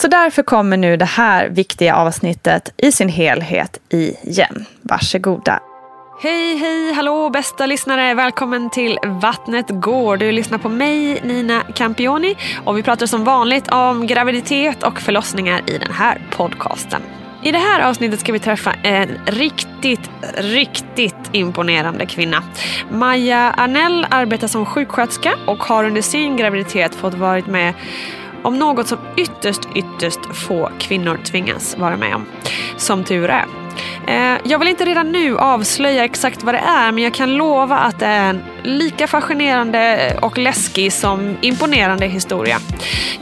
[0.00, 4.64] Så därför kommer nu det här viktiga avsnittet i sin helhet igen.
[4.82, 5.60] Varsågoda.
[6.22, 8.14] Hej, hej, hallå bästa lyssnare.
[8.14, 10.16] Välkommen till Vattnet går.
[10.16, 12.36] Du lyssnar på mig, Nina Campioni.
[12.64, 17.02] Och vi pratar som vanligt om graviditet och förlossningar i den här podcasten.
[17.42, 22.42] I det här avsnittet ska vi träffa en riktigt, riktigt imponerande kvinna.
[22.90, 27.74] Maja Arnell arbetar som sjuksköterska och har under sin graviditet fått varit med
[28.42, 32.26] om något som ytterst, ytterst få kvinnor tvingas vara med om.
[32.76, 33.44] Som tur är.
[34.06, 37.78] Eh, jag vill inte redan nu avslöja exakt vad det är men jag kan lova
[37.78, 42.58] att det är en lika fascinerande och läskig som imponerande historia.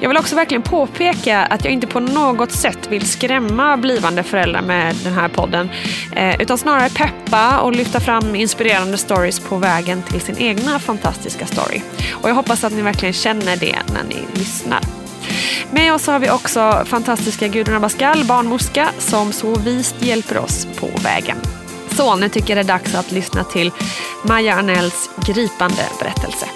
[0.00, 4.62] Jag vill också verkligen påpeka att jag inte på något sätt vill skrämma blivande föräldrar
[4.62, 5.70] med den här podden
[6.16, 11.46] eh, utan snarare peppa och lyfta fram inspirerande stories på vägen till sin egna fantastiska
[11.46, 11.82] story.
[12.12, 14.80] Och jag hoppas att ni verkligen känner det när ni lyssnar.
[15.70, 20.86] Med oss har vi också fantastiska Gudrun Abascal, barnmorska, som så vist hjälper oss på
[21.04, 21.36] vägen.
[21.90, 23.70] Så nu tycker jag det är dags att lyssna till
[24.24, 26.46] Maja Arnells gripande berättelse.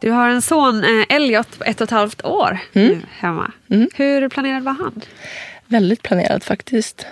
[0.00, 2.88] Du har en son, eh, Elliot, på ett och ett halvt år mm.
[2.88, 3.52] nu hemma.
[3.70, 3.88] Mm.
[3.94, 5.00] Hur planerad var han?
[5.66, 7.06] Väldigt planerad faktiskt.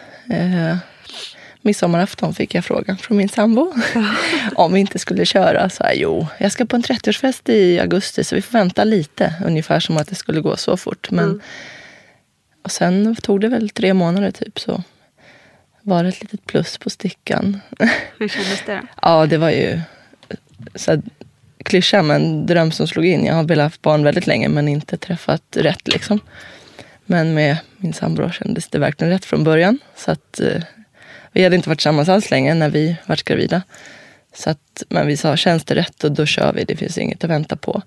[1.64, 3.72] Midsommarafton fick jag frågan från min sambo
[4.54, 5.70] om vi inte skulle köra.
[5.70, 9.34] Så här, jo, jag ska på en 30-årsfest i augusti så vi får vänta lite.
[9.44, 11.10] Ungefär som att det skulle gå så fort.
[11.10, 11.40] Men, mm.
[12.62, 14.82] Och sen tog det väl tre månader typ så
[15.82, 17.60] var det ett litet plus på stickan.
[18.18, 18.86] Hur kändes det då?
[19.02, 19.80] ja, det var ju
[20.74, 21.02] så här,
[21.64, 23.24] klyscha men dröm som slog in.
[23.24, 26.20] Jag har velat ha barn väldigt länge men inte träffat rätt liksom.
[27.06, 29.78] Men med min sambo kändes det verkligen rätt från början.
[29.96, 30.62] Så att eh,
[31.34, 33.62] vi hade inte varit tillsammans alls länge när vi var gravida.
[34.34, 36.64] Så att, men vi sa, känns det rätt och då kör vi.
[36.64, 37.82] Det finns inget att vänta på.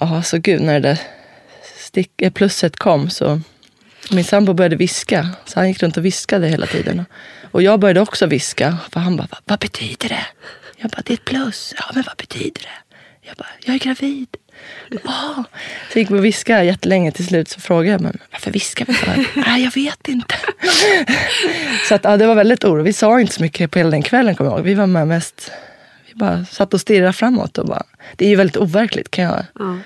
[0.00, 0.98] Ja, så gud, när det där
[1.78, 3.40] stick, eh, plusset kom så
[4.10, 5.28] min sambo började viska.
[5.44, 7.04] Så han gick runt och viskade hela tiden.
[7.50, 8.78] Och jag började också viska.
[8.90, 10.26] För han bara, vad betyder det?
[10.76, 11.74] Jag bara, det är ett plus.
[11.76, 12.96] Ja, men vad betyder det?
[13.28, 14.28] Jag bara, jag är gravid.
[15.04, 15.44] Ah.
[15.92, 17.12] Så gick och viskade jättelänge.
[17.12, 19.26] Till slut så frågade jag, men varför viskar vi för?
[19.40, 20.34] Nej, jag vet inte.
[21.88, 22.86] så att, ja, det var väldigt oroligt.
[22.86, 24.64] Vi sa inte så mycket på hela den kvällen, kommer jag ihåg.
[24.66, 25.50] Vi var med mest,
[26.08, 27.58] vi bara satt och stirrade framåt.
[27.58, 27.82] Och bara,
[28.16, 29.78] det är ju väldigt overkligt, kan jag Ja,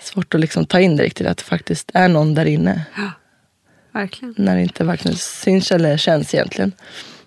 [0.00, 2.82] svårt att liksom ta in det riktigt, att det faktiskt är någon där inne.
[3.92, 4.34] verkligen.
[4.38, 6.72] När det inte varken syns eller känns egentligen.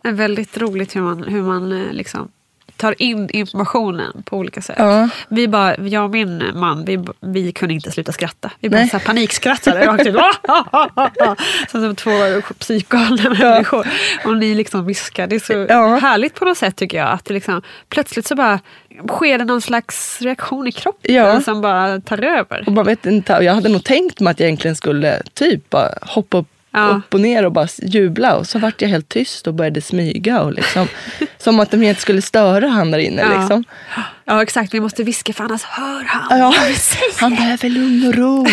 [0.02, 2.32] Det är väldigt roligt hur man, hur man eh, liksom
[2.78, 4.76] tar in informationen på olika sätt.
[4.80, 5.10] Ja.
[5.28, 8.52] Vi bara, jag och min man, vi, vi kunde inte sluta skratta.
[8.60, 8.90] Vi bara Nej.
[8.90, 10.16] så här panikskrattade rakt ut.
[11.72, 12.12] Som som två
[12.60, 13.88] psykgalna människor.
[14.26, 15.28] Och ni liksom viskar.
[15.28, 15.96] Det är så Ja.
[16.02, 17.10] härligt på något sätt tycker jag.
[17.10, 18.60] Att det liksom, plötsligt så bara
[19.10, 21.42] sker det någon slags reaktion i kroppen Ja.
[21.42, 22.64] som bara tar över.
[22.68, 25.90] Och man vet inte, jag hade nog tänkt mig att jag egentligen skulle typ bara
[26.02, 26.88] hoppa upp, Ja.
[26.88, 28.36] upp och ner och bara jubla.
[28.36, 30.42] Och så vart jag helt tyst och började smyga.
[30.42, 30.88] Och liksom,
[31.38, 33.22] som att de inte skulle störa han där inne.
[33.22, 33.40] Ja.
[33.40, 33.64] Liksom.
[34.26, 36.54] Ja exakt, vi måste viska för annars hör han Ja,
[37.20, 38.46] han behöver lugn och ro.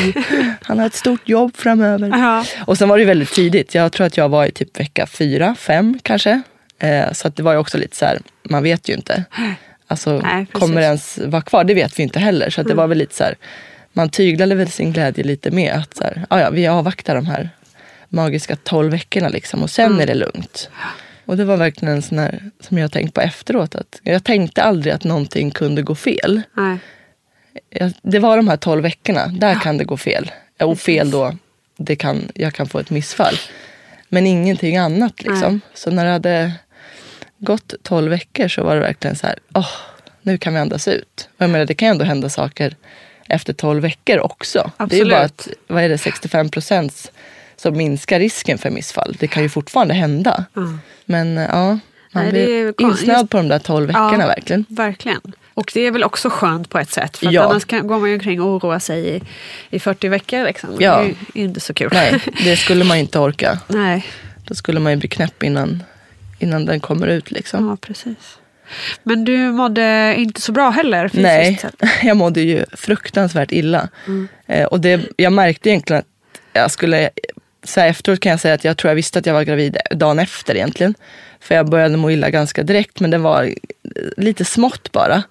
[0.62, 2.08] Han har ett stort jobb framöver.
[2.08, 2.44] Ja.
[2.66, 3.74] Och sen var det väldigt tidigt.
[3.74, 6.42] Jag tror att jag var i typ vecka fyra, fem kanske.
[6.78, 9.24] Eh, så att det var ju också lite så här, man vet ju inte.
[9.86, 10.32] Alltså, Nej.
[10.32, 10.46] Mm.
[10.46, 11.64] kommer ens vara kvar?
[11.64, 12.50] Det vet vi inte heller.
[12.50, 13.34] Så att det var väl lite så här,
[13.92, 17.26] man tyglade väl sin glädje lite med att så här, "Ah, ja, vi avvaktar de
[17.26, 17.50] här
[18.10, 20.00] magiska tolv veckorna liksom, och sen Mm.
[20.00, 20.70] är det lugnt.
[21.24, 23.74] Och det var verkligen en sån här, som jag tänkt på efteråt.
[23.74, 26.42] Att jag tänkte aldrig att någonting kunde gå fel.
[26.56, 26.78] Nej.
[27.70, 30.30] Jag, det var de här 12 veckorna, där kan det gå fel.
[30.58, 31.36] Ja, Och fel då,
[31.76, 33.34] det kan, jag kan få ett missfall.
[34.08, 35.52] Men ingenting annat liksom.
[35.52, 35.60] Nej.
[35.74, 36.52] Så när det hade
[37.38, 39.68] gått 12 veckor så var det verkligen så här, åh,
[40.22, 41.28] nu kan vi andas ut.
[41.36, 42.76] Och jag menar, det kan ju ändå hända saker
[43.28, 44.70] efter 12 veckor också.
[44.88, 45.24] Det är bara Absolut.
[45.24, 47.12] att, vad är det, 65 procent
[47.62, 49.16] som minskar risken för missfall.
[49.20, 50.44] Det kan ju fortfarande hända.
[51.04, 51.78] Men ja,
[52.12, 54.64] man Nej, blir insnöad på de där 12 veckorna verkligen.
[54.68, 55.20] Verkligen.
[55.54, 57.16] Och det är väl också skönt på ett sätt.
[57.16, 57.42] För Ja.
[57.42, 59.22] annars kan, går man ju omkring och oroar sig i,
[59.70, 60.44] i 40 veckor.
[60.44, 60.76] Liksom.
[60.78, 60.96] Ja.
[60.96, 61.90] Det är ju inte så kul.
[61.92, 63.58] Nej, det skulle man inte orka.
[63.68, 64.06] Nej.
[64.44, 65.82] Då skulle man ju bli knäpp innan,
[66.38, 67.30] innan den kommer ut.
[67.30, 67.68] Liksom.
[67.68, 68.38] Ja, precis.
[69.02, 73.88] Men du mådde inte så bra heller fysiskt Nej, jag mådde ju fruktansvärt illa.
[74.46, 76.06] Eh, och det, jag märkte egentligen att
[76.52, 77.10] jag skulle...
[77.64, 79.76] Så här efteråt kan jag säga att jag tror jag visste att jag var gravid
[79.90, 80.94] dagen efter egentligen.
[81.40, 83.54] För jag började må illa ganska direkt, men det var
[84.16, 85.22] lite smått bara.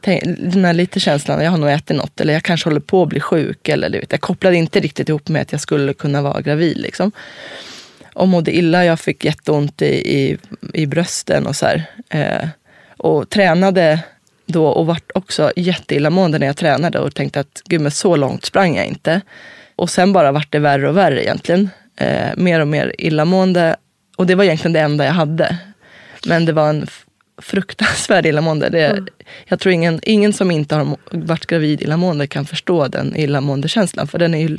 [0.00, 3.02] Tänk, Den här lite känslan, jag har nog ätit något eller jag kanske håller på
[3.02, 3.68] att bli sjuk.
[3.68, 6.76] Eller, du vet, jag kopplade inte riktigt ihop med att jag skulle kunna vara gravid.
[6.76, 7.12] Liksom.
[8.14, 10.38] Och mådde illa, jag fick jätteont i, i,
[10.72, 11.84] i brösten och så här.
[12.08, 12.48] Eh,
[12.96, 14.00] och tränade
[14.46, 18.44] då och vart också jätteillamående när jag tränade och tänkte att gud men så långt
[18.44, 19.20] sprang jag inte.
[19.76, 21.70] Och sen bara vart det värre och värre egentligen.
[21.96, 23.76] Eh, mer och mer illamående.
[24.16, 25.56] Och det var egentligen det enda jag hade.
[26.26, 26.86] Men det var en
[27.42, 28.68] fruktansvärd illamående.
[28.68, 29.04] Det,
[29.46, 34.06] Jag tror ingen, ingen som inte har varit gravid illamående kan förstå den illamåendekänslan.
[34.06, 34.58] För den, är ju,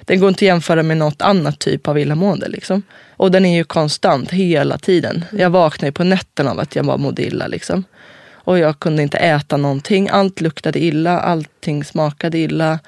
[0.00, 2.48] den går inte att jämföra med något annat typ av illamående.
[2.48, 2.82] Liksom.
[3.16, 5.24] Och den är ju konstant hela tiden.
[5.32, 7.46] Jag vaknar ju på nätterna av att jag bara mådde illa.
[7.46, 7.84] Liksom.
[8.32, 10.08] Och jag kunde inte äta någonting.
[10.08, 12.78] Allt luktade illa, allting smakade illa.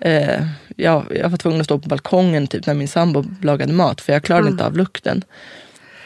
[0.00, 0.46] Eh,
[0.76, 4.12] jag, jag var tvungen att stå på balkongen typ, när min sambo lagade mat för
[4.12, 5.24] jag klarade inte av lukten.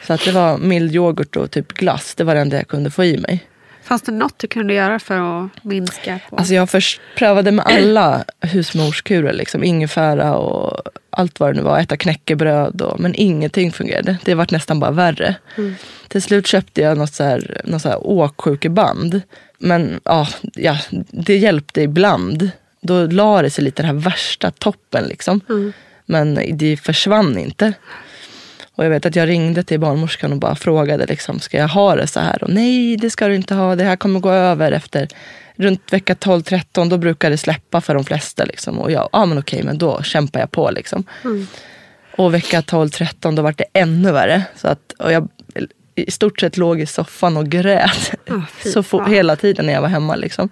[0.07, 2.15] Så att det var mild yoghurt och typ glass.
[2.15, 3.47] Det var det enda jag kunde få i mig.
[3.83, 6.19] Fanns det något du kunde göra för att minska?
[6.29, 6.35] På?
[6.35, 9.33] Alltså jag först prövade med alla husmorskurer.
[9.33, 11.79] Liksom, ingefära och allt vad det nu var.
[11.79, 12.81] Äta knäckebröd.
[12.81, 14.17] Och, men ingenting fungerade.
[14.23, 15.35] Det vart nästan bara värre.
[16.07, 19.21] Till slut köpte jag något, så här, något så här åksjukeband.
[19.57, 20.77] Men ja, ja,
[21.11, 22.51] det hjälpte ibland.
[22.83, 25.03] Då la det sig lite den här värsta toppen.
[25.03, 25.41] Liksom.
[26.05, 27.73] Men det försvann inte.
[28.75, 31.95] Och jag vet att jag ringde till barnmorskan och bara frågade, liksom, ska jag ha
[31.95, 32.43] det så här?
[32.43, 33.75] Och nej, det ska du inte ha.
[33.75, 35.07] Det här kommer gå över efter
[35.55, 36.89] runt vecka 12-13.
[36.89, 38.45] Då brukar det släppa för de flesta.
[38.45, 38.79] Liksom.
[38.79, 40.71] Och jag, ja men okej, men då kämpar jag på.
[40.71, 41.03] Liksom.
[42.17, 44.43] Och vecka 12-13 då var det ännu värre.
[44.55, 45.27] Så att, och jag
[45.95, 48.11] i stort sett låg i soffan och grät
[48.51, 50.15] fy så hela tiden när jag var hemma.
[50.15, 50.49] Liksom.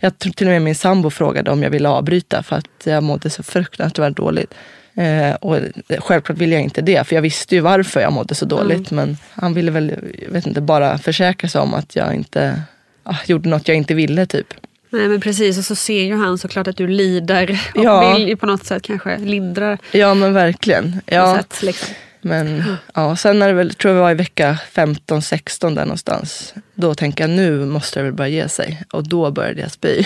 [0.00, 3.02] Jag tror till och med min sambo frågade om jag ville avbryta för att jag
[3.02, 4.54] mådde så fruktansvärt dåligt.
[4.94, 5.58] Eh, och
[5.98, 8.90] självklart ville jag inte det, för jag visste ju varför jag mådde så dåligt.
[8.90, 9.94] Men han ville väl,
[10.28, 12.62] vet inte, bara försäkra sig om att jag inte
[13.02, 14.54] ah, gjorde något jag inte ville typ.
[14.92, 18.14] Nej men precis, och så ser ju han såklart att du lider och Ja.
[18.16, 21.00] vill på något sätt kanske lindra Ja men verkligen.
[21.06, 21.36] Ja.
[21.36, 21.62] sätt.
[21.62, 21.94] Liksom.
[22.22, 26.54] Men ja, sen när det väl, tror jag var i vecka 15-16 där någonstans.
[26.74, 28.82] Då tänker jag nu måste det väl börja ge sig.
[28.92, 30.04] Och då började jag spy.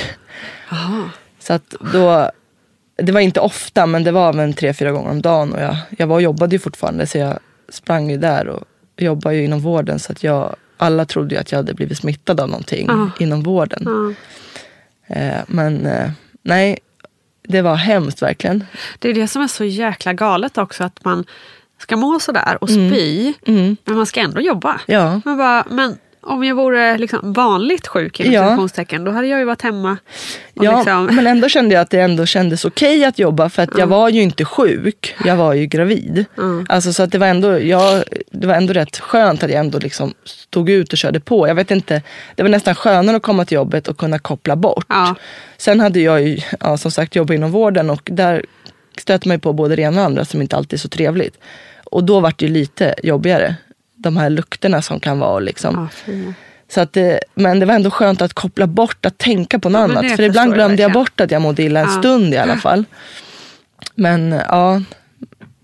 [0.71, 1.11] Jaha.
[1.39, 2.31] Så att då,
[2.97, 5.53] det var inte ofta, men det var väl tre, fyra gånger om dagen.
[5.53, 8.65] Och jag, jag var och jobbade ju fortfarande, så jag sprang ju där och
[8.97, 9.99] jobbade ju inom vården.
[9.99, 13.11] Så att jag, alla trodde ju att jag hade blivit smittad av någonting Ja.
[13.19, 13.83] inom vården.
[13.87, 14.15] Ja.
[15.17, 16.11] Eh, men eh,
[16.43, 16.79] nej,
[17.49, 18.65] det var hemskt verkligen.
[18.99, 21.25] Det är det som är så jäkla galet också, att man
[21.85, 23.77] ska må sådär och spy, Mm.
[23.85, 24.81] men man ska ändå jobba.
[24.87, 25.21] Ja.
[25.25, 28.69] Man bara, men om jag vore liksom vanligt sjuk, Ja.
[28.91, 29.97] då hade jag ju varit hemma.
[30.55, 33.79] Ja, liksom, men ändå kände jag att det ändå kändes okej att jobba för att
[33.79, 35.15] jag var ju inte sjuk.
[35.25, 36.25] Jag var ju gravid.
[36.39, 36.67] Mm.
[36.69, 39.79] Alltså, så att det, var ändå, jag, det var ändå rätt skönt att jag ändå
[39.79, 41.49] liksom stod ut och körde på.
[41.49, 42.03] Jag vet inte,
[42.35, 44.87] det var nästan skönare att komma till jobbet och kunna koppla bort.
[44.89, 45.15] Ja.
[45.57, 48.45] Sen hade jag ju ja, som sagt jobbat inom vården och där
[48.99, 51.39] stöter man ju på både det ena och andra som inte alltid är så trevligt.
[51.95, 53.57] Och då var det lite jobbigare.
[53.97, 55.89] De här lukterna som kan vara liksom.
[56.07, 56.13] Ja.
[56.69, 59.79] Så att det, men det var ändå skönt att koppla bort, att tänka på något
[59.79, 60.17] Ja, annat.
[60.17, 61.99] För ibland glömde jag bort att jag mådde illa en Ja.
[61.99, 62.85] stund i alla fall.
[63.95, 64.83] Men ja,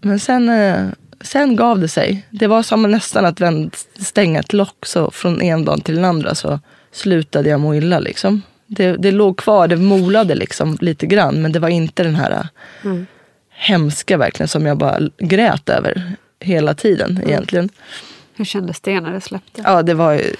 [0.01, 0.87] men sen, eh,
[1.21, 2.27] sen gav det sig.
[2.31, 4.87] Det var som nästan att vänd, stänga ett lock.
[4.87, 6.61] Så från en dag till den andra så
[6.93, 7.99] slutade jag må illa.
[7.99, 8.43] Liksom.
[8.67, 11.43] Det, det låg kvar, det molade liksom lite grann.
[11.43, 12.49] Men det var inte den här
[12.85, 13.07] Mm.
[13.53, 17.29] hemska verkligen som jag bara grät över hela tiden Mm.
[17.29, 17.69] egentligen.
[18.35, 19.63] Hur kändes det när det släppte?
[19.65, 20.35] Ja, det var ju,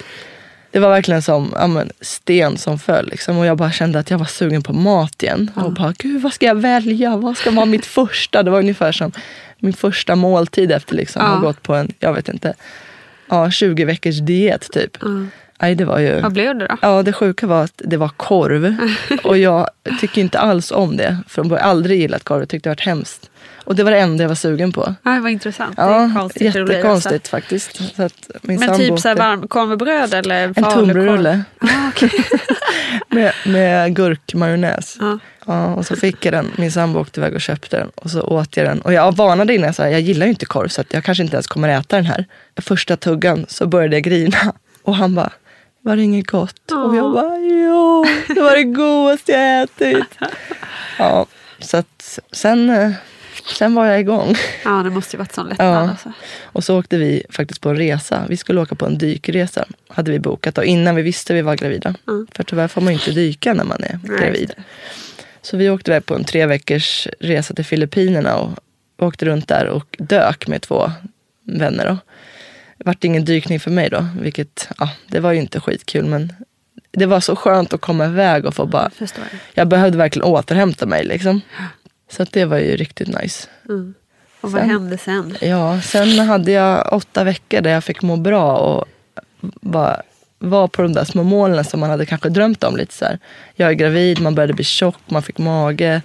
[0.71, 3.09] det var verkligen som ja, men, sten som föll.
[3.09, 3.39] Liksom.
[3.39, 5.51] Och jag bara kände att jag var sugen på mat igen.
[5.57, 7.17] Och bara, gud vad ska jag välja?
[7.17, 8.43] Vad ska vara mitt första?
[8.43, 9.13] Det var ungefär som
[9.59, 11.29] min första måltid efter liksom, Ja.
[11.29, 12.55] att ha gått på en, jag vet inte,
[13.29, 15.03] ja, 20 veckors diet typ.
[15.03, 15.31] Mm.
[15.63, 16.21] Nej, det var ju...
[16.21, 16.77] Vad blev det då?
[16.83, 18.77] Ja, det sjuka var att det var korv.
[19.25, 19.69] Och jag
[20.01, 21.19] tycker inte alls om det.
[21.29, 22.41] Från början aldrig gillat korv.
[22.41, 23.31] Jag tyckte det var hemskt.
[23.65, 24.95] Och det var det enda jag var sugen på.
[25.03, 25.75] Ja, vad intressant.
[25.77, 27.97] Ja, det jättekonstigt faktiskt.
[27.97, 31.43] Så att min Men sambo typ så här varm, korv med bröd eller En tunnbrödsrulle.
[31.61, 32.11] Ah, okej.
[33.09, 34.97] med, med gurkmajonnäs.
[35.01, 35.19] Ja.
[35.47, 36.53] Ja, och så fick jag den.
[36.57, 37.91] Min sambo åkte iväg och köpte den.
[37.95, 38.81] Och så åt jag den.
[38.81, 41.23] Och jag varnade innan, jag sa jag gillar ju inte korv så att jag kanske
[41.23, 42.25] inte ens kommer äta den här.
[42.57, 44.55] Första tuggan så började jag grina.
[44.83, 45.33] Och han bara,
[45.83, 46.73] var det inget gott?
[46.73, 50.19] Och jag bara, jo, det var det godaste jag ätit.
[50.99, 51.27] Ja,
[51.59, 52.93] så att sen, eh,
[53.59, 54.35] sen var jag igång.
[54.65, 55.69] ja, det måste ju varit sån lättnad.
[55.69, 55.91] Ja.
[55.91, 56.13] Alltså.
[56.43, 58.27] Och så åkte vi faktiskt på en resa.
[58.29, 59.65] Vi skulle åka på en dykresa.
[59.89, 61.95] Hade vi bokat och innan vi visste vi var gravida.
[62.33, 64.53] För tyvärr får man ju inte dyka när man är gravid.
[65.43, 68.51] Så vi åkte iväg på en tre veckors resa till Filippinerna och
[68.99, 70.91] åkte runt där och dök med två
[71.47, 71.87] vänner.
[71.89, 71.97] Då.
[72.85, 76.33] Vart ingen dykning för mig då, vilket ja, det var ju inte skitkul men
[76.93, 79.09] det var så skönt att komma iväg och få bara, jag.
[79.55, 81.41] jag behövde verkligen återhämta mig liksom.
[82.11, 83.49] Så att det var ju riktigt nice.
[84.41, 85.37] Och vad Sen- hände sen?
[85.41, 88.85] Ja, sen hade jag åtta veckor där jag fick må bra och
[89.61, 90.03] bara
[90.39, 92.77] var på de där små målen som man hade kanske drömt om.
[92.77, 93.19] lite så här.
[93.55, 96.03] Jag är gravid, man började bli tjock, man fick mage.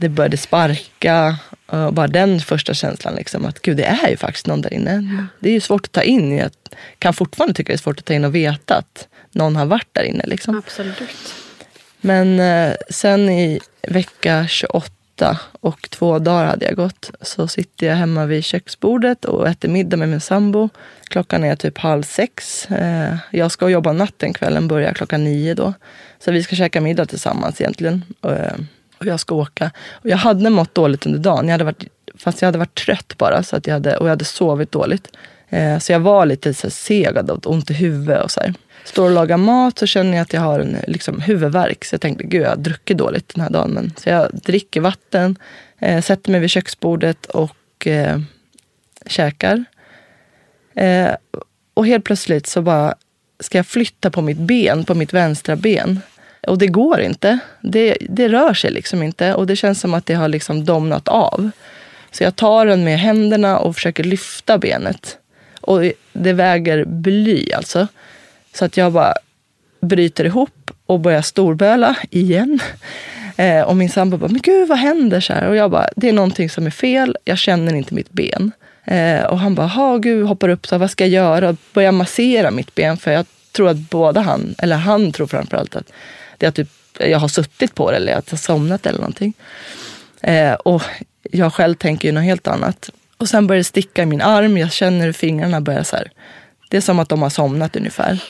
[0.00, 1.38] Det började sparka.
[1.66, 5.26] Och bara den första känslan, liksom, att gud det är ju faktiskt någon där inne.
[5.40, 6.36] Det är ju svårt att ta in.
[6.36, 6.50] Jag
[6.98, 9.88] kan fortfarande tycka det är svårt att ta in och veta att någon har varit
[9.92, 10.24] där inne.
[10.26, 10.58] Liksom.
[10.58, 11.02] Absolut.
[12.00, 17.94] Men eh, sen i vecka 28 och två dagar hade jag gått så sitter jag
[17.94, 20.68] hemma vid köksbordet och äter middag med min sambo.
[21.04, 22.66] Klockan är typ halv sex.
[22.70, 25.74] Eh, jag ska jobba natten kvällen, börjar klockan nio då.
[26.18, 28.04] Så vi ska käka middag tillsammans egentligen.
[29.00, 29.70] Och, jag ska åka.
[29.90, 31.48] Och jag hade mått dåligt under dagen.
[31.48, 34.10] Jag hade varit, fast jag hade varit trött bara så att jag hade, och jag
[34.10, 35.08] hade sovit dåligt.
[35.48, 38.40] Eh, så jag var lite så här seg och hade ont i huvudet och så
[38.40, 38.54] här.
[38.84, 41.84] Står och lagar mat så känner jag att jag har en liksom, huvudvärk.
[41.84, 43.70] Så jag tänkte, gud jag har druckit dåligt den här dagen.
[43.70, 45.38] Men, så jag dricker vatten,
[45.78, 48.20] eh, sätter mig vid köksbordet och eh,
[49.06, 49.64] käkar.
[50.74, 51.10] Eh,
[51.74, 52.94] och helt plötsligt så bara
[53.40, 56.00] ska jag flytta på mitt ben, på mitt vänstra ben.
[56.46, 57.38] Och det går inte.
[57.60, 59.34] Det, det rör sig liksom inte.
[59.34, 61.50] Och det känns som att det har liksom domnat av.
[62.10, 65.18] Så jag tar den med händerna och försöker lyfta benet.
[65.60, 65.82] Och
[66.12, 67.88] det väger bly alltså.
[68.54, 69.14] Så att jag bara
[69.80, 72.60] bryter ihop och börjar storböla igen.
[73.36, 75.20] Eh, och min sambo bara, men gud vad händer?
[75.20, 75.48] Så här.
[75.48, 77.16] Och jag bara, det är någonting som är fel.
[77.24, 78.52] Jag känner inte mitt ben.
[78.84, 81.48] Eh, och han bara, ha gud, hoppar upp, så här, vad ska jag göra?
[81.48, 82.96] Och börjar massera mitt ben.
[82.96, 85.92] För jag tror att båda han, eller han tror framförallt att
[86.40, 86.68] det är typ,
[86.98, 89.32] jag har suttit på det eller att jag har somnat eller någonting.
[90.20, 90.82] Eh, och
[91.22, 92.90] jag själv tänker ju något helt annat.
[93.16, 94.58] Och sen börjar det sticka i min arm.
[94.58, 96.10] Jag känner hur fingrarna börjar så här.
[96.70, 98.22] Det är som att de har somnat ungefär.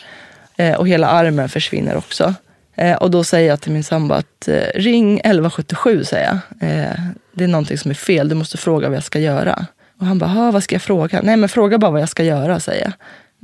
[0.56, 2.34] Eh, och hela armen försvinner också.
[2.74, 6.68] Eh, och då säger jag till min sambo att eh, ring 1177 säger jag.
[6.70, 7.00] Eh,
[7.32, 8.28] det är någonting som är fel.
[8.28, 9.66] Du måste fråga vad jag ska göra.
[10.00, 11.20] Och han bara, vad ska jag fråga?
[11.22, 12.92] Nej men fråga bara vad jag ska göra säger jag.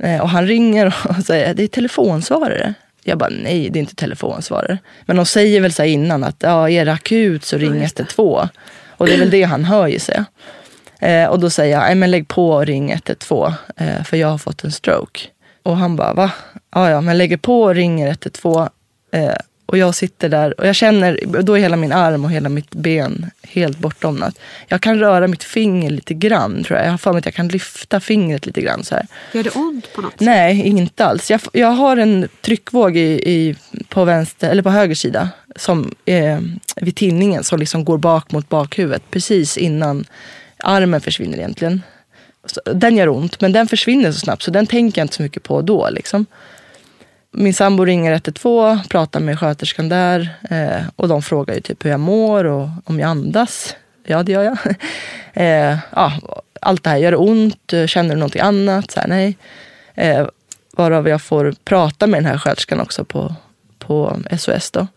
[0.09, 2.73] Eh, och han ringer och säger, det är telefonsvarare.
[3.07, 4.77] Jag bara, nej det är inte telefonsvarare.
[5.05, 8.47] Men de säger väl så innan att ja, är det akut så ring 112.
[8.97, 10.25] Och det är väl det han hör gissar jag.
[10.99, 14.27] Eh, och då säger jag, nej men lägg på och ring 112 eh, för jag
[14.27, 15.19] har fått en stroke.
[15.63, 16.31] Och han bara, va?
[16.75, 18.67] Ja, ja, men lägger på och ringer 112.
[19.11, 19.33] Eh,
[19.67, 22.71] och jag sitter där och jag känner, då är hela min arm och hela mitt
[22.71, 24.39] ben helt bortdomnat.
[24.67, 26.87] Jag kan röra mitt finger lite grann tror jag.
[26.87, 29.07] Jag har för mig att jag kan lyfta fingret lite grann så här.
[29.33, 30.19] Gör det ont på något sätt?
[30.19, 31.31] Nej, inte alls.
[31.31, 33.55] Jag, jag har en tryckvåg i, i,
[33.89, 36.39] på, vänster, eller på höger sida som, eh,
[36.75, 40.05] vid tinningen som liksom går bak mot bakhuvudet precis innan
[40.57, 41.81] armen försvinner egentligen.
[42.63, 45.43] Den gör ont, men den försvinner så snabbt så den tänker jag inte så mycket
[45.43, 45.89] på då.
[45.89, 46.25] Liksom.
[47.31, 51.89] Min sambo ringer 112, pratar med sköterskan där eh, och de frågar ju typ hur
[51.89, 53.75] jag mår och om jag andas.
[54.05, 54.57] Ja, det gör jag.
[55.33, 56.13] eh, ja,
[56.61, 57.73] allt det här, gör det ont?
[57.85, 58.91] Känner du någonting annat?
[58.91, 59.37] Så här, nej.
[59.95, 60.27] Eh,
[60.77, 63.35] varav jag får prata med den här sköterskan också på,
[63.79, 64.71] på SOS.
[64.71, 64.87] Då.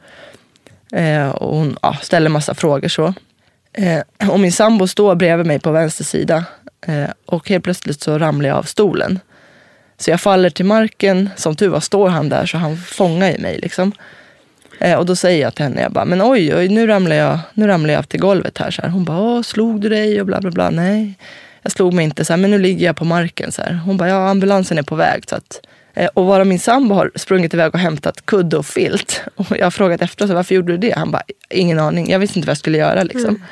[0.92, 3.14] Eh, och hon ja, ställer massa frågor så.
[3.72, 6.44] Eh, och min sambo står bredvid mig på vänster sida
[6.86, 9.20] eh, och helt plötsligt så ramlar jag av stolen.
[10.00, 11.30] Så jag faller till marken.
[11.36, 13.58] Som tur var står han där så han fångar i mig.
[13.58, 13.92] Liksom.
[14.78, 17.38] Eh, och då säger jag till henne, jag bara, men oj, oj nu, ramlar jag,
[17.54, 18.70] nu ramlar jag till golvet här.
[18.70, 18.88] Så här.
[18.88, 20.20] Hon bara, slog du dig?
[20.20, 20.70] Och bla bla bla.
[20.70, 21.14] Nej,
[21.62, 22.24] jag slog mig inte.
[22.24, 23.52] Så här, men nu ligger jag på marken.
[23.52, 23.72] Så här.
[23.72, 25.24] Hon bara, ja ambulansen är på väg.
[25.28, 25.60] Så att,
[25.94, 29.22] eh, och vara min sambo har sprungit iväg och hämtat kudde och filt.
[29.36, 30.94] Och jag har frågat efter, så varför gjorde du det?
[30.96, 32.10] Han bara, ingen aning.
[32.10, 33.02] Jag visste inte vad jag skulle göra.
[33.02, 33.28] Liksom.
[33.28, 33.42] Mm.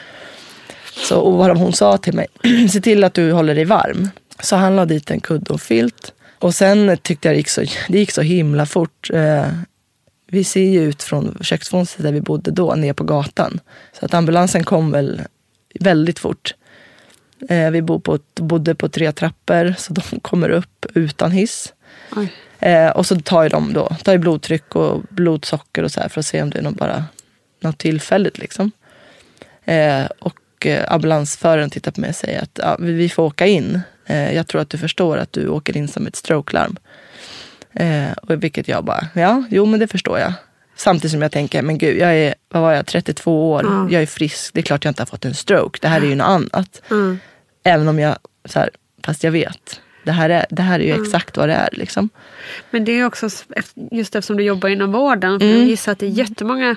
[1.08, 2.26] Så, och vad hon sa till mig,
[2.70, 4.10] se till att du håller dig varm.
[4.40, 6.12] Så han la dit en kudde och filt.
[6.38, 9.10] Och sen tyckte jag det gick så, det gick så himla fort.
[9.12, 9.48] Eh,
[10.30, 13.60] vi ser ju ut från köksfönstret där vi bodde då, ner på gatan.
[14.00, 15.22] Så att ambulansen kom väl
[15.80, 16.54] väldigt fort.
[17.48, 21.72] Eh, vi bo på, bodde på tre trappor, så de kommer upp utan hiss.
[22.58, 26.20] Eh, och så tar de då, tar ju blodtryck och blodsocker och så här för
[26.20, 27.04] att se om det är något, bara,
[27.60, 28.38] något tillfälligt.
[28.38, 28.70] Liksom.
[29.64, 33.80] Eh, och eh, ambulansföraren tittar på mig och säger att ja, vi får åka in.
[34.08, 36.76] Eh, jag tror att du förstår att du åker in som ett strokelarm.
[37.72, 40.32] Eh, och vilket jag bara, ja, jo men det förstår jag.
[40.76, 43.88] Samtidigt som jag tänker, men gud, jag är, vad var jag, 32 år, mm.
[43.90, 45.78] jag är frisk, det är klart jag inte har fått en stroke.
[45.82, 46.82] Det här är ju något annat.
[46.90, 47.18] Mm.
[47.64, 48.70] Även om jag, så här,
[49.04, 49.80] fast jag vet.
[50.04, 51.02] Det här är, det här är ju mm.
[51.02, 51.68] exakt vad det är.
[51.72, 52.08] Liksom.
[52.70, 53.28] Men det är också,
[53.90, 55.68] just eftersom du jobbar inom vården, för jag mm.
[55.68, 56.76] gissar att det är jättemånga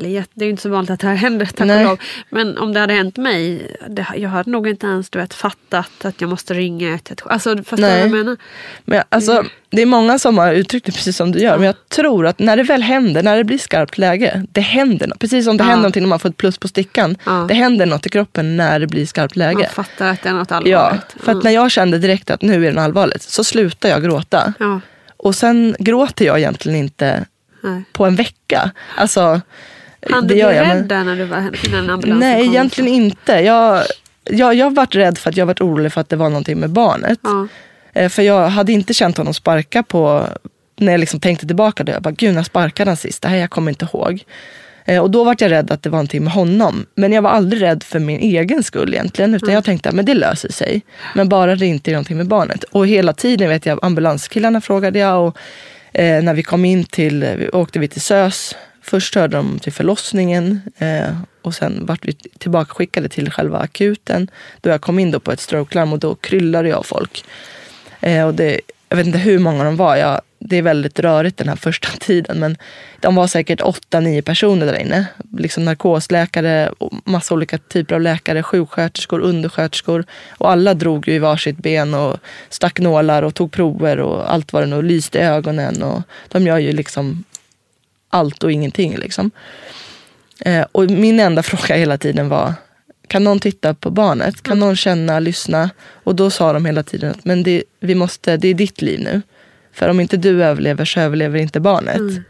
[0.00, 1.98] eller det är ju inte så vanligt att det här händer tack och lov.
[2.30, 6.04] Men om det hade hänt mig, det, jag hade nog inte ens du vet, fattat
[6.04, 7.32] att jag måste ringa 112.
[7.32, 8.36] Alltså förstår du vad jag menar?
[8.84, 9.46] Men, alltså, mm.
[9.70, 11.56] Det är många som har uttryckt det precis som du gör.
[11.56, 15.06] Men jag tror att när det väl händer, när det blir skarpt läge, det händer
[15.06, 15.18] något.
[15.18, 15.68] Precis som det ja.
[15.68, 17.16] händer någonting när man får ett plus på stickan.
[17.26, 17.44] Ja.
[17.48, 19.58] Det händer något i kroppen när det blir skarpt läge.
[19.76, 21.06] Man fattar att det är något allvarligt.
[21.16, 24.02] Ja, för att när jag kände direkt att nu är det allvarligt så slutar jag
[24.02, 24.54] gråta.
[24.58, 24.80] Ja.
[25.16, 27.26] Och sen gråter jag egentligen inte
[27.62, 27.82] Nej.
[27.92, 28.70] på en vecka.
[28.96, 29.40] Alltså,
[30.10, 33.32] Han du bli rädd där när du var innan ambulansen Nej, kom egentligen inte.
[33.32, 33.82] Jag,
[34.24, 36.70] jag, jag varit rädd för att jag varit orolig för att det var någonting med
[36.70, 37.18] barnet.
[37.22, 37.48] Ja.
[37.92, 40.26] Eh, för jag hade inte känt honom sparka på,
[40.76, 43.22] när jag liksom tänkte tillbaka, då, jag bara, gud när sparkade han sist?
[43.22, 44.24] Det här jag kommer inte ihåg.
[44.84, 46.86] Eh, och då var jag rädd att det var någonting med honom.
[46.94, 49.34] Men jag var aldrig rädd för min egen skull egentligen.
[49.34, 49.54] Utan mm.
[49.54, 50.82] jag tänkte att det löser sig.
[51.14, 52.64] Men bara det inte är någonting med barnet.
[52.64, 55.26] Och hela tiden vet jag, ambulanskillarna frågade jag.
[55.26, 55.36] Och
[55.92, 58.56] eh, när vi kom in till, åkte vi till SÖS.
[58.90, 60.60] Först hörde de till förlossningen.
[60.78, 64.30] Eh, och sen vart vi tillbaka skickade till själva akuten.
[64.60, 67.24] Då jag kom in då på ett strokelarm och då kryllade jag folk.
[68.00, 69.96] Eh, och det, jag vet inte hur många de var.
[69.96, 72.40] Jag, det är väldigt rörigt den här första tiden.
[72.40, 72.56] Men
[73.00, 75.06] de var säkert åtta, nio personer där inne.
[75.38, 80.04] Liksom narkosläkare, och massa olika typer av läkare, sjuksköterskor, undersköterskor.
[80.30, 82.16] Och alla drog ju i varsitt ben och
[82.48, 85.82] stack nålar och tog prover och allt vad det nu lyste i ögonen.
[85.82, 87.24] Och de gör ju liksom
[88.10, 88.96] allt och ingenting.
[88.96, 89.30] Liksom.
[90.40, 92.54] Eh, och min enda fråga hela tiden var
[93.10, 94.42] kan någon titta på barnet?
[94.42, 94.66] Kan mm.
[94.66, 95.70] någon känna, lyssna?
[96.04, 99.00] Och då sa de hela tiden att men det, vi måste, det är ditt liv
[99.00, 99.22] nu.
[99.72, 101.96] För om inte du överlever så överlever inte barnet.
[101.96, 102.22] Mm.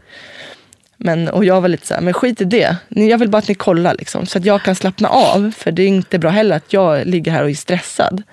[0.97, 2.75] Men, och jag var lite så här, men skit i det.
[2.89, 5.51] Jag vill bara att ni kollar liksom, så att jag kan slappna av.
[5.57, 8.23] För det är inte bra heller att jag ligger här och är stressad.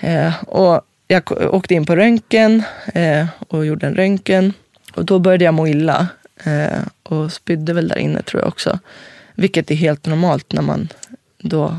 [0.00, 2.62] Eh, och jag åkte in på röntgen
[2.94, 4.52] eh, och gjorde en röntgen.
[4.94, 6.08] Och då började jag må illa.
[6.44, 8.78] Eh, och spydde väl där inne tror jag också.
[9.34, 10.88] Vilket är helt normalt när man
[11.38, 11.76] då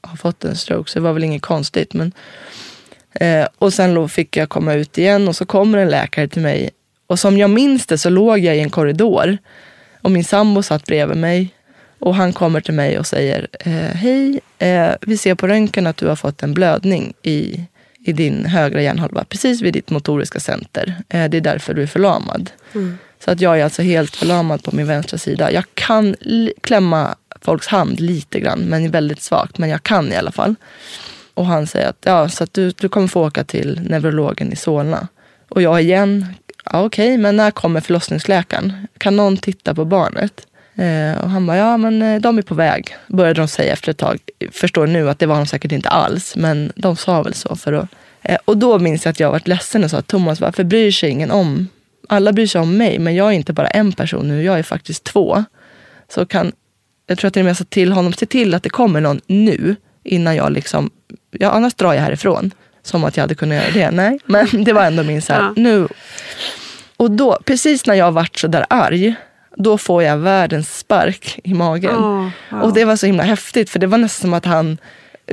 [0.00, 0.90] har fått en stroke.
[0.90, 1.94] Så det var väl inget konstigt.
[1.94, 2.12] Men,
[3.12, 6.70] eh, och sen fick jag komma ut igen och så kommer en läkare till mig.
[7.06, 9.38] Och som jag minns det så låg jag i en korridor.
[10.02, 11.54] Och min sambo satt bredvid mig.
[11.98, 15.96] Och han kommer till mig och säger, eh, hej, eh, vi ser på röntgen att
[15.96, 17.60] du har fått en blödning i,
[18.04, 19.24] i din högra hjärnhalva.
[19.24, 20.94] Precis vid ditt motoriska center.
[21.08, 22.50] Eh, det är därför du är förlamad.
[22.74, 22.98] Mm.
[23.24, 25.52] Så att jag är alltså helt förlamad på min vänstra sida.
[25.52, 26.16] Jag kan
[26.60, 29.58] klämma folks hand lite grann, men väldigt svagt.
[29.58, 30.54] Men jag kan i alla fall.
[31.34, 34.56] Och han säger att, ja, så att du, du kommer få åka till neurologen i
[34.56, 35.08] Solna.
[35.48, 36.26] Och jag igen,
[36.64, 38.86] ja, okej, okay, men när kommer förlossningsläkaren?
[38.98, 40.46] Kan någon titta på barnet?
[40.74, 43.90] Eh, och han bara, ja men eh, de är på väg, började de säga efter
[43.90, 44.18] ett tag.
[44.52, 47.56] Förstår nu att det var de säkert inte alls, men de sa väl så.
[47.56, 47.88] för att...
[48.22, 51.10] Eh, och då minns jag att jag varit ledsen och sa, Thomas varför bryr sig
[51.10, 51.68] ingen om
[52.08, 54.62] alla bryr sig om mig, men jag är inte bara en person nu, jag är
[54.62, 55.44] faktiskt två.
[56.14, 56.52] Så kan,
[57.06, 60.36] jag tror att jag sa till honom, se till att det kommer någon nu, innan
[60.36, 60.90] jag liksom,
[61.30, 62.50] ja, annars drar jag härifrån.
[62.84, 63.90] Som att jag hade kunnat göra det.
[63.90, 65.52] Nej, men det var ändå min så här, ja.
[65.56, 65.88] nu.
[66.96, 69.14] Och då, precis när jag varit så där arg,
[69.56, 71.96] då får jag världens spark i magen.
[71.96, 72.60] Oh, oh.
[72.60, 74.78] Och det var så himla häftigt, för det var nästan som att han,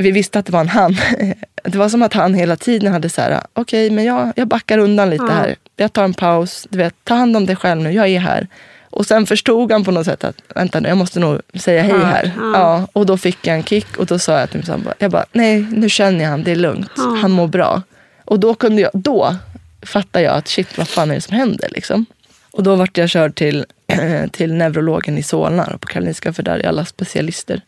[0.02, 0.96] vi visste att det var en han.
[1.64, 4.48] Det var som att han hela tiden hade så här, okej, okay, men jag, jag
[4.48, 5.32] backar undan lite oh.
[5.32, 5.56] här.
[5.76, 8.48] Jag tar en paus, du vet, ta hand om dig själv nu, jag är här.
[8.90, 12.00] Och sen förstod han på något sätt att, vänta nu, jag måste nog säga hej
[12.00, 12.32] här.
[12.38, 12.52] Ja.
[12.54, 12.88] ja.
[12.94, 15.26] och då fick jag en kick och då sa jag till min sambo, jag bara,
[15.32, 17.18] nej nu känner jag han, det är lugnt, ja.
[17.22, 17.82] han mår bra.
[18.26, 19.36] Och då kunde jag, då
[19.82, 22.06] fattade jag att shit, vad fan är det som händer liksom?
[22.52, 23.66] Och då vart jag körd till,
[24.32, 27.62] till neurologen i Solna på Karolinska, för där är alla specialister.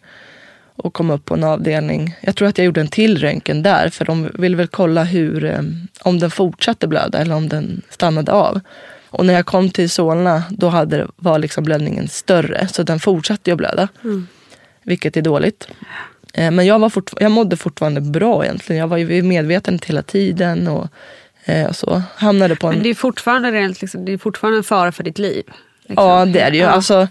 [0.75, 2.15] Och kom upp på en avdelning.
[2.21, 5.45] Jag tror att jag gjorde en till röntgen där, för de ville väl kolla hur,
[5.45, 5.62] eh,
[6.01, 8.60] om den fortsatte blöda eller om den stannade av.
[9.10, 13.51] Och när jag kom till Solna, då hade, var liksom blödningen större, så den fortsatte
[13.51, 13.88] att blöda.
[14.03, 14.27] Mm.
[14.84, 15.67] Vilket är dåligt.
[16.34, 18.79] Eh, men jag, var fort, jag mådde fortfarande bra egentligen.
[18.79, 20.67] Jag var ju medveten hela tiden.
[20.67, 20.88] Och,
[21.45, 22.01] eh, och så.
[22.15, 22.73] Hamnade på en...
[22.73, 25.43] Men det är fortfarande, rent, liksom, det är fortfarande en fara för ditt liv?
[25.88, 26.07] Liksom.
[26.07, 26.63] Ja, det är det ju.
[26.63, 26.69] Ja.
[26.69, 27.07] Alltså,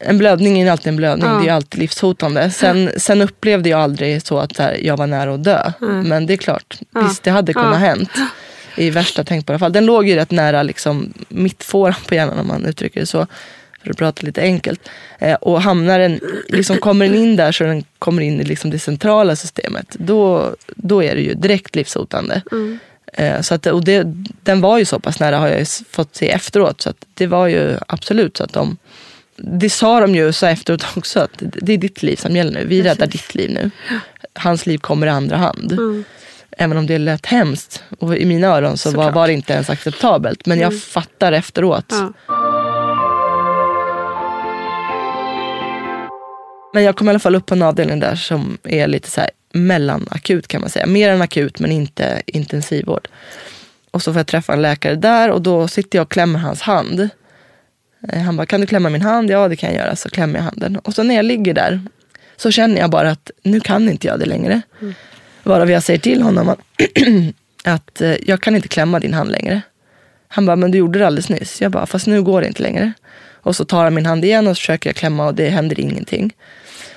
[0.00, 1.30] en blödning är alltid en blödning.
[1.30, 1.40] Ja.
[1.42, 2.50] Det är alltid livshotande.
[2.50, 5.72] Sen, sen upplevde jag aldrig så att så här, jag var nära att dö.
[5.82, 6.08] Mm.
[6.08, 7.00] Men det är klart, ja.
[7.00, 7.78] visst det hade kunnat ja.
[7.78, 8.10] hänt
[8.76, 9.72] i värsta tänkbara fall.
[9.72, 13.26] Den låg ju rätt nära liksom, mittfåran på hjärnan om man uttrycker det så.
[13.82, 14.88] För att prata lite enkelt.
[15.18, 18.70] Eh, och hamnar den, liksom kommer den in där så den kommer in i liksom
[18.70, 19.86] det centrala systemet.
[19.98, 22.42] Då, då är det ju direkt livshotande.
[22.52, 22.78] Mm.
[23.12, 24.02] Eh, så att, och det,
[24.42, 26.80] den var ju så pass nära har jag fått se efteråt.
[26.80, 28.76] Så att det var ju absolut så att de
[29.42, 32.66] det sa de ju så efteråt också, att det är ditt liv som gäller nu.
[32.66, 33.70] Vi räddar ditt liv nu.
[34.34, 35.72] Hans liv kommer i andra hand.
[35.72, 36.04] Mm.
[36.50, 37.82] Även om det lät hemskt.
[37.98, 40.46] Och i mina öron så var, var, det inte ens acceptabelt.
[40.46, 40.72] Men mm.
[40.72, 41.84] jag fattar efteråt.
[41.88, 42.12] Ja.
[46.72, 49.20] Men jag kom i alla fall upp på en avdelning där som är lite så
[49.20, 50.86] här mellanakut kan man säga.
[50.86, 53.08] Mer än akut men inte intensivvård.
[53.90, 56.62] Och så får jag träffa en läkare där och då sitter jag och klämmer hans
[56.62, 57.08] hand.
[58.08, 59.30] Eh, han bara, kan du klämma min hand?
[59.30, 59.96] Ja, det kan jag göra.
[59.96, 60.76] Så klämmer jag handen.
[60.76, 61.80] Och så när jag ligger där
[62.36, 64.62] så känner jag bara att nu kan inte jag det längre.
[64.80, 64.94] Mm.
[65.42, 66.58] Varav jag säger till honom att,
[67.64, 69.62] att eh, jag kan inte klämma din hand längre.
[70.28, 71.60] Han bara, men du gjorde det alldeles nyss.
[71.60, 72.92] Jag bara, fast nu går det inte längre.
[73.42, 75.80] Och så tar han min hand igen och så försöker jag klämma och det händer
[75.80, 76.32] ingenting.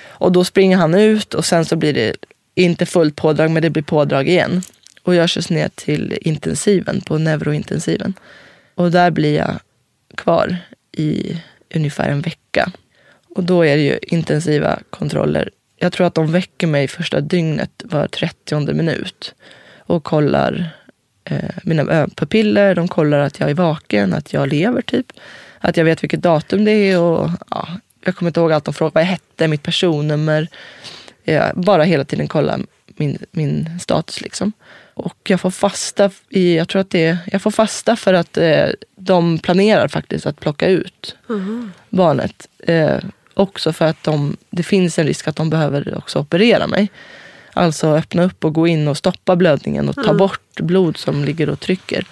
[0.06, 2.16] Och då springer han ut och sen så blir det
[2.56, 4.62] inte fullt pådrag men det blir pådrag igen.
[5.04, 8.14] Och jag körs ner till intensiven, på neurointensiven.
[8.76, 9.60] Och där blir jag
[10.16, 10.58] kvar
[10.94, 11.42] i
[11.76, 12.72] ungefär en vecka.
[13.36, 15.50] Och då är det ju intensiva kontroller.
[15.78, 19.36] Jag tror att de väcker mig första dygnet var 30 minut
[19.78, 20.70] och kollar
[21.24, 22.76] eh, mina pupiller.
[22.76, 25.14] De kollar att jag är vaken, att jag lever typ.
[25.60, 27.68] Att jag vet vilket datum det är och ja,
[28.06, 28.92] jag kommer inte ihåg allt de frågar.
[28.94, 30.48] Vad jag hette, mitt personnummer.
[31.24, 34.52] Eh, bara hela tiden kolla min, min status liksom.
[34.94, 38.38] Och jag får fasta i, jag tror att det är, jag får fasta för att
[38.38, 41.72] eh, de planerar faktiskt att plocka ut mm.
[41.90, 42.48] barnet.
[42.60, 43.00] Eh,
[43.34, 46.90] också för att de, det finns en risk att de behöver också operera mig.
[47.54, 50.18] Alltså öppna upp och gå in och stoppa blödningen och ta mm.
[50.18, 52.06] bort blod som ligger och trycker.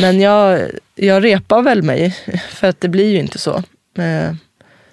[0.00, 2.16] Men jag, jag repar väl mig,
[2.48, 3.62] för att det blir ju inte så.
[3.98, 4.34] Eh,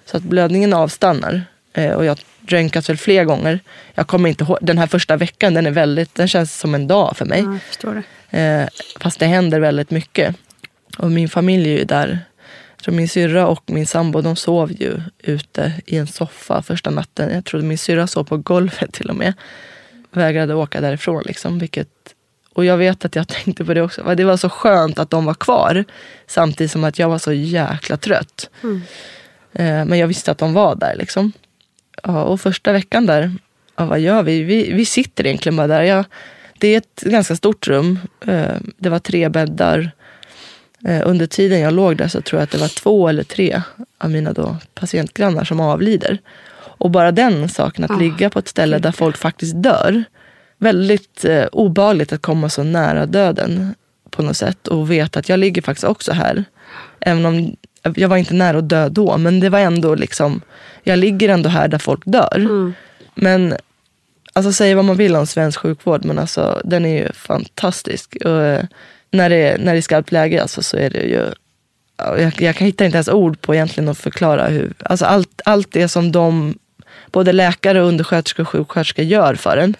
[0.06, 1.42] så att blödningen avstannar.
[1.72, 2.18] Eh, och jag
[2.52, 3.60] röntgats väl fler gånger.
[3.94, 6.86] Jag kommer inte ihåg, den här första veckan den är väldigt, den känns som en
[6.86, 7.44] dag för mig.
[7.82, 8.38] Ja, det.
[8.38, 8.68] Eh,
[9.00, 10.36] fast det händer väldigt mycket.
[10.98, 12.18] Och min familj är ju där.
[12.84, 17.34] Jag min syrra och min sambo de sov ju ute i en soffa första natten.
[17.34, 19.34] Jag trodde min syrra sov på golvet till och med.
[20.10, 21.22] Vägrade åka därifrån.
[21.26, 21.88] Liksom, vilket,
[22.54, 24.14] och jag vet att jag tänkte på det också.
[24.14, 25.84] Det var så skönt att de var kvar.
[26.26, 28.50] Samtidigt som att jag var så jäkla trött.
[28.62, 28.82] Mm.
[29.52, 30.96] Eh, men jag visste att de var där.
[30.96, 31.32] Liksom.
[32.02, 33.32] Ja, och första veckan där,
[33.76, 34.42] ja, vad gör vi?
[34.42, 34.72] vi?
[34.72, 35.82] Vi sitter egentligen bara där.
[35.82, 36.04] Jag,
[36.58, 37.98] det är ett ganska stort rum.
[38.26, 39.90] Eh, det var tre bäddar.
[40.84, 43.62] Eh, under tiden jag låg där så tror jag att det var två eller tre
[43.98, 46.18] av mina då patientgrannar som avlider.
[46.56, 50.04] Och bara den saken, att oh, ligga på ett ställe där folk faktiskt dör.
[50.58, 53.74] Väldigt eh, obehagligt att komma så nära döden
[54.10, 56.44] på något sätt och veta att jag ligger faktiskt också här.
[57.00, 57.56] Även om
[57.94, 60.40] jag var inte nära att dö då, men det var ändå liksom,
[60.82, 62.36] jag ligger ändå här där folk dör.
[62.36, 62.74] Mm.
[63.14, 63.54] Men
[64.32, 68.16] alltså säga vad man vill om svensk sjukvård, men alltså den är ju fantastisk.
[68.24, 68.64] Och, eh,
[69.10, 71.24] när, det, när det är skarpt läge alltså, så är det ju
[71.96, 75.40] ja, jag, jag kan hitta inte ens ord på egentligen att förklara hur, alltså allt,
[75.44, 76.54] allt det som de,
[77.12, 79.76] både läkare, undersköterskor och sjuksköterskor gör för en.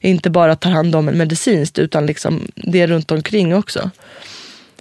[0.00, 3.90] Inte bara tar hand om en medicinskt utan liksom det runt omkring också.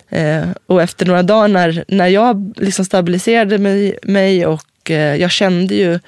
[0.10, 5.32] Eh, och efter några dagar när, när jag liksom stabiliserade mig, mig och eh, jag
[5.32, 6.00] kände ju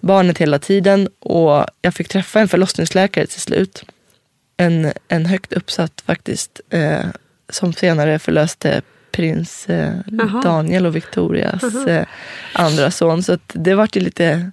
[0.00, 3.84] barnet hela tiden och jag fick träffa en förlossningsläkare till slut.
[4.56, 7.04] En, en högt uppsatt faktiskt, eh,
[7.48, 8.82] som senare förlöste
[9.16, 9.92] prins eh.
[10.42, 12.06] Daniel och Victorias eh,
[12.52, 13.22] andra son.
[13.22, 14.50] Så det var ju lite...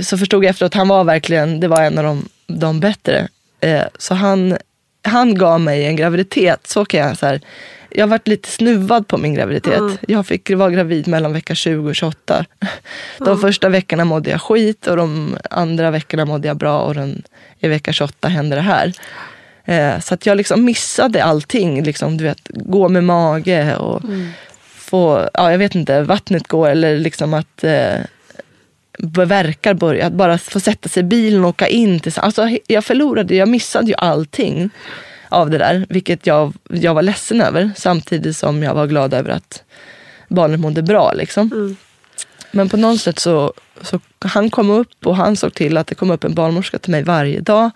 [0.00, 3.28] Så förstod jag efteråt att han var verkligen, det var en av de, de bättre.
[3.60, 4.56] Eh, så han,
[5.02, 7.40] han gav mig en graviditet, så kan jag så här,
[7.90, 9.78] jag varit lite snuvad på min graviditet.
[9.78, 9.96] Mm.
[10.08, 12.44] Jag fick vara gravid mellan vecka 20 och 28.
[13.18, 17.22] De första veckorna mådde jag skit och de andra veckorna mådde jag bra och den,
[17.58, 18.92] i vecka 28 hände det här.
[19.64, 21.82] Eh, så att jag liksom missade allting.
[21.82, 24.02] Liksom, du vet, gå med mage och
[24.74, 28.00] få, ja, jag vet inte, vattnet går eller liksom att eh,
[29.02, 30.06] verkar börja.
[30.06, 32.00] Att bara få sätta sig i bilen och åka in.
[32.00, 34.70] Till, alltså, jag förlorade, jag missade ju allting
[35.28, 35.86] av det där.
[35.88, 37.70] Vilket jag, jag var ledsen över.
[37.76, 39.62] Samtidigt som jag var glad över att
[40.28, 41.12] barnet mådde bra.
[41.12, 41.76] Liksom.
[42.50, 45.94] Men på något sätt så, så han kom upp och han såg till att det
[45.94, 47.70] kom upp en barnmorska till mig varje dag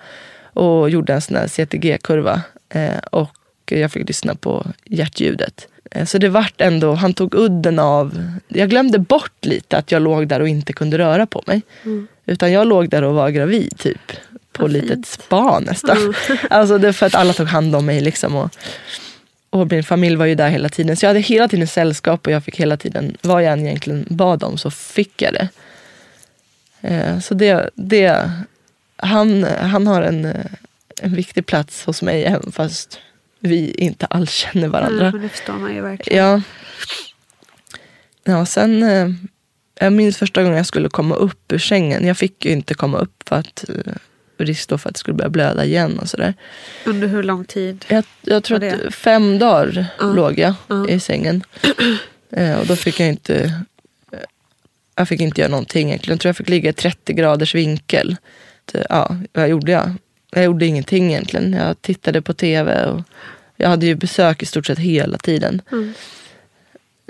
[0.53, 2.43] och gjorde en sån här CTG-kurva.
[2.69, 3.37] Eh, och
[3.71, 5.69] jag fick lyssna på hjärtljudet.
[5.95, 10.03] Eh, så det vart ändå, han tog udden av, jag glömde bort lite att jag
[10.03, 11.63] låg där och inte kunde röra på mig.
[12.27, 14.13] Utan jag låg där och var gravid typ.
[14.53, 16.15] På litet spa nästan.
[16.51, 18.37] Alltså det för att alla tog hand om mig liksom.
[18.37, 18.57] Och,
[19.51, 20.97] och min familj var ju där hela tiden.
[20.97, 24.07] Så jag hade hela tiden sällskap och jag fick hela tiden, vad jag än egentligen
[24.11, 25.49] bad om så fick jag det.
[26.81, 28.31] Eh, Så det, det
[28.97, 30.45] han, han har en, eh,
[31.03, 32.99] en viktig plats hos mig även fast
[33.45, 35.11] vi inte alls känner varandra.
[35.13, 36.25] Men det förstår man ju verkligen.
[36.27, 36.41] Ja.
[38.25, 38.83] Ja, sen...
[38.83, 39.09] eh,
[39.81, 42.07] Jag minns första gången jag skulle komma upp ur sängen.
[42.07, 43.93] Jag fick ju inte komma upp för att eh,
[44.39, 46.35] risk då för att det skulle börja blöda igen och sådär.
[46.87, 47.85] Under hur lång tid?
[47.89, 50.05] Jag, jag tror att fem dagar Ja.
[50.13, 50.89] låg jag Ja.
[50.89, 51.43] i sängen.
[52.37, 53.65] Eh, och då fick jag inte...
[54.13, 54.19] eh,
[54.97, 56.15] Jag fick inte göra någonting egentligen.
[56.15, 58.17] Jag tror jag fick ligga i 30 graders vinkel.
[58.89, 59.91] Ja, vad gjorde jag?
[60.31, 61.53] Jag gjorde ingenting egentligen.
[61.53, 63.03] Jag tittade på tv och
[63.57, 65.63] jag hade ju besök i stort sett hela tiden.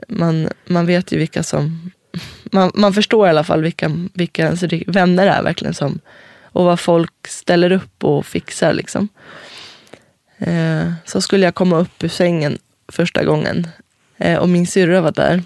[0.09, 1.91] Man, man vet ju vilka som...
[2.45, 6.01] Man, man förstår i alla fall vilka, vilka ens vänner är verkligen som
[6.55, 8.73] och vad folk ställer upp och fixar.
[8.73, 9.09] Liksom.
[10.39, 13.67] Eh, så skulle jag komma upp ur sängen första gången
[14.19, 15.43] eh, och min syrra var där.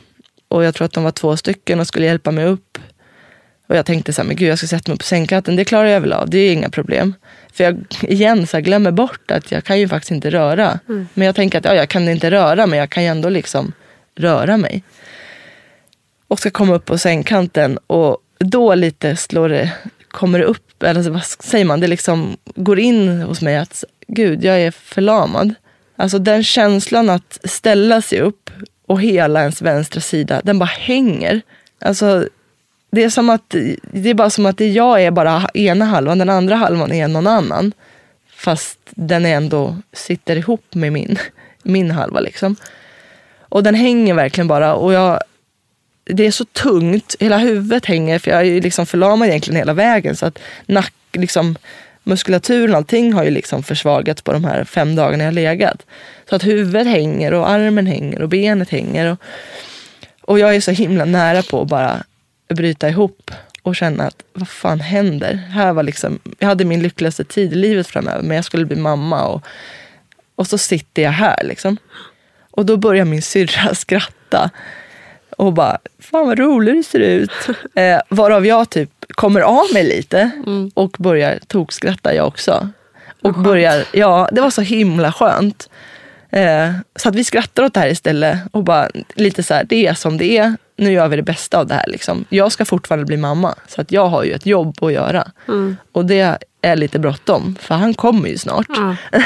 [0.49, 2.79] Och jag tror att de var två stycken och skulle hjälpa mig upp.
[3.69, 5.89] Och jag tänkte så här, men gud jag ska sätta mig på sängkanten, det klarar
[5.89, 7.15] jag väl av, det är inga problem.
[7.53, 10.79] För jag igen så här, glömmer bort att jag kan ju faktiskt inte röra.
[11.15, 13.73] Men jag tänker att ja, jag kan inte röra men jag kan ju ändå liksom
[14.15, 14.83] röra mig.
[16.29, 19.73] Och ska komma upp på sängkanten och då lite slår det,
[20.09, 24.45] kommer det upp, eller vad säger man, det liksom går in hos mig att gud,
[24.45, 25.55] jag är förlamad.
[25.97, 28.51] Alltså den känslan att ställa sig upp
[28.87, 31.41] och hela ens vänstra sida, den bara hänger.
[31.81, 32.29] Alltså
[32.91, 36.29] det är som att, det är bara som att jag är bara ena halvan, den
[36.29, 37.73] andra halvan är någon annan.
[38.31, 41.19] Fast den ändå sitter ihop med min,
[41.63, 42.57] min halva liksom.
[43.39, 45.21] Och den hänger verkligen bara och jag,
[46.05, 50.17] det är så tungt, hela huvudet hänger för jag är liksom förlamad egentligen hela vägen.
[50.17, 51.57] Så att nack, liksom,
[52.03, 55.87] muskulaturen och allting har ju liksom försvagats på de här fem dagarna jag legat.
[56.29, 59.13] Så att huvudet hänger och armen hänger och benet hänger.
[59.13, 59.19] Och,
[60.21, 62.05] och jag är så himla nära på att bara
[62.49, 63.31] bryta ihop
[63.63, 65.35] och känna att vad fan händer?
[65.35, 68.77] Här var liksom, jag hade min lyckligaste tid i livet framöver men jag skulle bli
[68.77, 69.43] mamma och,
[70.35, 71.77] och så sitter jag här liksom.
[72.51, 74.51] Och då börjar min syrra skratta
[75.39, 77.31] och bara, fan vad rolig du ser ut.
[77.75, 80.31] Eh, varav jag typ kommer av mig lite
[80.75, 82.69] och börjar tokskratta jag också.
[83.23, 85.71] Och börjar, ja det var så himla skönt.
[86.31, 89.87] Eh, så att vi skrattar åt det här istället och bara lite så här, det
[89.87, 90.57] är som det är.
[90.77, 91.87] Nu gör vi det bästa av det här.
[91.87, 92.25] Liksom.
[92.29, 95.31] Jag ska fortfarande bli mamma så att jag har ju ett jobb att göra.
[95.93, 98.67] Och det är lite bråttom för han kommer ju snart.
[98.69, 98.97] Ja.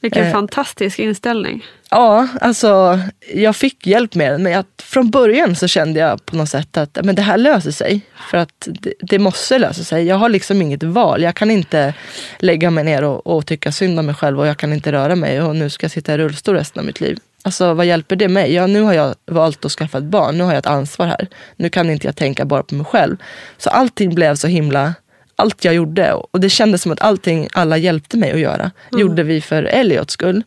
[0.00, 0.32] Vilken Eh.
[0.32, 1.64] fantastisk inställning.
[1.90, 3.00] Ja, alltså
[3.34, 4.42] jag fick hjälp med den.
[4.42, 7.70] Men jag, från början så kände jag på något sätt att men det här löser
[7.70, 8.00] sig.
[8.30, 10.04] För att det, det måste lösa sig.
[10.04, 11.22] Jag har liksom inget val.
[11.22, 11.94] Jag kan inte
[12.38, 15.16] lägga mig ner och, och tycka synd om mig själv och jag kan inte röra
[15.16, 17.18] mig och nu ska jag sitta i rullstol resten av mitt liv.
[17.42, 18.52] Alltså vad hjälper det mig?
[18.54, 20.38] Ja, nu har jag valt att skaffa ett barn.
[20.38, 21.28] Nu har jag ett ansvar här.
[21.56, 23.16] Nu kan inte jag tänka bara på mig själv.
[23.58, 24.94] Så allting blev så himla...
[25.40, 29.00] Allt jag gjorde, och det kändes som att allting alla hjälpte mig att göra, Mm.
[29.00, 30.42] gjorde vi för Elliots skull.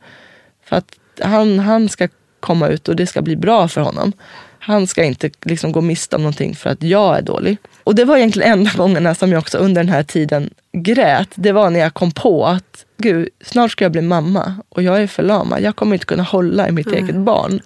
[0.65, 2.07] För att han, han ska
[2.39, 4.11] komma ut och det ska bli bra för honom.
[4.59, 7.57] Han ska inte liksom gå miste om någonting för att jag är dålig.
[7.83, 11.29] Och det var egentligen enda gångerna som jag också under den här tiden grät.
[11.35, 15.01] Det var när jag kom på att gud, snart ska jag bli mamma och jag
[15.01, 15.61] är förlamad.
[15.61, 17.61] Jag kommer inte kunna hålla i mitt eget barn.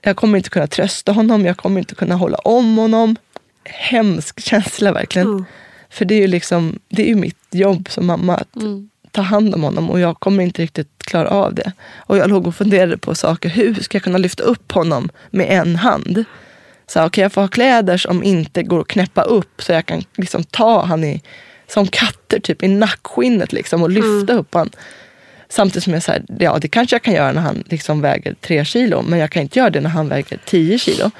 [0.00, 3.16] Jag kommer inte kunna trösta honom, jag kommer inte kunna hålla om honom.
[3.64, 5.44] Hemsk känsla verkligen.
[5.94, 8.56] För det är ju liksom, det är ju mitt jobb som mamma att
[9.10, 11.72] ta hand om honom och jag kommer inte riktigt klara av det.
[11.96, 13.48] Och jag låg och funderade på saker.
[13.48, 16.24] Hur ska jag kunna lyfta upp honom med en hand?
[16.86, 19.86] Så här, okay, jag får ha kläder som inte går att knäppa upp så jag
[19.86, 21.22] kan liksom ta han i,
[21.68, 24.70] som katter typ i nackskinnet liksom och lyfta upp han.
[25.48, 28.64] Samtidigt som jag säger, ja det kanske jag kan göra när han liksom väger tre
[28.64, 31.10] kilo men jag kan inte göra det när han väger tio kilo.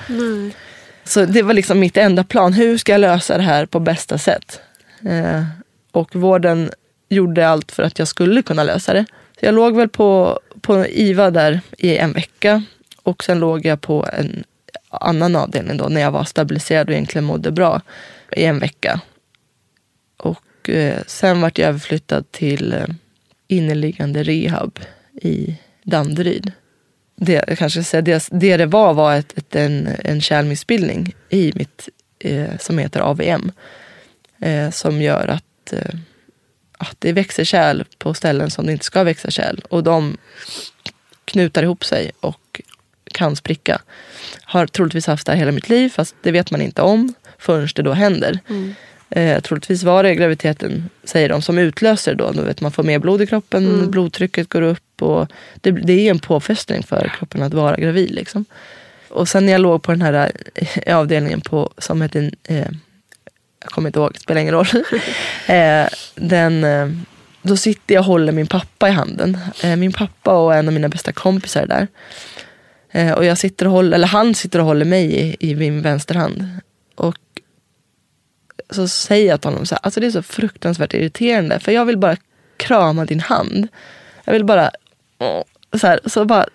[1.04, 2.52] Så det var liksom mitt enda plan.
[2.52, 4.60] Hur ska jag lösa det här på bästa sätt?
[5.04, 5.44] Eh,
[5.92, 6.70] och vården
[7.08, 9.04] gjorde allt för att jag skulle kunna lösa det.
[9.40, 12.62] Så jag låg väl på, på IVA där i en vecka
[13.02, 14.44] och sen låg jag på en
[14.90, 17.80] annan avdelning då när jag var stabiliserad och egentligen mådde bra
[18.36, 19.00] i en vecka.
[20.16, 22.86] Och eh, sen vart jag överflyttad till eh,
[23.48, 24.78] inneliggande rehab
[25.22, 26.52] i Danderyd.
[27.16, 31.14] Det, jag kanske ska säga, det, det det var var ett, ett, en, en kärlmissbildning
[31.28, 33.52] i mitt, eh, som heter AVM.
[34.38, 35.94] Eh, som gör att, eh,
[36.78, 39.60] att det växer kärl på ställen som det inte ska växa kärl.
[39.70, 40.16] Och de
[41.24, 42.60] knutar ihop sig och
[43.12, 43.80] kan spricka.
[44.42, 47.68] Har troligtvis haft det här hela mitt liv fast det vet man inte om förrän
[47.74, 48.38] det då händer.
[48.48, 48.74] Mm.
[49.10, 52.32] Eh, troligtvis var det graviditeten, säger de, som utlöser då.
[52.32, 56.10] då vet man får mer blod i kroppen, blodtrycket går upp och det, det är
[56.10, 58.10] en påfrestning för kroppen att vara gravid.
[58.10, 58.44] Liksom.
[59.08, 62.68] Och sen när jag låg på den här eh, avdelningen på, som heter, eh,
[63.60, 64.66] jag kommer inte ihåg, det spelar ingen roll.
[65.46, 66.88] eh, den, eh,
[67.42, 69.38] då sitter jag och håller min pappa i handen.
[69.62, 71.88] Eh, min pappa och en av mina bästa kompisar är där.
[72.90, 75.82] Eh, och jag sitter och håller, eller han sitter och håller mig i, i min
[75.82, 76.48] vänsterhand.
[76.94, 77.16] Och
[78.70, 81.84] så säger jag till honom så här, alltså det är så fruktansvärt irriterande för jag
[81.84, 82.16] vill bara
[82.56, 83.68] krama din hand.
[84.24, 84.70] Jag vill bara,
[85.80, 86.46] så, här, så bara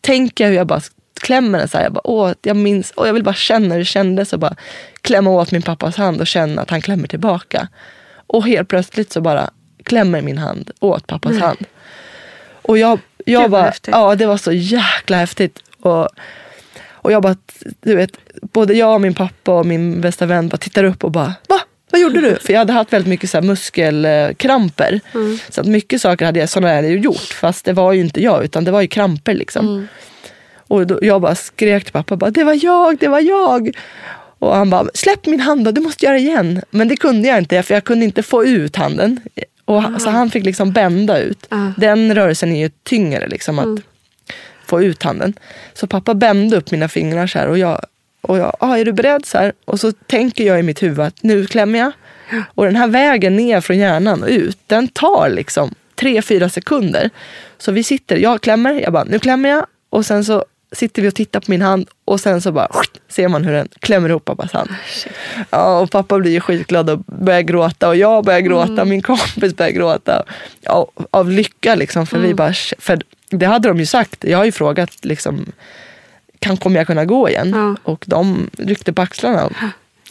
[0.00, 0.80] tänker jag hur jag bara
[1.20, 1.84] klämmer den så här.
[1.84, 4.56] Jag, bara, åh, jag minns, åh, jag vill bara känna hur det kändes och bara
[5.00, 7.68] klämma åt min pappas hand och känna att han klämmer tillbaka.
[8.26, 9.50] Och helt plötsligt så bara
[9.82, 11.64] klämmer min hand åt pappas hand.
[12.62, 13.94] Och jag, jag bara, häftigt.
[13.94, 15.58] ja det var så jäkla häftigt.
[15.80, 16.08] Och,
[17.04, 17.36] och jag bara,
[17.80, 18.10] du vet,
[18.52, 21.60] både jag och min pappa och min bästa vän bara tittar upp och bara, va?
[21.90, 22.36] Vad gjorde du?
[22.36, 25.00] För jag hade haft väldigt mycket så muskelkramper.
[25.50, 27.16] Så att mycket saker hade jag, sådana hade jag gjort.
[27.40, 29.66] Fast det var ju inte jag, utan det var ju kramper liksom.
[30.68, 33.70] Och då, jag bara skrek till pappa, bara, det var jag, det var jag.
[34.38, 36.60] Och han bara, släpp min hand då, du måste göra igen.
[36.70, 39.20] Men det kunde jag inte, för jag kunde inte få ut handen.
[39.64, 41.46] Och, han- Så han fick liksom bända ut.
[41.76, 43.80] Den rörelsen är ju tyngre, liksom, att
[44.74, 45.34] få ut handen.
[45.74, 47.80] Så pappa bände upp mina fingrar så här och jag,
[48.20, 49.26] och jag ah, är du beredd?
[49.26, 49.52] Så här?
[49.64, 51.92] Och så tänker jag i mitt huvud att nu klämmer jag.
[52.54, 57.10] Och den här vägen ner från hjärnan och ut, den tar liksom tre, fyra sekunder.
[57.58, 59.66] Så vi sitter, jag klämmer, jag bara, nu klämmer jag.
[59.90, 62.68] Och sen så sitter vi och tittar på min hand och sen så bara
[63.08, 64.70] ser man hur den klämmer ihop pappas hand.
[65.50, 69.56] Ja, och pappa blir ju skitglad och börjar gråta och jag börjar gråta, min kompis
[69.56, 70.24] börjar gråta.
[70.60, 72.98] Ja, av lycka liksom, för vi bara, för
[73.30, 74.24] det hade de ju sagt.
[74.24, 75.52] Jag har ju frågat liksom,
[76.38, 77.52] kan, kommer jag kunna gå igen?
[77.54, 77.92] Ja.
[77.92, 79.50] Och de ryckte på axlarna.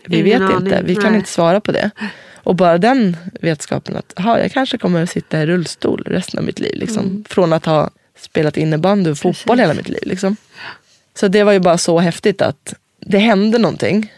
[0.06, 1.16] Vi Ingen vet aning, inte, vi kan nej.
[1.16, 1.92] inte svara på det.
[2.36, 6.46] Och bara den vetskapen att aha, jag kanske kommer att sitta i rullstol resten av
[6.46, 6.76] mitt liv.
[6.76, 7.06] Liksom.
[7.06, 7.24] Mm.
[7.30, 10.04] Från att ha spelat innebandy och fotboll hela mitt liv.
[10.04, 10.36] Liksom.
[11.16, 14.14] Så det var ju bara så häftigt att det hände någonting.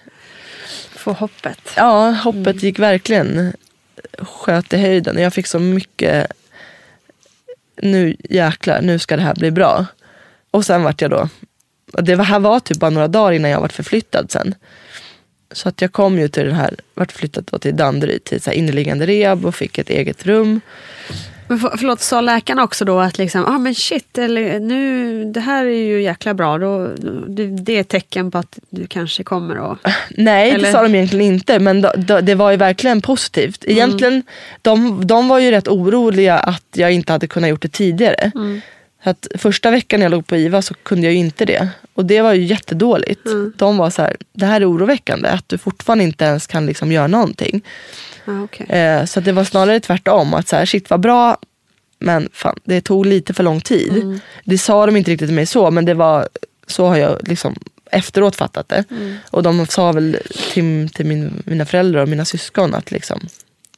[0.92, 1.60] Få hoppet.
[1.76, 3.54] Ja, hoppet gick verkligen
[4.20, 5.18] sköt i höjden.
[5.18, 6.28] Jag fick så mycket,
[7.82, 9.86] nu jäklar, nu ska det här bli bra.
[10.52, 11.30] Och sen vart jag då,
[11.86, 14.56] det här var typ bara några dagar innan jag vart förflyttad sen.
[15.52, 18.50] Så att jag kom ju till den här, vart flyttad då till Danderyd till så
[18.50, 20.62] här inneliggande rehab och fick ett eget rum.
[21.48, 25.40] Men för, förlåt, sa läkarna också då att liksom, ah, men shit, eller, nu, det
[25.40, 26.58] här är ju jäkla bra.
[26.58, 26.88] Då,
[27.28, 29.80] det, det är ett tecken på att du kanske kommer att...
[30.10, 30.66] Nej, Eller?
[30.66, 31.60] det sa de egentligen inte.
[31.60, 33.64] Men då, då, det var ju verkligen positivt.
[33.68, 34.24] Egentligen,
[34.62, 38.32] de, de var ju rätt oroliga att jag inte hade kunnat gjort det tidigare.
[38.34, 38.62] Så
[39.10, 41.70] att första veckan jag låg på IVA så kunde jag ju inte det.
[41.94, 43.22] Och det var ju jättedåligt.
[43.56, 45.30] De var så här, det här är oroväckande.
[45.30, 47.62] Att du fortfarande inte ens kan liksom göra någonting.
[48.26, 48.66] Ja, okej.
[48.70, 50.34] Eh, så att det var snarare tvärtom.
[50.34, 51.38] Att så här, shit vad bra.
[52.00, 53.92] Men fan, det tog lite för lång tid.
[53.92, 54.20] Mm.
[54.44, 56.28] Det sa de inte riktigt till mig så, men det var
[56.68, 57.56] så har jag liksom
[57.92, 58.84] efteråt fattat det.
[58.90, 59.16] Mm.
[59.30, 60.18] Och de sa väl
[60.54, 63.28] till, till min, mina föräldrar och mina syskon att liksom,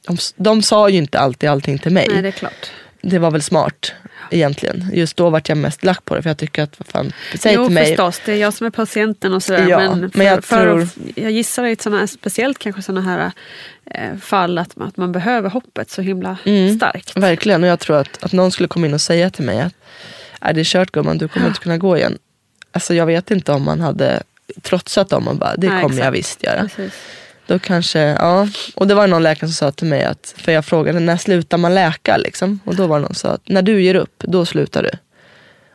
[0.06, 2.06] de, de sa ju inte alltid allting till mig.
[2.10, 2.70] Nej, det är klart.
[3.02, 3.92] Det var väl smart
[4.30, 4.90] egentligen.
[4.92, 7.54] Just då vart jag mest lack på det för jag tycker att, vad fan, säg
[7.54, 7.86] jo till mig.
[7.86, 9.68] förstås, det är jag som är patienten och sådär.
[9.68, 13.32] Ja, men, för, men jag tror- jag gissar i såna speciellt kanske sådana här
[13.90, 16.76] eh, fall att, att man behöver hoppet så himla Mm.
[16.76, 17.16] starkt.
[17.16, 19.74] Verkligen, och jag tror att, att någon skulle komma in och säga till mig att
[20.40, 22.18] är det kört gumman, du kommer inte kunna gå igen.
[22.72, 24.22] Alltså jag vet inte om man hade
[24.62, 26.18] trotsat dem och bara, det Nej, kommer jag exakt.
[26.18, 26.60] visst göra.
[26.68, 26.92] Precis.
[27.48, 28.48] Då kanske, ja.
[28.74, 31.58] Och det var någon läkare som sa till mig att, för jag frågade när slutar
[31.58, 32.60] man läka liksom?
[32.64, 34.90] Och då var det någon som sa att när du ger upp, då slutar du.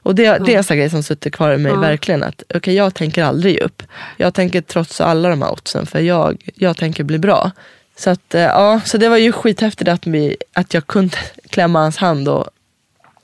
[0.03, 1.79] Och det, det är en sån grej som sitter kvar i mig Ja.
[1.79, 2.23] verkligen.
[2.23, 3.83] att okej jag tänker aldrig ge upp.
[4.17, 7.51] Jag tänker trotsa alla de här oddsen för jag, jag tänker bli bra.
[7.97, 11.17] Så, att, eh, ja, så det var ju skithäftigt att, vi, att jag kunde
[11.49, 12.27] klämma hans hand.
[12.27, 12.49] Och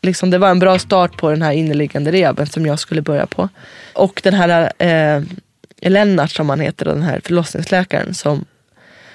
[0.02, 3.26] liksom, det var en bra start på den här inneliggande rehaben som jag skulle börja
[3.26, 3.50] på.
[3.94, 5.24] Och den här eh,
[5.82, 8.46] Lennart som han heter, den här förlossningsläkaren som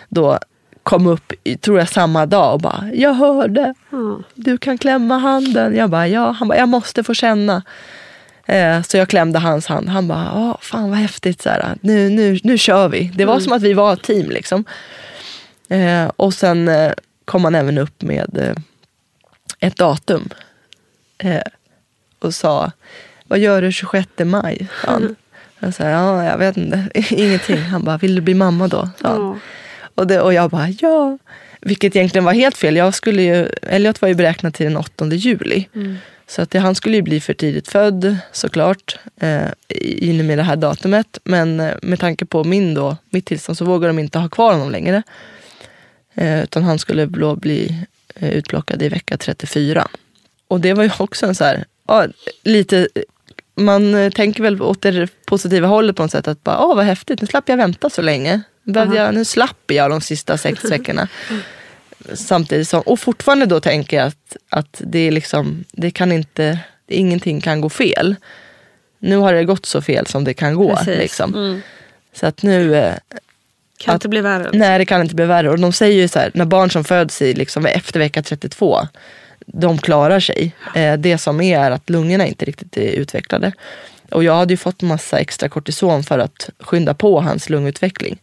[0.09, 0.39] då
[0.83, 4.21] kom upp, tror jag samma dag och bara, jag hörde, Ja.
[4.35, 5.77] du kan klämma handen.
[5.77, 6.31] Jag bara, ja.
[6.31, 7.62] Han bara, jag måste få känna.
[8.47, 9.89] Eh, så jag klämde hans hand.
[9.89, 11.43] Han bara, ja fan vad häftigt.
[11.43, 13.12] Så här, nu, nu, nu kör vi.
[13.15, 14.31] Det var som att vi var ett team.
[14.31, 14.65] Liksom.
[15.69, 16.93] Eh, och sen eh,
[17.25, 18.55] kom han även upp med eh,
[19.61, 20.29] ett datum.
[21.19, 21.41] Eh,
[22.19, 22.73] och sa,
[23.27, 24.69] vad gör du 26 maj?
[24.73, 25.17] han.
[25.59, 27.57] Jag sa, ja jag vet inte, ingenting.
[27.59, 28.89] Han bara, vill du bli mamma då?
[29.03, 29.39] Ja.
[29.95, 31.19] Och, det, och jag bara ja.
[31.61, 32.77] Vilket egentligen var helt fel.
[32.77, 35.69] Jag skulle ju, Elliot var ju beräknad till den 8 juli.
[36.27, 38.99] Så att han skulle ju bli för tidigt född såklart.
[39.21, 41.19] Eh, i- in med det här datumet.
[41.25, 44.53] Men eh, med tanke på min då, mitt tillstånd så vågar de inte ha kvar
[44.53, 45.03] honom längre.
[46.15, 49.89] Eh, utan han skulle då bli eh, utplockad i vecka 34.
[50.49, 52.07] Och det var ju också en så här, ja,
[52.45, 52.89] lite
[53.55, 56.29] man eh, tänker väl åt det positiva hållet på något sätt.
[56.29, 58.41] Att bara, åh vad häftigt, nu slapp jag vänta så länge.
[58.63, 61.09] Behövde jag, nu slapp jag de sista sex veckorna.
[62.15, 66.59] Samtidigt som, och fortfarande då tänker jag att, att det är liksom, det kan inte,
[66.89, 68.17] ingenting kan gå fel.
[68.99, 70.77] Nu har det gått så fel som det kan gå.
[70.77, 70.99] Precis.
[70.99, 71.35] Liksom.
[71.35, 71.61] Mm.
[72.15, 72.95] Så att nu, eh,
[73.79, 74.51] Kan Att- inte bli värre.
[74.53, 75.51] nej det kan inte bli värre.
[75.51, 78.89] Och de säger ju så här, när barn som föds i, liksom, efter vecka 32,
[79.61, 80.53] de klarar sig.
[80.75, 83.53] Eh, det som är är att lungorna inte riktigt är utvecklade.
[84.11, 88.19] Och jag hade ju fått massa extra kortison för att skynda på hans lungutveckling.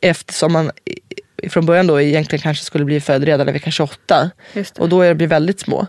[0.00, 0.70] Eftersom man
[1.48, 4.30] från början då egentligen kanske skulle bli född redan i vecka 28.
[4.52, 4.82] Just det.
[4.82, 5.86] Och då är blir väldigt små.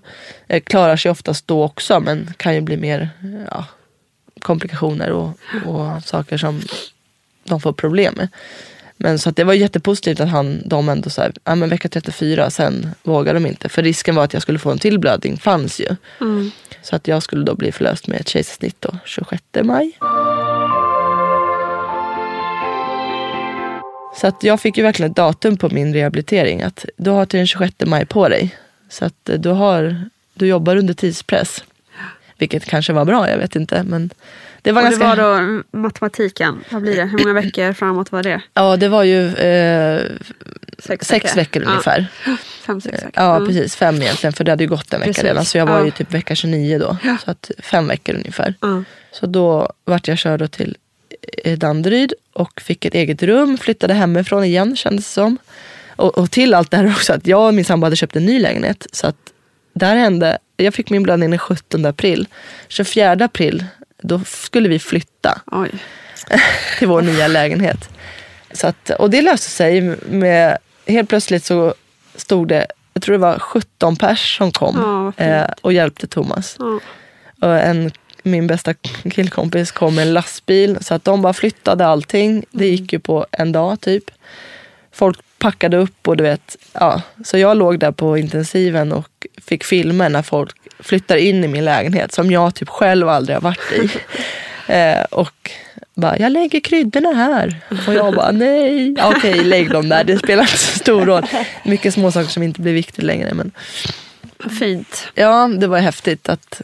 [0.47, 3.09] Eh, klarar sig oftast då också men kan ju bli mer
[3.51, 3.65] ja,
[4.39, 5.31] komplikationer och,
[5.65, 6.61] och saker som
[7.43, 8.27] de får problem med.
[9.01, 11.89] Men så att det var jättepositivt att han, de ändå så här, ja men vecka
[11.89, 13.69] 34, sen vågar de inte.
[13.69, 15.95] För risken var att jag skulle få en till blödning, fanns ju.
[16.21, 16.51] Mm.
[16.81, 19.97] Så att jag skulle då bli förlöst med ett kejsarsnitt då, 26 maj.
[24.15, 26.61] Så att jag fick ju verkligen ett datum på min rehabilitering.
[26.61, 28.55] Att du har till den 26 maj på dig.
[28.89, 31.63] Så att eh, du, har, du jobbar under tidspress.
[32.37, 33.83] Vilket kanske var bra, jag vet inte.
[33.83, 34.09] Men
[34.61, 35.15] det var Och ganska...
[35.15, 35.41] det var
[35.71, 36.63] då matematiken.
[36.71, 37.03] Vad blir det?
[37.05, 38.41] Hur många veckor framåt var det?
[38.53, 40.01] Ja, det var ju eh,
[40.79, 41.69] sex, veckor Ja.
[41.69, 42.07] ungefär.
[42.65, 43.11] Fem, sex veckor.
[43.15, 43.47] Ja, Mm.
[43.47, 43.75] precis.
[43.75, 45.23] Fem egentligen, för det hade ju gått en vecka Precis.
[45.23, 45.45] redan.
[45.45, 45.85] Så jag var Ja.
[45.85, 46.97] ju typ vecka 29 då.
[47.25, 48.53] Så att fem veckor ungefär.
[48.61, 48.83] Ja.
[49.11, 50.77] Så då vart jag körd till
[51.43, 53.57] eh, Danderyd och fick ett eget rum.
[53.57, 55.37] Flyttade hemifrån igen kändes det som.
[55.95, 58.25] Och, och till allt det här också att jag och min sambo hade köpt en
[58.25, 58.87] ny lägenhet.
[58.91, 59.15] Så att
[59.73, 62.27] där hände, jag fick min blödning den 17 april.
[62.67, 63.65] 24 april,
[64.01, 65.71] då skulle vi flytta Oj.
[66.79, 67.89] till vår nya lägenhet.
[68.51, 71.73] Så att, och det löste sig med, helt plötsligt så
[72.15, 76.55] stod det, jag tror det var 17 pers som kom Ja, eh, och hjälpte Thomas.
[76.59, 76.79] Ja.
[77.41, 77.91] Och en,
[78.23, 78.73] min bästa
[79.11, 82.45] killkompis kom med en lastbil så att de bara flyttade allting.
[82.51, 82.75] Det Mm.
[82.75, 84.03] gick ju på en dag typ.
[84.91, 87.01] Folk packade upp och du vet, ja.
[87.25, 91.65] Så jag låg där på intensiven och fick filmer när folk flyttar in i min
[91.65, 93.89] lägenhet som jag typ själv aldrig har varit i.
[94.73, 95.51] eh, och
[95.93, 97.59] bara, jag lägger kryddorna här.
[97.87, 98.95] Och jag bara, nej.
[98.97, 100.03] Ja, Okej, lägg dem där.
[100.03, 101.25] Det spelar inte så stor roll.
[101.63, 103.33] Mycket små saker som inte blir viktigt längre.
[103.33, 103.51] Men
[104.59, 105.07] fint.
[105.15, 106.61] ja, det var häftigt att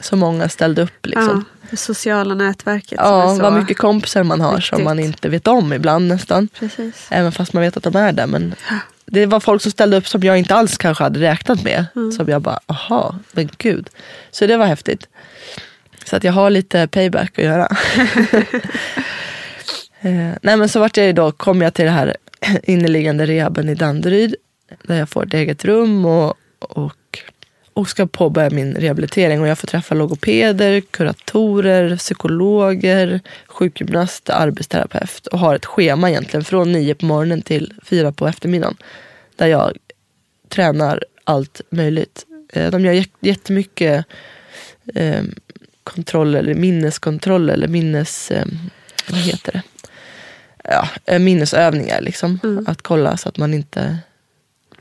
[0.00, 1.06] så många ställde upp.
[1.06, 1.46] Liksom.
[1.48, 2.98] Ja, det sociala nätverket.
[3.02, 4.84] Ja, som vad mycket kompisar man har som viktigt.
[4.84, 6.48] man inte vet om ibland nästan.
[6.48, 7.06] Precis.
[7.10, 8.26] Även fast man vet att de är där.
[8.26, 8.54] Men
[9.06, 11.86] det var folk som ställde upp som jag inte alls kanske hade räknat med.
[12.16, 13.88] Som jag bara, aha, men gud.
[14.30, 15.08] Så det var häftigt.
[16.04, 17.66] Så att jag har lite payback att göra.
[20.00, 22.16] eh, nej men så vart jag då, kom jag till det här
[22.62, 24.34] inneliggande rehaben i Danderyd.
[24.82, 26.92] Där jag får ett eget rum och, och,
[27.76, 29.40] och ska påbörja min rehabilitering.
[29.40, 35.26] Och jag får träffa logopeder, kuratorer, psykologer, sjukgymnast, arbetsterapeut.
[35.26, 38.76] Och har ett schema egentligen från nio på morgonen till fyra på eftermiddagen.
[39.36, 39.76] Där jag
[40.48, 42.26] tränar allt möjligt.
[42.52, 44.04] Eh, de gör jättemycket
[44.94, 45.22] eh,
[45.84, 48.30] kontroll eller minneskontroll eller minnes...
[48.30, 48.46] Eh,
[49.10, 49.62] vad heter det?
[50.64, 52.00] Ja, eh, minnesövningar.
[52.00, 52.40] Liksom.
[52.44, 52.64] Mm.
[52.68, 53.98] Att kolla så att man inte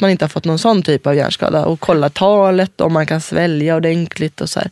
[0.01, 1.65] man inte har fått någon sån typ av hjärnskada.
[1.65, 4.69] Och kolla talet, om man kan svälja ordentligt och så här.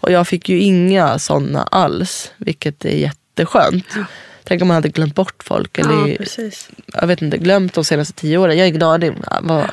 [0.00, 3.86] Och jag fick ju inga sådana alls, vilket är jätteskönt.
[3.96, 4.04] Ja.
[4.44, 5.78] Tänk om man hade glömt bort folk.
[5.78, 6.50] Eller, ja,
[6.92, 8.58] jag vet inte, glömt de senaste tio åren.
[8.58, 9.14] Jag är glad,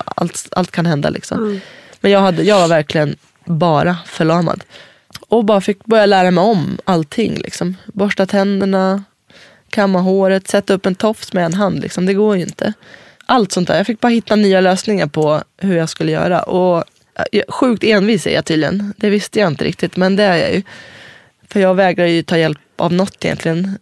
[0.06, 1.10] allt, allt kan hända.
[1.10, 1.38] Liksom.
[1.38, 1.60] Mm.
[2.02, 3.16] Men jag, hade, jag var verkligen
[3.46, 4.64] bara förlamad.
[5.30, 7.36] Och bara fick börja lära mig om allting.
[7.36, 7.76] Liksom.
[7.94, 9.04] Borsta tänderna,
[9.70, 11.80] kamma håret, sätta upp en tofs med en hand.
[11.80, 12.06] Liksom.
[12.06, 12.74] Det går ju inte
[13.26, 13.78] allt sånt där.
[13.78, 16.44] Jag fick bara hitta nya lösningar på hur jag skulle göra.
[16.44, 16.84] Och
[17.48, 18.94] Sjukt envis är jag tydligen.
[18.98, 20.62] Det visste jag inte riktigt, men det är jag ju.
[21.50, 23.78] För jag vägrar ju ta hjälp av något egentligen.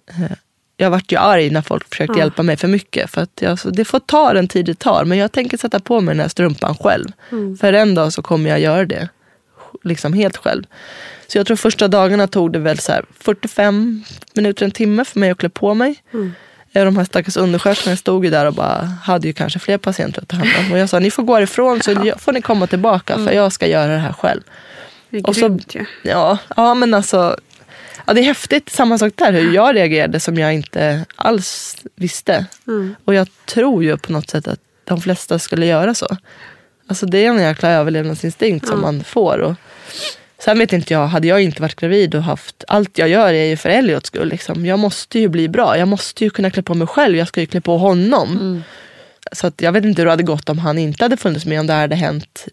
[0.77, 2.19] Jag vart ju arg när folk försökte ja.
[2.19, 3.11] hjälpa mig för mycket.
[3.11, 5.05] För att jag, det får ta den tid det tar.
[5.05, 7.11] Men jag tänker sätta på mig den här strumpan själv.
[7.31, 7.57] Mm.
[7.57, 9.09] För en dag så kommer jag göra det.
[9.83, 10.63] Liksom helt själv.
[11.27, 15.31] Så jag tror första dagarna tog det väl så 45 minuter, en timme för mig
[15.31, 16.03] att klä på mig.
[16.13, 16.33] Mm
[16.73, 20.27] de här stackars undersköterskorna stod ju där och bara hade ju kanske fler patienter att
[20.27, 20.71] ta hand om.
[20.71, 22.17] Och jag sa, ni får gå ifrån så ja.
[22.17, 23.27] får ni komma tillbaka mm.
[23.27, 24.41] för jag ska göra det här själv.
[25.09, 26.37] Det är och grymt så, ja.
[26.55, 26.73] ja.
[26.73, 27.37] men alltså.
[28.05, 32.45] Ja, det är häftigt, samma sak där, hur jag reagerade som jag inte alls visste.
[32.67, 32.95] Mm.
[33.05, 36.17] Och jag tror ju på något sätt att de flesta skulle göra så.
[36.87, 39.39] Alltså det är en jäkla överlevnadsinstinkt som man får.
[39.39, 39.55] Och,
[40.43, 43.45] Sen vet inte jag, hade jag inte varit gravid och haft, allt jag gör är
[43.45, 44.29] ju för Elliots skull.
[44.29, 44.65] Liksom.
[44.65, 47.41] Jag måste ju bli bra, jag måste ju kunna klä på mig själv, jag ska
[47.41, 48.31] ju klä på honom.
[48.31, 48.63] Mm.
[49.31, 51.59] Så att jag vet inte hur det hade gått om han inte hade funnits med,
[51.59, 52.47] om det hade hänt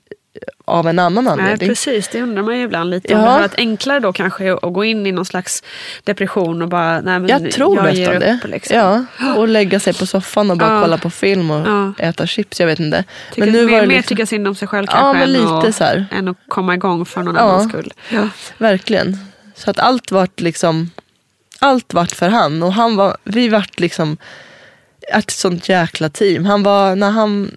[0.70, 1.56] av en annan anledning.
[1.58, 3.12] Nej, precis, det undrar man ju ibland lite.
[3.12, 3.18] Ja.
[3.18, 5.62] Om det varit enklare då kanske att gå in i någon slags
[6.04, 8.40] depression och bara, nej men jag tror jag det.
[8.44, 8.76] Upp, liksom.
[8.76, 9.04] Ja,
[9.36, 10.80] och lägga sig på soffan och bara ja.
[10.82, 11.92] kolla på film och ja.
[11.98, 13.04] äta chips, jag vet inte.
[13.30, 13.94] Tycker men nu mer, var det liksom...
[13.94, 16.06] mer tycka synd om sig själv kanske ja, men lite än, så här.
[16.10, 17.40] än att komma igång för någon ja.
[17.40, 17.92] annans skull.
[18.08, 18.28] Ja.
[18.58, 19.18] Verkligen.
[19.54, 20.90] Så att allt vart liksom,
[21.58, 24.16] allt vart för han och han var, vi vart liksom
[25.12, 26.44] ett sånt jäkla team.
[26.44, 27.56] Han var, när han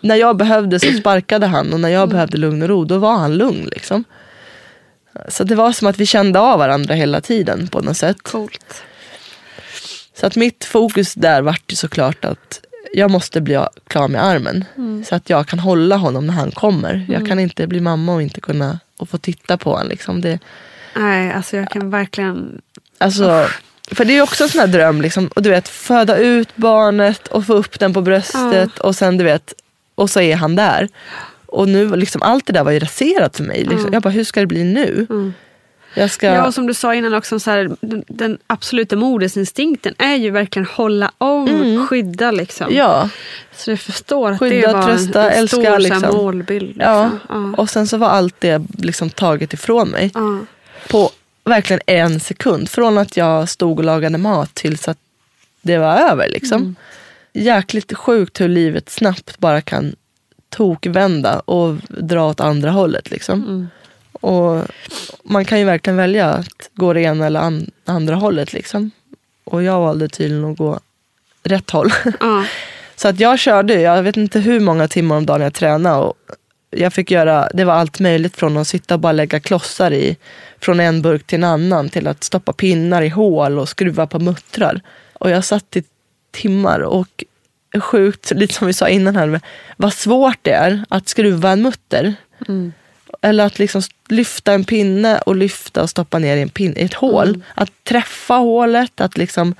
[0.00, 2.12] när jag behövde så sparkade han och när jag mm.
[2.12, 3.68] behövde lugn och ro då var han lugn.
[3.72, 4.04] Liksom.
[5.28, 8.16] Så det var som att vi kände av varandra hela tiden på något sätt.
[8.22, 8.82] Coolt.
[10.14, 12.60] Så att mitt fokus där vart ju såklart att
[12.92, 14.64] jag måste bli klar med armen.
[14.76, 15.04] Mm.
[15.04, 16.94] Så att jag kan hålla honom när han kommer.
[16.94, 17.12] Mm.
[17.12, 19.88] Jag kan inte bli mamma och inte kunna och få titta på honom.
[19.88, 20.20] Liksom.
[20.20, 20.38] Det,
[20.96, 22.60] Nej, alltså jag kan verkligen...
[22.98, 23.46] Alltså,
[23.92, 27.28] för det är också en sån här dröm, liksom, och du vet föda ut barnet
[27.28, 28.82] och få upp den på bröstet ja.
[28.82, 29.54] och sen du vet
[29.98, 30.88] och så är han där.
[31.46, 33.58] Och nu liksom, allt det där var ju raserat för mig.
[33.58, 33.80] Liksom.
[33.80, 33.92] Mm.
[33.92, 35.06] Jag bara, hur ska det bli nu?
[35.10, 35.32] Mm.
[35.94, 36.26] Jag ska...
[36.26, 40.30] Ja, och som du sa innan också, så här, den, den, absoluta modersinstinkten är ju
[40.30, 41.86] verkligen hålla om, mm.
[41.86, 42.30] skydda.
[42.30, 42.66] Liksom.
[42.74, 43.08] Ja.
[43.54, 46.16] Så jag förstår att skydda, det var trösta, en, en stor älska, liksom.
[46.16, 46.66] målbild.
[46.66, 46.84] Liksom.
[46.84, 47.10] Ja.
[47.28, 47.52] ja.
[47.56, 50.10] Och sen så var allt det liksom taget ifrån mig.
[50.14, 50.38] Ja.
[50.88, 51.10] På
[51.44, 52.68] verkligen en sekund.
[52.68, 54.98] Från att jag stod och lagade mat tills att
[55.62, 56.28] det var över.
[56.28, 56.60] Liksom.
[56.60, 56.76] Mm
[57.32, 59.94] jäkligt sjukt hur livet snabbt bara kan
[60.48, 63.10] tokvända och dra åt andra hållet.
[63.10, 63.42] Liksom.
[63.42, 63.68] Mm.
[64.12, 64.64] Och
[65.22, 68.52] man kan ju verkligen välja att gå det ena eller an andra hållet.
[68.52, 68.90] Liksom.
[69.44, 70.80] Och jag valde tydligen att gå
[71.42, 71.92] rätt håll.
[72.20, 72.44] Mm.
[72.96, 75.96] Så att jag körde, jag vet inte hur många timmar om dagen jag tränade.
[75.96, 76.14] Och
[76.70, 80.16] jag fick göra, det var allt möjligt från att sitta och bara lägga klossar i,
[80.60, 84.18] från en burk till en annan, till att stoppa pinnar i hål och skruva på
[84.18, 84.80] muttrar.
[85.12, 85.82] Och jag satt i
[86.40, 86.80] timmar.
[86.80, 87.24] Och
[87.80, 89.40] sjukt, lite som vi sa innan här,
[89.76, 92.14] vad svårt det är att skruva en mutter.
[92.48, 92.72] Mm.
[93.22, 96.84] Eller att liksom lyfta en pinne och lyfta och stoppa ner i, en pinne, i
[96.84, 97.28] ett hål.
[97.28, 97.42] Mm.
[97.54, 99.54] Att träffa hålet, att liksom...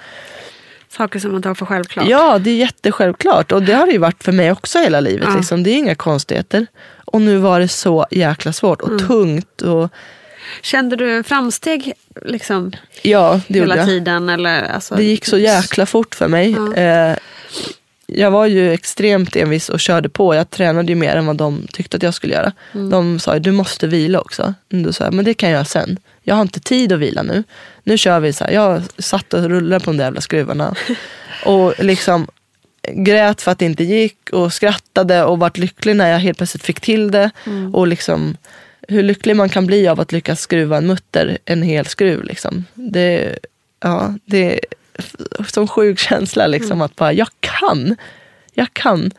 [0.89, 2.09] Saker som man tar för självklart.
[2.09, 3.53] Ja, det är jättesjälvklart.
[3.53, 5.29] Och det har det ju varit för mig också hela livet.
[5.31, 5.37] Ja.
[5.37, 5.63] Liksom.
[5.63, 6.67] Det är inga konstigheter.
[7.05, 9.07] Och nu var det så jäkla svårt och mm.
[9.07, 9.63] tungt.
[9.63, 9.91] Och,
[10.63, 11.93] Kände du framsteg
[12.25, 12.73] liksom,
[13.03, 13.87] ja, det hela jag.
[13.87, 14.29] tiden?
[14.29, 16.51] Eller, alltså, det gick så jäkla fort för mig.
[16.51, 16.75] Ja.
[16.75, 17.17] Eh,
[18.13, 20.35] jag var ju extremt envis och körde på.
[20.35, 22.53] Jag tränade ju mer än vad de tyckte att jag skulle göra.
[22.73, 22.91] Mm.
[22.91, 24.55] De sa du måste vila också.
[24.69, 25.99] Då sa jag, men det kan jag göra sen.
[26.23, 27.45] Jag har inte tid att vila nu.
[27.83, 28.51] Nu kör vi så här.
[28.51, 30.75] Jag satt och rullade på de där jävla skruvarna.
[31.45, 32.27] och liksom
[32.93, 36.65] grät för att det inte gick och skrattade och vart lycklig när jag helt plötsligt
[36.65, 37.31] fick till det.
[37.47, 37.75] Mm.
[37.75, 38.37] Och liksom
[38.89, 42.25] hur lycklig man kan bli av att lyckas skruva en mutter, en hel skruv.
[42.25, 42.65] Liksom.
[42.75, 43.39] Det,
[43.81, 44.61] ja, det är
[45.47, 46.47] som sjuk känsla.
[46.47, 46.83] Liksom, mm.
[46.83, 47.97] Att bara, jag kan.
[48.55, 49.11] Jag kan.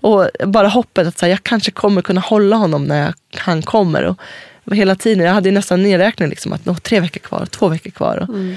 [0.00, 3.62] Och bara hoppet att så här, jag kanske kommer kunna hålla honom när jag, han
[3.62, 4.02] kommer.
[4.04, 4.20] Och
[4.74, 7.90] hela tiden, jag hade ju nästan nedräkning liksom, att nå, tre veckor kvar, två veckor
[7.90, 8.16] kvar.
[8.16, 8.56] Och, Mm.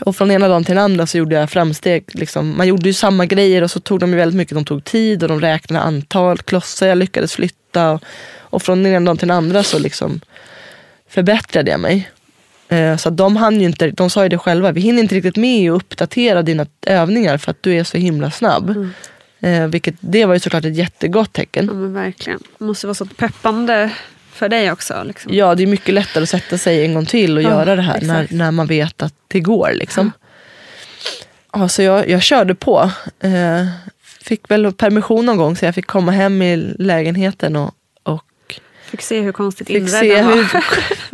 [0.00, 2.04] och från ena dagen till den andra så gjorde jag framsteg.
[2.08, 2.56] Liksom.
[2.56, 4.54] Man gjorde ju samma grejer och så tog de ju väldigt mycket.
[4.54, 7.90] De tog tid och de räknade antal klossar jag lyckades flytta.
[7.90, 8.02] Och,
[8.56, 10.20] och från den ena dagen till den andra så liksom
[11.08, 12.10] förbättrade jag mig.
[12.68, 15.36] Eh, Så de hann ju inte, de sa ju det själva, vi hinner inte riktigt
[15.36, 18.88] med att uppdatera dina övningar för att du är så himla snabb.
[19.40, 21.66] Eh, vilket, det var ju såklart ett jättegott tecken.
[21.66, 22.38] Ja, men verkligen.
[22.58, 23.90] Det måste vara så peppande
[24.32, 25.02] för dig också.
[25.06, 25.34] Liksom.
[25.34, 27.82] Ja, det är mycket lättare att sätta sig en gång till och Ja, göra det
[27.82, 28.32] här när, exakt.
[28.32, 29.70] när man vet att det går.
[29.74, 30.12] Liksom.
[31.52, 32.90] Ja, så jag, jag körde på.
[33.20, 33.66] Eh,
[34.22, 37.74] fick väl permission någon gång så jag fick komma hem i lägenheten och
[38.90, 40.34] Fick se hur konstigt inredd den var.
[40.34, 40.48] hur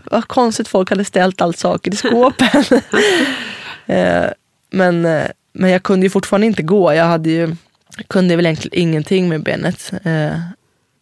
[0.11, 2.65] vad konstigt folk hade ställt allt saker i skåpen.
[3.87, 4.25] eh,
[4.71, 6.95] men, eh, men jag kunde ju fortfarande inte gå.
[6.95, 7.57] Jag hade ju,
[8.09, 9.93] kunde väl egentligen ingenting med benet.
[10.05, 10.39] Eh,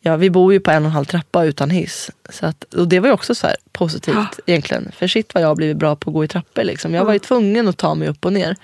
[0.01, 2.11] ja, vi bor ju på en och en halv trappa utan hiss.
[2.29, 4.27] Så att, och det var ju också så här positivt Ja.
[4.47, 4.93] egentligen.
[4.97, 6.65] För shit vad jag har blivit bra på att gå i trappor.
[6.65, 6.95] Liksom.
[6.95, 8.57] Jag var ju tvungen att ta mig upp och ner.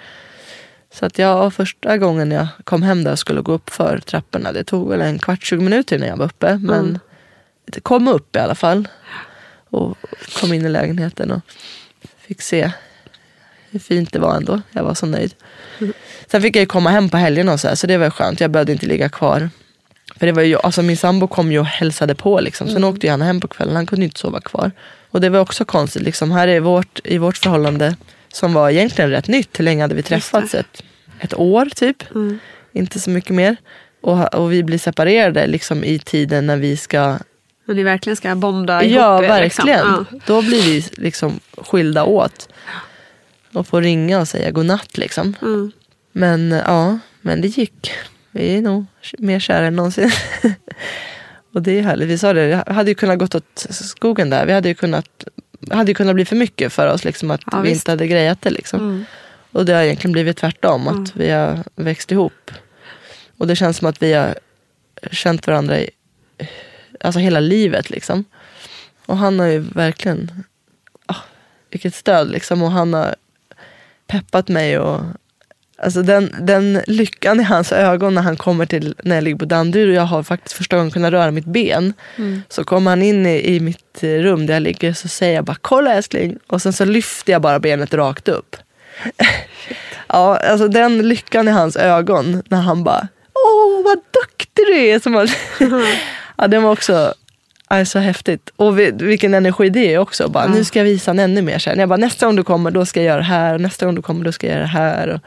[0.95, 4.53] Så att jag första gången jag kom hem där och skulle gå upp för trapporna.
[4.53, 6.59] Det tog väl en kvart, 20 minuter innan jag var uppe.
[6.63, 6.99] Men Mm.
[7.83, 8.89] Kom upp i alla fall.
[9.71, 9.97] Och
[10.41, 11.41] kom in i lägenheten och
[12.19, 12.71] fick se
[13.71, 14.61] hur fint det var ändå.
[14.71, 15.35] Jag var så nöjd.
[16.27, 18.41] Sen fick jag ju komma hem på helgerna och så här, så det var skönt.
[18.41, 19.51] Jag behövde inte ligga kvar.
[20.17, 22.41] För det var ju, alltså min sambo kom ju och hälsade på.
[22.41, 22.69] Liksom.
[22.69, 23.77] Sen åkte ju han hem på kvällen.
[23.77, 24.71] Han kunde inte sova kvar.
[25.11, 26.03] Och det var också konstigt.
[26.03, 26.31] Liksom.
[26.31, 27.97] Här är vårt, i vårt förhållande,
[28.33, 29.59] som var egentligen rätt nytt.
[29.59, 30.55] Hur länge hade vi träffats?
[30.55, 30.83] Ett,
[31.21, 32.03] ett år typ.
[32.73, 33.57] Inte så mycket mer.
[34.03, 37.19] Och, och vi blir separerade liksom, i tiden när vi ska
[37.67, 39.99] När ni verkligen ska bonda ihop Ja, er, verkligen.
[39.99, 40.21] Liksom.
[40.27, 42.49] Då blir vi liksom skilda åt.
[43.53, 45.37] Och får ringa och säga godnatt liksom.
[45.41, 45.47] Ja.
[45.47, 45.73] Mm.
[46.13, 47.93] Men ja, men det gick.
[48.31, 48.87] Vi är nog
[49.19, 50.11] mer kära än någonsin.
[51.55, 52.09] och det är härligt.
[52.09, 54.47] Vi sa det, det hade ju kunnat gått åt skogen där.
[54.47, 55.25] Vi hade ju kunnat,
[55.71, 57.05] hade ju kunnat bli för mycket för oss.
[57.05, 57.81] Liksom, att Ja, vi visst.
[57.81, 58.51] inte hade grejat det.
[58.51, 58.81] Liksom.
[58.81, 59.05] Mm.
[59.53, 60.89] Och det har egentligen blivit tvärtom.
[60.89, 62.51] Att vi har växt ihop.
[63.39, 64.35] Och det känns som att vi har
[65.11, 65.91] känt varandra i
[67.01, 67.91] alltså hela livet.
[67.91, 68.25] Liksom.
[69.07, 70.45] Och han har ju verkligen,
[71.07, 71.23] ah,
[71.71, 72.63] vilket stöd liksom.
[72.63, 73.15] Och han har
[74.07, 74.79] peppat mig.
[74.79, 75.01] och
[75.79, 79.45] Alltså den, den lyckan i hans ögon när han kommer till när jag ligger på
[79.45, 81.93] Danderyd och jag har faktiskt första gången kunnat röra mitt ben.
[82.49, 85.45] Så kommer han in i, i mitt eh, rum där jag ligger så säger jag
[85.45, 86.39] bara kolla älskling.
[86.47, 88.57] Och sen så lyfter jag bara benet rakt upp.
[90.09, 95.01] ja, alltså den lyckan i hans ögon när han bara åh vad duktig du är.
[95.01, 95.29] Som man,
[96.39, 97.15] ja, den var också
[97.87, 98.51] så häftigt.
[98.57, 100.29] Och vi, vilken energi det är också.
[100.29, 101.79] Bara, Nu ska jag visa han ännu mer sen.
[101.79, 103.55] Jag bara, nästa gång du kommer då ska jag göra det här.
[103.55, 105.09] Och nästa gång du kommer då ska jag göra det här.
[105.09, 105.21] Och,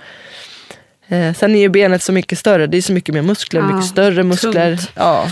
[1.12, 2.68] Eh, sen är ju benet så mycket större.
[2.68, 4.76] Det är så mycket mer muskler, Ja, mycket större muskler.
[4.78, 4.91] tungt.
[4.95, 5.28] Ja.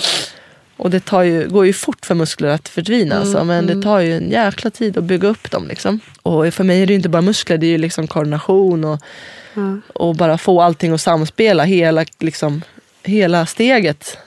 [0.78, 3.16] Och det tar ju, går ju fort för muskler att förtvina.
[3.16, 5.68] Mm, alltså, men det tar ju en jäkla tid att bygga upp dem.
[5.68, 6.00] Liksom.
[6.22, 9.00] Och för mig är det inte bara muskler, det är ju liksom koordination och,
[9.94, 11.64] och bara få allting att samspela.
[11.64, 12.62] Hela, liksom,
[13.04, 14.18] hela steget.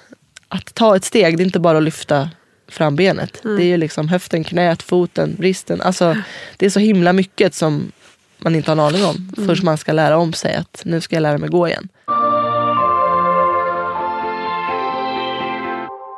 [0.53, 2.30] Att ta ett steg, det är inte bara att lyfta
[2.68, 3.40] fram benet.
[3.42, 5.80] Det är ju liksom höften, knät, foten, bristen.
[5.80, 6.16] Alltså,
[6.57, 7.92] det är så himla mycket som
[8.38, 9.32] man inte har en aning om.
[9.36, 9.48] Mm.
[9.48, 11.88] Först man ska lära om sig att nu ska jag lära mig gå igen.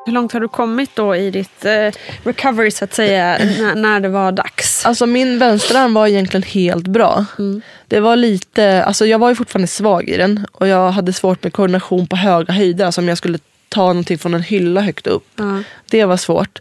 [0.06, 1.90] Hur långt har du kommit då i ditt eh,
[2.24, 4.86] recovery så att säga, när, när det var dags?
[4.86, 7.24] Alltså min vänsterarm var egentligen helt bra.
[7.88, 11.42] Det var lite, alltså jag var ju fortfarande svag i den och jag hade svårt
[11.42, 12.86] med koordination på höga höjder.
[12.86, 13.38] Alltså om jag skulle
[13.72, 15.26] ta någonting från en hylla högt upp.
[15.36, 15.62] Ja.
[15.90, 16.58] Det var svårt.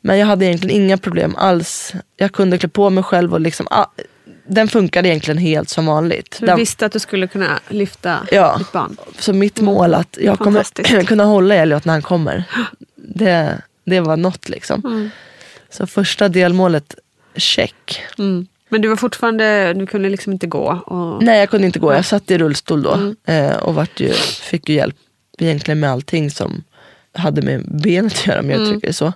[0.00, 1.92] Men jag hade egentligen inga problem alls.
[2.16, 3.86] Jag kunde klä på mig själv och liksom, ah,
[4.48, 6.36] den funkade egentligen helt som vanligt.
[6.40, 8.56] Du Den, visste att du skulle kunna lyfta Ja.
[8.58, 8.96] ditt barn?
[9.18, 12.44] så mitt mål att jag kommer kunna hålla Elliot när han kommer.
[12.96, 14.82] Det, det var något liksom.
[14.84, 15.10] Mm.
[15.70, 16.94] Så första delmålet,
[17.36, 18.02] check.
[18.18, 18.46] Mm.
[18.68, 20.82] Men du var fortfarande, du kunde liksom inte gå?
[20.86, 21.22] Och...
[21.22, 21.92] Nej, jag kunde inte gå.
[21.92, 24.96] Jag satt i rullstol då eh, och vart ju, fick ju hjälp
[25.38, 26.64] egentligen med allting som
[27.12, 29.12] hade med benet att göra, om jag uttrycker det så.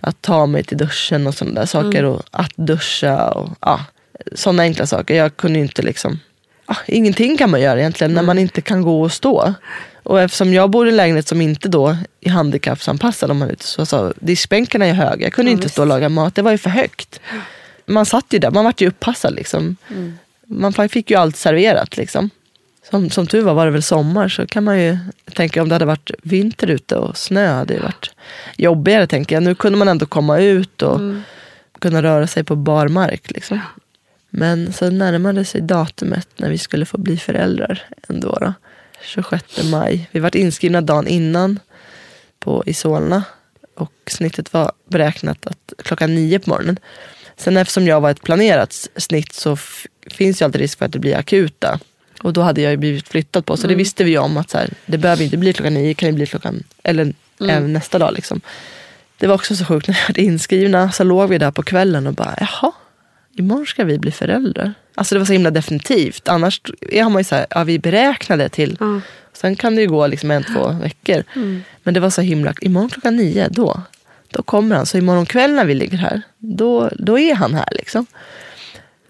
[0.00, 2.04] Att ta mig till duschen och sådana där saker.
[2.04, 3.80] Och att duscha och ja,
[4.34, 5.14] sådana enkla saker.
[5.14, 6.20] Jag kunde inte liksom,
[6.66, 9.54] ja, ingenting kan man göra egentligen när man inte kan gå och stå.
[10.02, 13.62] Och eftersom jag bor i en lägenhet som inte då är handikappsanpassad, om man ut,
[13.62, 15.26] så, så diskbänkarna är höga.
[15.26, 17.20] Jag kunde ju inte stå och laga mat, det var ju för högt.
[17.86, 19.76] Man satt ju där, man vart ju uppassad liksom.
[20.46, 22.30] Man fick ju allt serverat liksom.
[22.90, 24.98] Som, som tur var var det väl sommar så kan man ju
[25.34, 28.10] tänka om det hade varit vinter ute och snö hade det varit
[28.56, 29.42] jobbigare tänker jag.
[29.42, 31.00] Nu kunde man ändå komma ut och
[31.78, 33.30] kunna röra sig på bar mark.
[33.30, 33.60] Liksom.
[34.30, 38.38] Men så närmade sig datumet när vi skulle få bli föräldrar ändå.
[38.40, 38.52] Då.
[39.02, 40.08] 26 maj.
[40.12, 41.60] Vi var inskrivna dagen innan
[42.38, 43.24] på, i Solna.
[43.74, 46.78] Och snittet var beräknat att klockan nio på morgonen.
[47.36, 49.56] Sen eftersom jag var ett planerat snitt så
[50.10, 51.80] finns ju alltid risk för att det blir akuta.
[52.22, 53.56] Och då hade jag ju blivit flyttad på.
[53.56, 56.06] Så det visste vi om att så här, det behöver inte bli klockan nio, kan
[56.06, 58.14] det bli klockan, eller även nästa dag.
[58.14, 58.40] Liksom.
[59.18, 62.06] Det var också så sjukt när vi var inskrivna så låg vi där på kvällen
[62.06, 62.72] och bara jaha,
[63.36, 64.74] imorgon ska vi bli föräldrar.
[64.94, 66.28] Alltså det var så himla definitivt.
[66.28, 66.60] Annars
[66.92, 68.76] har man ju så här, ja vi beräknade till.
[68.80, 69.00] Ja.
[69.32, 71.24] Sen kan det ju gå liksom en, två veckor.
[71.82, 73.82] Men det var så himla, imorgon klockan nio, då,
[74.30, 74.86] då kommer han.
[74.86, 77.68] Så imorgon kväll när vi ligger här, då, då är han här.
[77.72, 78.06] liksom.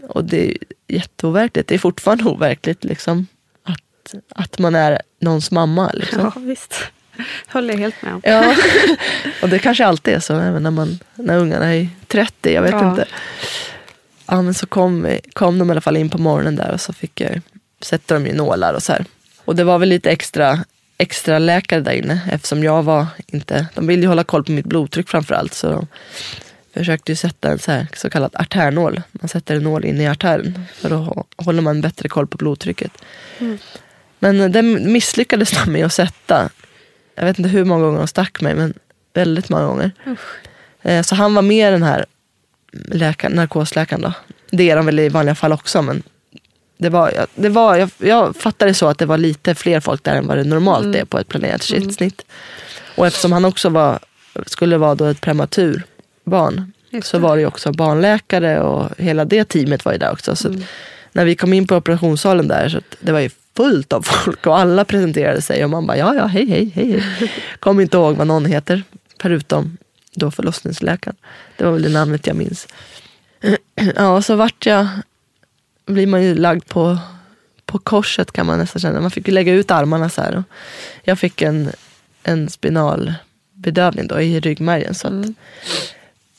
[0.08, 0.56] Och det
[0.88, 1.68] jätteoverkligt.
[1.68, 3.26] Det är fortfarande overkligt liksom,
[3.64, 5.90] att, att man är någons mamma.
[5.94, 6.20] Liksom.
[6.34, 6.84] ja, visst.
[7.48, 8.20] Håller jag helt med om.
[8.24, 8.54] Ja,
[9.42, 12.70] och det kanske alltid är så, även när, man, när ungarna är 30, jag vet
[12.72, 12.90] Ja.
[12.90, 13.04] inte.
[14.26, 16.92] Ja, men så kom, kom de i alla fall in på morgonen där och så
[16.92, 17.40] fick jag
[17.80, 19.04] sätta dem i nålar och så här.
[19.44, 20.64] Och det var väl lite extra,
[20.98, 24.66] extra läkare där inne eftersom jag var inte, de ville ju hålla koll på mitt
[24.66, 25.54] blodtryck framför allt.
[25.54, 25.86] Så de
[26.78, 29.02] försökte ju sätta en så, här, så kallad artärnål.
[29.12, 32.38] Man sätter en nål in i artären för då hå- håller man bättre koll på
[32.38, 32.92] blodtrycket.
[34.18, 36.48] Men den misslyckades de med att sätta.
[37.14, 38.74] Jag vet inte hur många gånger de stack mig, men
[39.14, 39.90] väldigt många gånger.
[40.82, 42.06] Eh, Så han var med den här
[42.72, 44.02] läkaren, narkosläkaren.
[44.02, 44.12] Då.
[44.50, 46.02] Det är de väl i vanliga fall också, men
[46.78, 50.14] det var, det var, jag, jag fattade så att det var lite fler folk där
[50.16, 52.24] än vad det normalt är på ett planerat snitt.
[52.96, 53.98] Och eftersom han också var,
[54.46, 55.82] skulle vara då ett prematur
[56.28, 56.72] barn
[57.02, 60.36] så var det ju också barnläkare och hela det teamet var ju där också.
[60.36, 60.56] Så att
[61.12, 64.58] när vi kom in på operationssalen där så det var ju fullt av folk och
[64.58, 67.04] alla presenterade sig och man bara ja, ja, hej, hej, hej.
[67.58, 68.82] Kom inte ihåg vad någon heter,
[69.20, 69.76] förutom
[70.14, 71.16] då förlossningsläkaren.
[71.56, 72.68] Det var väl det namnet jag minns.
[73.96, 74.86] Ja, så vart jag,
[75.86, 76.98] blir man ju lagd på,
[77.66, 79.00] på korset kan man nästan känna.
[79.00, 80.44] Man fick ju lägga ut armarna så här.
[81.02, 81.70] Jag fick en,
[82.22, 85.26] en spinalbedövning då i ryggmärgen så att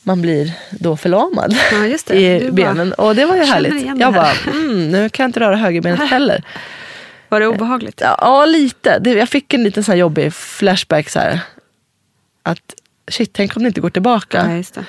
[0.03, 2.93] man blir då förlamad Ja, i benen.
[2.93, 3.99] Och det var ju härligt.
[3.99, 6.43] Jag bara, mm, nu kan jag inte röra högerbenet heller.
[7.29, 8.01] Var det obehagligt?
[8.01, 9.01] Ja, lite.
[9.03, 11.09] Jag fick en liten sån jobbig flashback.
[11.09, 11.39] Så här,
[12.43, 12.73] att
[13.11, 14.37] shit, tänk om det inte går tillbaka.
[14.49, 14.85] Ja, det.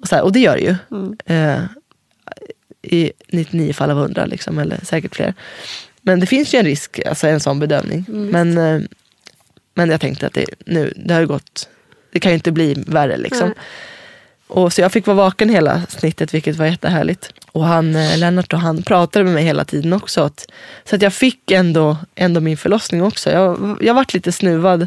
[0.00, 0.76] Och, så här, och det gör det ju.
[0.90, 1.16] Mm.
[1.26, 1.64] Eh,
[2.82, 5.34] I 99 fall av 100, liksom, eller säkert fler.
[6.02, 8.04] Men det finns ju en risk, alltså en sån bedömning.
[8.08, 8.88] Mm, men, eh,
[9.74, 11.68] men jag tänkte att det, nu, det har ju gått,
[12.12, 13.16] det kan ju inte bli värre.
[13.16, 13.48] Liksom.
[13.48, 13.56] Nej.
[14.52, 17.32] Och så jag fick vara vaken hela snittet, vilket var jättehärligt.
[17.52, 20.22] Och han, eh, Lennart och han pratade med mig hela tiden också.
[20.22, 20.46] Att,
[20.84, 23.30] så att jag fick ändå, ändå min förlossning också.
[23.30, 24.86] Jag, jag varit lite snuvad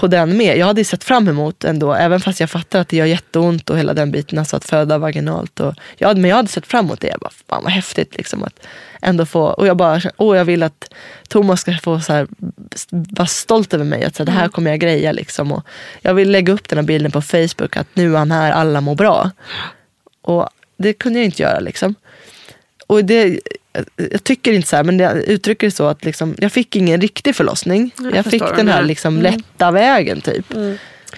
[0.00, 0.58] på den med.
[0.58, 3.70] Jag hade ju sett fram emot ändå, även fast jag fattar att det gör jätteont
[3.70, 5.60] och hela den biten, alltså att föda vaginalt.
[5.60, 7.06] Och jag, hade- men jag hade sett fram emot det.
[7.08, 8.66] Jag bara, fan vad häftigt liksom att
[9.02, 10.90] ändå få, och jag bara, åh jag vill att
[11.28, 12.26] Thomas ska få så här,
[12.90, 15.52] vara stolt över mig, att så här, det här kommer jag greja liksom.
[15.52, 15.62] Och
[16.00, 18.80] jag vill lägga upp den här bilden på Facebook, att nu är han här, alla
[18.80, 19.30] mår bra.
[20.22, 21.94] Och det kunde jag inte göra liksom.
[22.86, 23.40] Och det,
[23.96, 27.00] jag tycker inte så här, men jag uttrycker det så att liksom, jag fick ingen
[27.00, 27.90] riktig förlossning.
[27.98, 30.46] Jag Jag, fick den här liksom lätta vägen typ.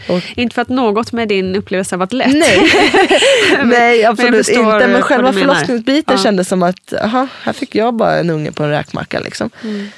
[0.09, 2.33] Och, Inte för att något med din upplevelse har varit lätt.
[2.33, 2.71] nej,
[3.65, 4.89] nej absolut förstår inte.
[4.89, 6.23] Men själva förlossningsbiten Ja.
[6.23, 9.21] kändes som att, aha, här fick jag bara en unge på en räkmacka.
[9.21, 9.51] Liksom.
[9.63, 9.89] Mm.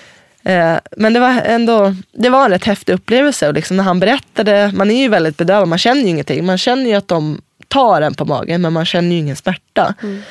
[0.45, 3.49] Eh, men det var ändå det var en rätt häftig upplevelse.
[3.49, 6.47] Och liksom när han berättade, man är ju väldigt bedövad, man känner ju ingenting.
[6.47, 9.95] Man känner ju att de tar en på magen men man känner ju ingen smärta.
[10.03, 10.23] Mm.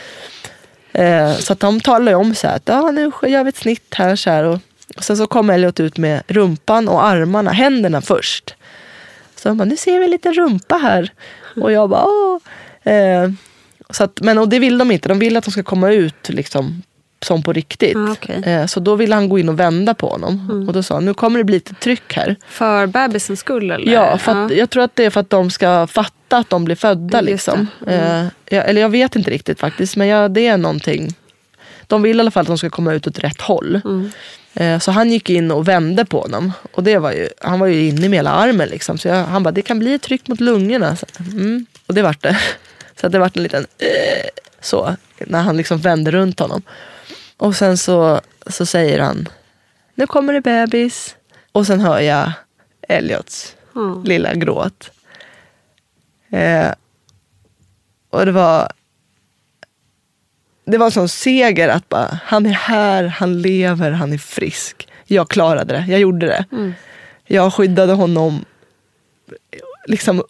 [0.92, 3.58] Eh, så att de talar ju om så här, att ah, nu gör vi ett
[3.58, 4.16] snitt här.
[4.16, 4.60] Så här och,
[4.98, 8.56] och sen så kom Elliot ut med rumpan och armarna, händerna först.
[9.36, 11.12] Så de bara, nu ser vi en liten rumpa här.
[11.62, 12.40] Och jag bara, åh.
[12.94, 13.30] Eh,
[13.90, 16.30] så att, men och det vill de inte, de vill att de ska komma ut
[16.30, 16.84] liksom,
[17.22, 17.98] som på riktigt.
[17.98, 18.42] Ah, okej.
[18.46, 20.66] eh, så då ville han gå in och vända på honom.
[20.68, 22.36] Och då sa han, nu kommer det bli lite tryck här.
[22.48, 23.94] För bebisens skull eller?
[23.94, 26.66] Ja, för att, jag tror att det är för att de ska fatta att de
[26.66, 27.18] blir födda.
[27.22, 27.68] Just Liksom.
[27.88, 28.26] Mm.
[28.26, 31.16] Eh, jag, eller jag vet inte riktigt faktiskt, men jag, det är någonting.
[31.88, 33.82] De vill i alla fall att de ska komma ut åt rätt håll.
[33.86, 34.12] Mm.
[34.54, 36.52] Eh, så han gick in och vände på honom.
[36.72, 38.70] Och det var ju, han var ju inne med hela armen.
[38.70, 38.98] Liksom.
[38.98, 40.96] Så jag, han bara, det kan bli tryck mot lungorna.
[40.96, 41.66] Så, mm.
[41.86, 42.38] Och det vart det.
[43.02, 44.30] Så det vart en liten eh,
[44.62, 46.62] så, när han liksom vände runt honom.
[47.40, 49.30] Och sen så, så säger han,
[49.96, 51.16] nu kommer det bebis.
[51.52, 52.32] Och sen hör jag
[52.88, 54.02] Elliots Ja.
[54.06, 54.92] lilla gråt.
[56.30, 56.72] Eh,
[58.10, 58.72] och det var
[60.66, 64.88] det var en sån seger att bara, han är här, han lever, han är frisk.
[65.06, 66.74] Jag klarade det, jag gjorde det.
[67.26, 68.46] Jag skyddade honom.
[69.86, 70.24] Liksom,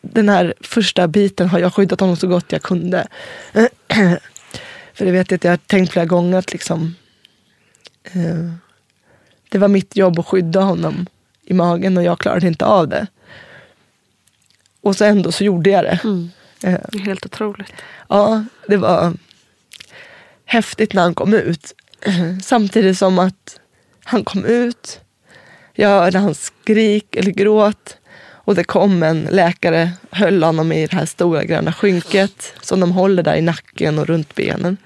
[0.00, 3.06] den här första biten har jag skyddat honom så gott jag kunde.
[4.96, 6.94] För det vet jag att jag har tänkt flera gånger att liksom,
[8.04, 8.50] eh,
[9.48, 11.06] det var mitt jobb att skydda honom
[11.42, 13.06] i magen och jag klarade inte av det.
[14.80, 16.00] Och så ändå så gjorde jag det.
[16.04, 16.30] Mm.
[16.62, 17.72] Eh, helt otroligt.
[18.08, 19.12] Ja, det var
[20.44, 21.74] häftigt när han kom ut.
[22.42, 23.60] Samtidigt som att
[24.04, 25.00] han kom ut,
[25.72, 27.96] jag hörde hans skrik eller gråt
[28.46, 32.92] och det kom en läkare, höll honom i det här stora gröna skynket som de
[32.92, 34.76] håller där i nacken och runt benen.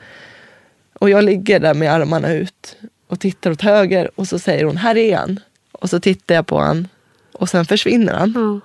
[0.92, 4.76] Och jag ligger där med armarna ut och tittar åt höger och så säger hon,
[4.76, 5.40] här är han.
[5.72, 6.88] Och så tittar jag på han
[7.32, 8.32] och sen försvinner han.
[8.36, 8.60] Ja.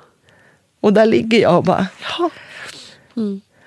[0.79, 2.29] Och där ligger jag och bara, ja.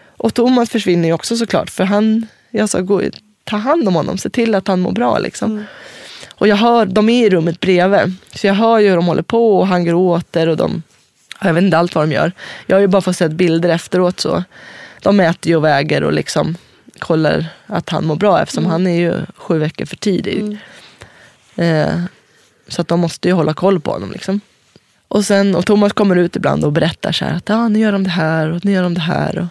[0.06, 1.70] Och Thomas försvinner ju också såklart.
[1.70, 3.02] För han, jag sa, gå,
[3.44, 5.18] ta hand om honom, se till att han mår bra.
[5.18, 5.64] Liksom.
[6.34, 8.14] Och jag hör, de är i rummet bredvid.
[8.34, 10.82] Så jag hör ju hur de håller på och han gråter och de,
[11.41, 12.32] jag vet inte allt vad de gör.
[12.66, 14.20] Jag har ju bara fått sett bilder efteråt.
[14.20, 14.45] så
[15.03, 16.57] De äter ju och väger och liksom
[16.99, 20.59] kollar att han mår bra eftersom han är ju sju veckor för tidig.
[21.57, 22.01] Eh,
[22.68, 24.12] så att de måste ju hålla koll på honom.
[24.12, 24.41] Liksom.
[25.09, 27.93] Och, sen, och Thomas kommer ut ibland och berättar så här att ah, nu gör
[27.93, 29.39] de det här och nu gör de det här.
[29.39, 29.47] Och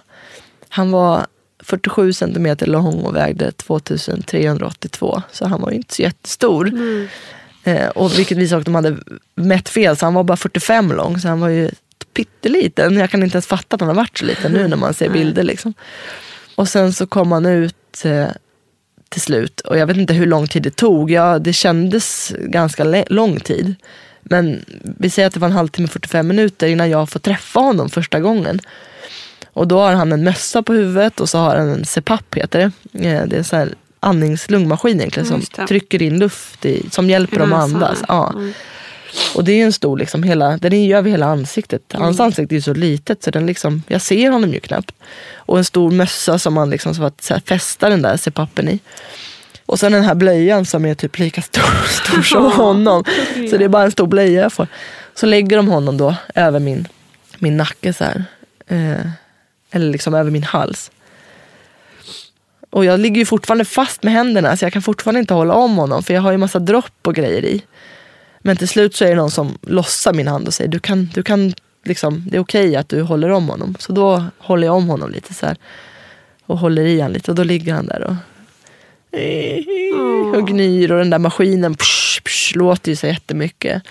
[0.70, 1.28] han var
[1.60, 5.22] 47 centimeter lång och vägde 2382.
[5.32, 6.68] Så han var ju inte så jättestor.
[6.68, 7.10] Eh,
[7.96, 8.98] och vilket visar att de hade
[9.36, 11.20] mätt fel, så han var bara 45 lång.
[11.20, 11.70] Så han var ju
[12.14, 12.98] pytteliten.
[12.98, 15.10] Jag kan inte ens fatta att han har varit så liten nu när man ser
[15.10, 15.44] bilder.
[15.44, 15.74] Liksom.
[16.56, 18.28] Och sen så kom han ut eh,
[19.10, 19.60] till slut.
[19.60, 21.12] Och jag vet inte hur lång tid det tog.
[21.12, 23.76] Ja, det kändes ganska lång tid.
[24.22, 27.90] Men vi säger att det var en halvtimme, 45 minuter innan jag får träffa honom
[27.90, 28.60] första gången.
[29.54, 32.72] Och då har han en mössa på huvudet och så har han en CPAP heter
[32.92, 33.08] det.
[33.08, 37.54] Eh, Det är sån här andningslungmaskin egentligen som trycker in luft i, som hjälper dem
[37.54, 38.04] att andas.
[38.08, 38.34] ja.
[39.36, 41.82] Och det är en stor, liksom, hela, den är ju över hela ansiktet.
[41.94, 44.92] Hans ansikte är ju så litet så den liksom, jag ser honom ju knappt.
[45.36, 48.70] Och en stor mössa som man liksom så att så här, fästa den där CPAPen
[48.70, 48.80] i.
[49.66, 53.04] Och sen den här blöjan som är typ lika stor, stor som honom.
[53.50, 54.68] Så det är bara en stor blöja jag får.
[55.16, 56.88] Så lägger de honom då över min,
[57.40, 58.26] min nacke så här.
[58.68, 59.08] Eh,
[59.72, 60.92] eller liksom över min hals.
[62.70, 65.78] Och jag ligger ju fortfarande fast med händerna så jag kan fortfarande inte hålla om
[65.78, 67.62] honom för jag har ju massa dropp och grejer i.
[68.40, 71.10] Men till slut så är det någon som lossar min hand och säger du kan,
[71.14, 71.54] du kan
[71.86, 73.76] liksom, det är okej att du håller om honom.
[73.80, 75.58] Så då håller jag om honom lite så här.
[76.46, 78.16] Och håller i han lite och då ligger han där och
[80.36, 83.84] och gnyr och den där maskinen psh, psh, låter ju så jättemycket.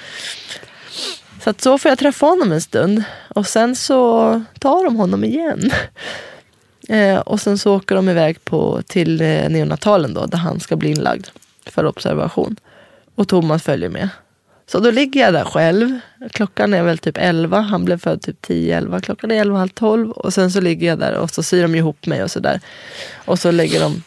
[1.44, 3.04] Så att så får jag träffa honom en stund
[3.34, 5.70] och sen så tar de honom igen.
[6.88, 10.76] Eh, och sen så åker de iväg på, till eh, neonatalen då, där han ska
[10.76, 11.26] bli inlagd
[11.66, 12.56] för observation.
[13.14, 14.08] Och Thomas följer med.
[14.66, 15.98] Så då ligger jag där själv.
[16.32, 17.60] Klockan är väl typ 11.
[17.60, 19.00] Han blev född typ 10-11.
[19.00, 20.10] Klockan är 11, halv 12.
[20.10, 22.60] Och sen så ligger jag där och så syr de ihop mig och sådär.
[23.14, 24.02] Och så lägger de,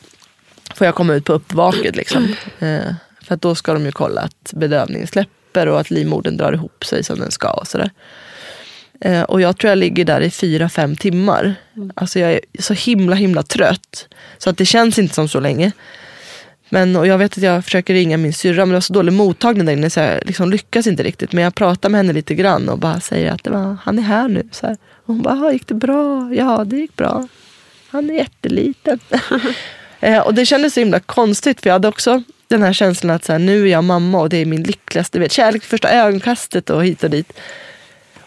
[0.75, 2.35] får jag komma ut på uppvaket liksom.
[2.59, 6.53] Eh, för att då ska de ju kolla att bedövningen släpper och att livmodern drar
[6.53, 7.85] ihop sig som den ska och sådär.
[7.85, 7.91] Eh,
[9.27, 11.55] och jag tror jag ligger där i fyra, fem timmar.
[11.95, 14.07] Alltså jag är så himla, himla trött.
[14.37, 15.71] Så att det känns inte som så länge.
[16.69, 19.13] Men, och jag vet att jag försöker ringa min syrra men det var så dålig
[19.13, 21.33] mottagning där inne så jag liksom lyckas inte riktigt.
[21.33, 24.27] Men jag pratar med henne lite grann och bara säger att var, han är här
[24.27, 24.49] nu.
[24.51, 24.77] Så här.
[25.05, 26.33] Och hon bara, "Ja, gick det bra?
[26.33, 27.27] Ja, det gick bra.
[27.89, 28.99] Han är jätteliten.
[29.99, 33.25] eh, och det kändes så himla konstigt för jag hade också den här känslan att
[33.25, 36.69] så här, nu är jag mamma och det är min lyckligaste, vet, kärlek första ögonkastet
[36.69, 37.33] och hit och dit.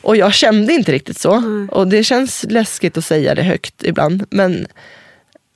[0.02, 1.42] Och jag kände inte riktigt så.
[1.70, 4.26] Och det känns läskigt att säga det högt ibland.
[4.30, 4.66] Men,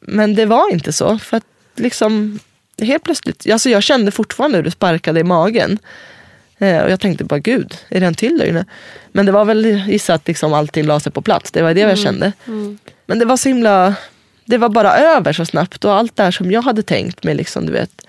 [0.00, 1.18] men det var inte så.
[1.18, 1.44] För att
[1.76, 2.38] liksom
[2.78, 5.78] helt plötsligt, alltså jag kände fortfarande hur det sparkade i magen.
[6.58, 8.64] Eh, och jag tänkte bara gud, är det en till där inne?
[9.12, 11.50] Men det var väl gissa att liksom allting la sig på plats.
[11.50, 12.32] Det var det jag kände.
[13.06, 13.94] Men det var så himla,
[14.44, 15.84] det var bara över så snabbt.
[15.84, 18.06] Och allt det här som jag hade tänkt mig, liksom, du vet.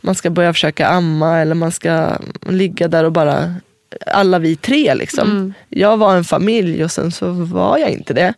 [0.00, 2.16] Man ska börja försöka amma eller man ska
[2.48, 3.54] ligga där och bara
[4.06, 5.26] alla vi tre liksom.
[5.68, 8.34] Jag var en familj och sen så var jag inte det.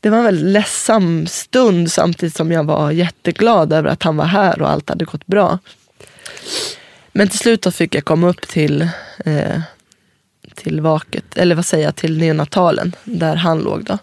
[0.00, 4.24] Det var en väldigt ledsam stund samtidigt som jag var jätteglad över att han var
[4.24, 5.58] här och allt hade gått bra.
[7.12, 8.88] Men till slut fick jag komma upp till,
[9.24, 9.60] eh,
[10.54, 13.98] till vaket, eller vad säger jag, till neonatalen där han låg då.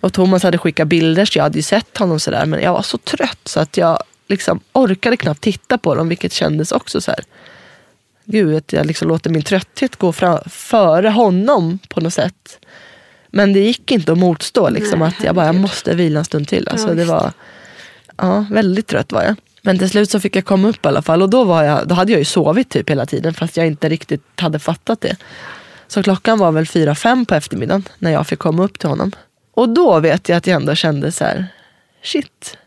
[0.00, 2.82] Och Thomas hade skickat bilder så jag hade ju sett honom sådär men jag var
[2.82, 3.98] så trött så att jag
[4.28, 7.24] liksom orkade knappt titta på dem vilket kändes också så här.
[8.30, 12.58] Gud, att jag liksom låter min trötthet gå fra, före honom på något sätt.
[13.30, 14.68] Men det gick inte att motstå.
[14.68, 16.68] Liksom, Nej, att jag bara, jag måste vila en stund till.
[16.68, 17.32] Alltså, Ja, det var,
[18.16, 19.36] ja, väldigt trött var jag.
[19.62, 21.22] Men till slut så fick jag komma upp i alla fall.
[21.22, 23.88] Och då, var jag, då hade jag ju sovit typ hela tiden fast jag inte
[23.88, 25.16] riktigt hade fattat det.
[25.86, 29.12] Så klockan var väl fyra, fem på eftermiddagen när jag fick komma upp till honom.
[29.54, 31.46] Och då vet jag att jag ändå kände så här,
[32.02, 32.58] shit.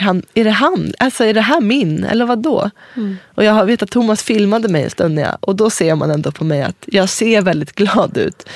[0.00, 0.92] Han, är det han?
[0.98, 2.04] Alltså är det här min?
[2.04, 2.70] Eller vad då?
[2.96, 3.16] Mm.
[3.34, 6.32] Och jag vet att Thomas filmade mig en stund jag, och då ser man ändå
[6.32, 8.48] på mig att jag ser väldigt glad ut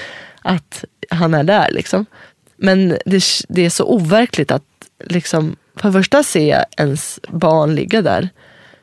[0.43, 1.70] att han är där.
[1.70, 2.07] Liksom.
[2.57, 4.62] Men det, det är så overkligt att
[5.05, 8.28] liksom, för det första se ens barn ligga där.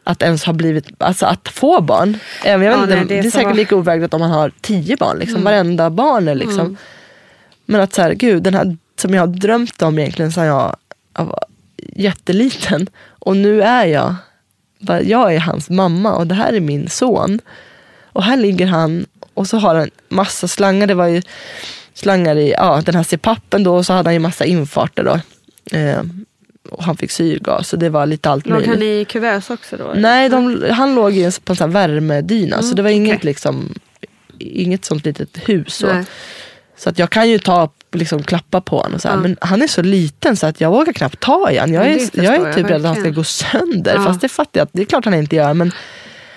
[0.04, 2.18] Att ens ha blivit, alltså att få barn.
[2.46, 4.32] Jag vet Ja, inte, nej, det det, är är så- säkert lika overkligt om man
[4.32, 5.18] har tio barn.
[5.20, 5.36] Liksom.
[5.36, 5.44] Mm.
[5.44, 6.78] Varenda barn är liksom.
[7.66, 10.76] Men att så här, gud, den här som jag har drömt om egentligen sedan jag,
[11.96, 12.88] jätteliten.
[13.06, 14.16] Och nu är jag,
[15.04, 17.40] jag är hans mamma och det här är min son.
[18.04, 20.88] Och här ligger han och så har han massa slangar.
[20.88, 21.22] Det var ju
[21.94, 25.20] slangar i ja, den här CPAPen då och så hade han ju massa infarter då.
[25.78, 26.02] Eh,
[26.70, 28.70] och han fick syrgas och det var lite allt Låg möjligt.
[28.70, 29.94] han i kuvös också då?
[29.96, 33.24] Nej, de, han låg i en, på en sån värmedyna så Mm, det var inget,
[33.24, 33.74] liksom,
[34.40, 35.76] inget sånt litet hus.
[35.76, 35.88] Så.
[35.88, 36.06] Nej.
[36.78, 38.94] Så att jag kan ju ta liksom, klappa på honom.
[38.96, 39.18] Och så här.
[39.18, 41.74] Men han är så liten så att jag vågar knappt ta i honom.
[41.74, 43.98] Jag Ja, är, jag är jag typ rädd att han ska gå sönder.
[44.06, 45.54] Fast det fattar jag att det är klart han inte gör.
[45.54, 45.72] Men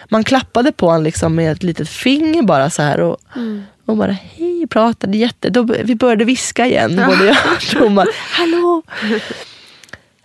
[0.08, 3.00] man klappade på honom liksom med ett litet finger bara så här.
[3.00, 3.62] Och, Mm.
[3.86, 5.50] och bara hej, pratade jätte...
[5.50, 8.08] Då, vi började viska igen, både jag och Thomas.
[8.30, 8.82] Hallå!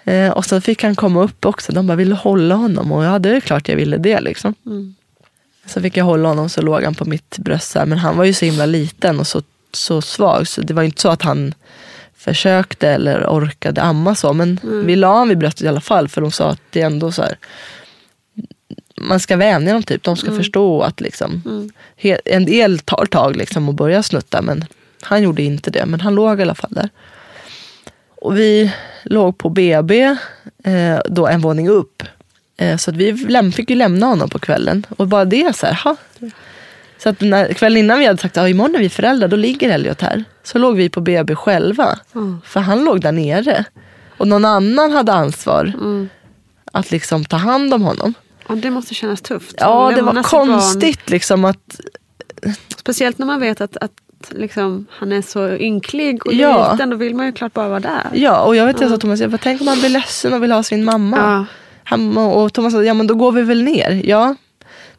[0.03, 1.71] Eh, och så fick han komma upp också.
[1.71, 2.91] De bara, vill du hålla honom?
[2.91, 4.21] Och ja, det är klart jag ville det.
[4.21, 4.55] Liksom.
[4.65, 4.95] Mm.
[5.65, 7.75] Så fick jag hålla honom så låg han på mitt bröst.
[7.75, 7.85] här.
[7.85, 9.41] Men han var ju så himla liten och så,
[9.75, 10.47] så svag.
[10.47, 11.53] Så det var inte så att han
[12.17, 14.33] försökte eller orkade amma så.
[14.33, 16.07] Men vi la honom vid bröstet i alla fall.
[16.07, 17.37] För de sa att det är ändå så här.
[19.01, 20.03] Man ska vänja dem typ.
[20.03, 21.41] De ska förstå att liksom.
[22.01, 24.41] he- En del tar tag liksom och börjar snutta.
[24.41, 24.65] Men
[25.01, 25.85] han gjorde inte det.
[25.85, 26.89] Men han låg i alla fall där.
[28.21, 28.71] Och vi
[29.03, 30.01] låg på BB,
[30.63, 32.03] eh, då en våning upp.
[32.57, 34.85] Eh, så att vi fick ju lämna honom på kvällen.
[34.97, 35.95] Och bara det så här, ha.
[37.03, 39.69] Så att när, kvällen innan vi hade sagt att imorgon är vi föräldrar, då ligger
[39.69, 40.23] Elliot här.
[40.43, 41.99] Så låg vi på BB själva.
[42.45, 43.65] För han låg där nere.
[44.17, 45.73] Och någon annan hade ansvar
[46.71, 48.13] att liksom ta hand om honom.
[48.47, 49.55] Ja, det måste kännas tufft.
[49.59, 51.79] Ja, det var konstigt liksom att
[52.77, 53.91] Speciellt när man vet att, att
[54.29, 56.71] liksom, han är så ynklig och Ja.
[56.71, 56.89] liten.
[56.89, 58.07] Då vill man ju klart bara vara där.
[58.13, 60.43] Ja, och jag vet jag sa Thomas, jag bara, tänk om han blir ledsen och
[60.43, 61.17] vill ha sin mamma.
[61.17, 61.45] Ja.
[61.83, 64.01] Han, och Thomas sa, ja men då går vi väl ner.
[64.05, 64.35] Ja,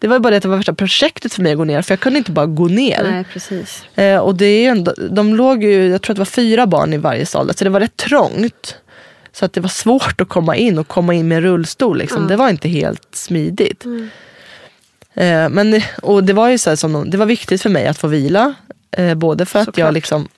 [0.03, 1.83] det var bara det att det var värsta projektet för mig att gå ner.
[1.83, 3.03] För jag kunde inte bara gå ner.
[3.11, 3.85] Nej, precis.
[3.95, 6.93] Eh, och det är ändå, de låg ju, jag tror att det var fyra barn
[6.93, 7.55] i varje sal.
[7.55, 8.77] Så det var rätt trångt.
[9.33, 11.99] Så att det var svårt att komma in och komma in med rullstol.
[11.99, 12.29] Liksom.
[12.29, 13.85] Det var inte helt smidigt.
[15.15, 17.87] Eh, men, och det var ju så här som, de- det var viktigt för mig
[17.87, 18.55] att få vila.
[18.97, 19.87] Eh, både för att Såklart.
[19.87, 20.29] jag liksom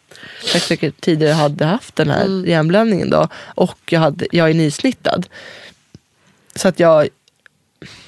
[0.63, 3.29] säkert tidigare hade haft den här hjärnblödningen då.
[3.45, 5.27] Och jag, hade, jag är nysnittad.
[6.57, 7.09] Så att jag,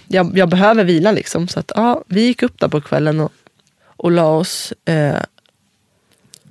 [0.09, 1.49] jag, jag behöver vila liksom.
[1.49, 3.33] Så att ja, vi gick upp där på kvällen och,
[3.87, 4.73] och la oss.
[4.85, 5.23] Eh,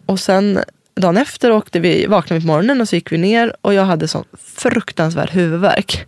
[0.06, 0.60] och sen
[0.95, 3.86] dagen efter åkte vi, vaknade vi på morgonen och så gick vi ner och jag
[3.86, 6.08] hade sån fruktansvärd huvudvärk.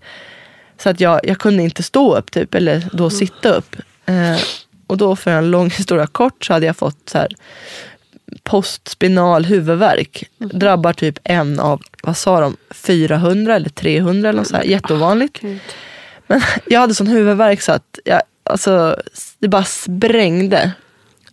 [0.78, 3.76] Så att jag, jag kunde inte stå upp typ, eller då sitta upp.
[4.06, 4.38] Eh,
[4.88, 7.28] och då för en lång historia kort så hade jag fått så här
[8.44, 10.24] postspinal huvudvärk.
[10.38, 14.64] Drabbar typ en av, vad sa de, 400 eller 300 eller något så här.
[14.64, 15.40] Jätteovanligt.
[15.40, 15.60] Gud.
[16.28, 19.02] Men jag hade sån huvudvärk så att jag, alltså,
[19.40, 20.72] det bara sprängde.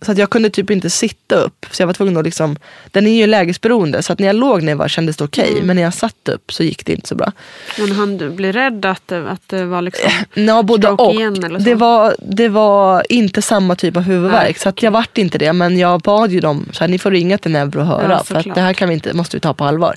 [0.05, 1.67] Så att jag kunde typ inte sitta upp.
[1.71, 2.57] Så jag var tvungen att liksom,
[2.91, 4.03] den är ju lägesberoende.
[4.03, 5.63] Så att när jag låg ner var kändes det okej.
[5.63, 7.33] Men när jag satt upp så gick det inte så bra.
[7.79, 10.11] Men han du blir rädd att, det- att det var liksom...
[10.35, 11.13] Ja, både och.
[11.15, 11.65] igen eller så?
[11.65, 14.43] det, var, det var inte samma typ av huvudvärk.
[14.43, 15.53] Nej, så att jag vart inte det.
[15.53, 18.13] Men jag bad ju dem, så här, ni får ringa till Neuro och höra.
[18.13, 19.97] Ja, för att det här kan vi inte, måste vi ta på allvar.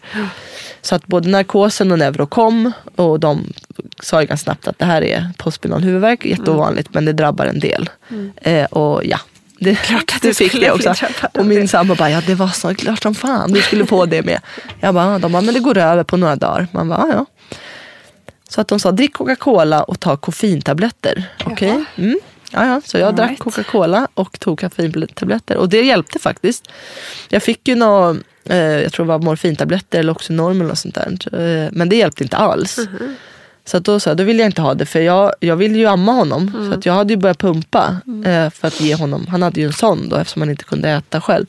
[0.81, 2.71] Så att både narkosen och Neuro kom.
[2.95, 3.53] Och de
[4.03, 6.25] sa ju ganska snabbt att det här är postspinal huvudvärk.
[6.25, 7.89] Jätteovanligt men det drabbar en del.
[8.35, 9.17] Eh, och ja.
[9.59, 10.93] Det, Klart att du fick det också.
[11.33, 13.53] Och min sambo bara, ja det var så klart som fan.
[13.53, 14.39] Du skulle få det med.
[14.79, 16.67] Jag bara, de bara, men det går över på några dagar.
[16.71, 17.25] Man bara, ja.
[18.49, 21.23] Så att de sa drick Coca-Cola och ta koffeintabletter.
[21.45, 21.83] Okej.
[21.95, 22.19] Mm.
[22.51, 22.81] Ja, ja.
[22.85, 23.39] Så jag All drack right.
[23.39, 25.57] Coca-Cola och tog koffeintabletter.
[25.57, 26.67] Och det hjälpte faktiskt.
[27.29, 30.95] Jag fick ju nå, eh, jag tror det var morfintabletter eller Oxynorm eller något sånt
[30.95, 31.39] där.
[31.39, 32.79] Eh, men det hjälpte inte alls.
[33.68, 35.76] Så att då sa jag, då vill jag inte ha det för jag, jag vill
[35.76, 36.68] ju amma honom.
[36.72, 39.65] Så att jag hade ju börjat pumpa eh, för att ge honom, han hade ju
[39.68, 41.45] en sån då eftersom han inte kunde äta själv.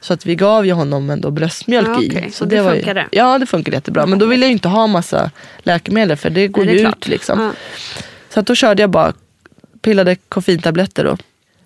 [0.00, 2.08] Så att vi gav ju honom ändå bröstmjölk Ja, i.
[2.08, 2.30] okej.
[2.32, 3.06] Så Och det var ju- funkade?
[3.12, 4.06] Ja det funkade jättebra.
[4.06, 6.84] Men då ville jag ju inte ha massa läkemedel för det går Nej, det ju
[6.86, 7.08] är ut klart.
[7.08, 7.40] liksom.
[7.40, 7.50] Ja.
[8.34, 9.12] Så att då körde jag bara,
[9.82, 11.16] pillade koffeintabletter då.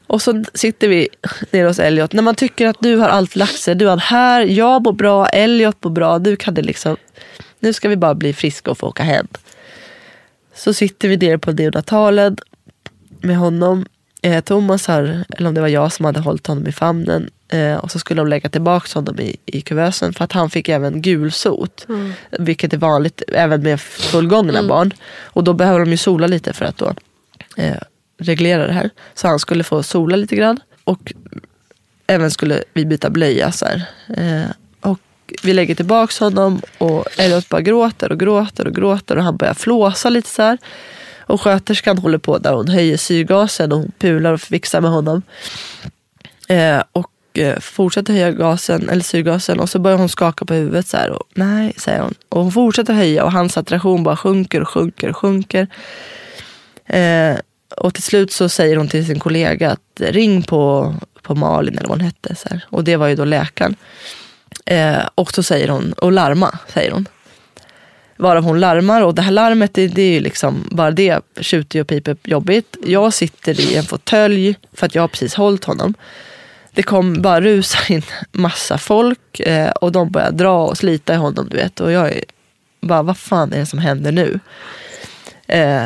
[0.06, 1.08] Och så sitter vi
[1.50, 2.12] nere hos Elliot.
[2.12, 3.74] När man tycker att du har allt lagt sig.
[3.74, 6.18] Du har här, jag mår bra, Elliot mår bra.
[6.18, 6.96] Du hade liksom,
[7.60, 9.26] nu ska vi bara bli friska och få åka hem.
[10.56, 12.36] Så sitter vi nere på neonatalen
[13.20, 13.86] med honom.
[14.22, 17.30] Eh, Thomas har, eller om det var jag som hade hållit honom i famnen.
[17.48, 20.68] Eh, och så skulle de lägga tillbaka honom i, i kuvösen för att han fick
[20.68, 21.86] även gulsot.
[21.88, 22.12] Mm.
[22.38, 24.68] Vilket är vanligt även med fullgångna mm.
[24.68, 24.92] barn.
[25.22, 26.94] Och då behöver de ju sola lite för att då
[27.56, 27.76] eh,
[28.18, 28.90] reglera det här.
[29.14, 30.60] Så han skulle få sola lite grann.
[30.84, 31.12] Och
[32.06, 33.52] även skulle vi byta blöja.
[33.52, 34.65] Så eh, och
[35.42, 39.54] vi lägger tillbaka honom och Elliot bara gråter och gråter och gråter och han börjar
[39.54, 40.58] flåsa lite så här.
[41.18, 45.22] Och sköterskan håller på där hon höjer syrgasen och hon pular och fixar med honom.
[46.48, 50.86] Eh, och eh, fortsätter höja gasen, eller syrgasen och så börjar hon skaka på huvudet
[50.86, 51.10] så här.
[51.10, 52.14] Och, Nej, säger hon.
[52.28, 55.66] Och hon fortsätter höja och hans attraktion bara sjunker och sjunker och sjunker.
[56.86, 57.36] Eh,
[57.76, 61.88] och till slut så säger hon till sin kollega att ring på, på Malin eller
[61.88, 62.34] vad hon hette.
[62.34, 62.64] Så här.
[62.70, 63.76] Och det var ju då läkaren.
[64.66, 67.08] Eh, och så säger hon, och larma, säger hon.
[68.16, 71.80] Varav hon larmar och det här larmet det, det är ju liksom bara det tjuter
[71.80, 72.76] och piper jobbigt.
[72.84, 75.94] Jag sitter i en fåtölj för att jag har precis hållit honom.
[76.72, 78.02] Det kom bara rusar in
[78.32, 81.80] massa folk eh, och de börjar dra och slita i honom du vet.
[81.80, 82.24] Och jag är
[82.80, 84.40] bara, vad fan är det som händer nu?
[85.46, 85.84] Eh,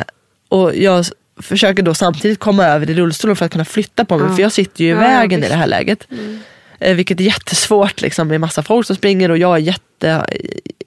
[0.49, 1.05] och jag
[1.41, 4.27] försöker då samtidigt komma över i rullstolen för att kunna flytta på mig.
[4.29, 4.35] Ja.
[4.35, 6.07] För jag sitter ju i ja, vägen i det här läget.
[6.11, 6.39] Mm.
[6.81, 10.25] Eh, vilket är jättesvårt liksom, med massa folk som springer och jag är jätte,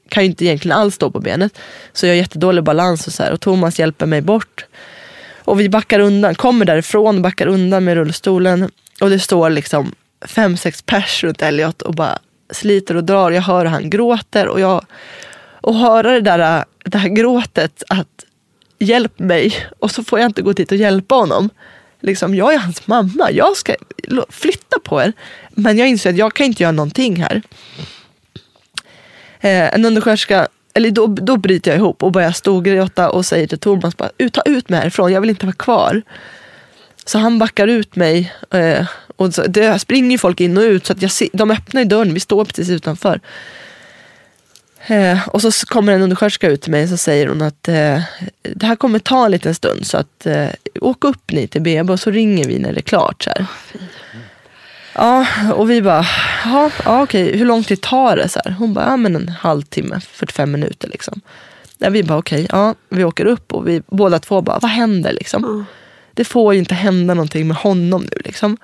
[0.08, 1.58] kan ju inte egentligen alls stå på benet.
[1.92, 3.32] Så jag har jättedålig balans och så här.
[3.32, 4.64] Och Thomas hjälper mig bort.
[5.38, 8.70] Och vi backar undan, kommer därifrån, backar undan med rullstolen.
[9.00, 9.94] Och det står liksom
[10.26, 12.18] fem, sex pers runt Elliot och bara
[12.50, 13.30] sliter och drar.
[13.30, 14.86] Jag hör hur han gråter och jag
[15.60, 18.24] och höra det där, det här gråtet att
[18.78, 21.50] hjälp mig och så får jag inte gå dit och hjälpa honom.
[22.04, 23.74] Liksom, jag är hans mamma, jag ska
[24.28, 25.12] flytta på er.
[25.50, 27.42] Men jag inser att jag kan inte göra någonting här.
[29.40, 33.58] Eh, en undersköterska, eller då, då bryter jag ihop och börjar storgråta och säger till
[33.58, 36.02] Thomas bara, ta ut mig härifrån, jag vill inte vara kvar.
[37.04, 38.32] Så han backar ut mig.
[38.50, 38.86] Eh,
[39.16, 42.14] och så, det springer folk in och ut så att jag de öppnar ju dörren,
[42.14, 43.20] vi står precis utanför.
[44.86, 48.00] Eh, och så kommer en undersköterska ut till mig och säger hon att eh,
[48.42, 50.48] det här kommer ta en liten stund så att eh,
[50.80, 53.22] åk upp ni till BB och så ringer vi när det är klart.
[53.22, 53.46] Så här.
[54.94, 56.06] Ja, och vi bara,
[56.44, 58.28] ja, ja okej, hur lång tid tar det?
[58.28, 58.52] Så här.
[58.52, 61.20] Hon bara, ja men en halvtimme, 45 minuter liksom.
[61.78, 65.12] Ja, vi bara, okej, ja, vi åker upp och vi båda två bara, vad händer
[65.12, 65.44] liksom?
[65.44, 65.64] Mm.
[66.14, 68.56] Det får ju inte hända någonting med honom nu liksom.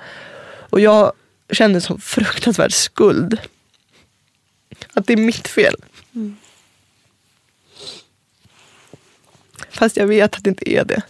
[0.71, 1.13] Och jag
[1.53, 3.39] kände som fruktansvärd skuld.
[4.93, 5.75] Att det är mitt fel.
[6.15, 6.37] Mm.
[9.81, 11.03] Fast jag vet att det inte är det.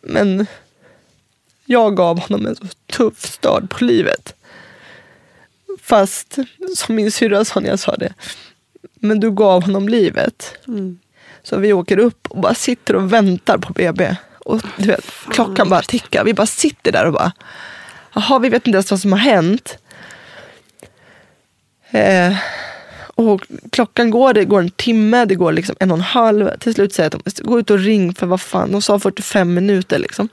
[0.00, 0.46] Men
[1.64, 4.34] jag gav honom en så tuff start på livet.
[5.82, 6.38] Fast
[6.76, 8.14] som min syrra sa när jag sa det.
[8.94, 10.54] Men du gav honom livet.
[10.68, 10.98] Mm.
[11.42, 14.16] Så vi åker upp och bara sitter och väntar på BB.
[14.38, 16.24] Och du vet, klockan bara tickar.
[16.24, 17.32] Vi bara sitter där och bara,
[18.14, 19.78] jaha vi vet inte ens vad som har hänt.
[21.90, 22.36] Eh,
[23.28, 26.50] och klockan går, det går en timme, det går liksom en och en halv.
[26.58, 28.98] Till slut säger jag att de gå ut och ring för vad fan, de sa
[28.98, 30.28] 45 minuter liksom.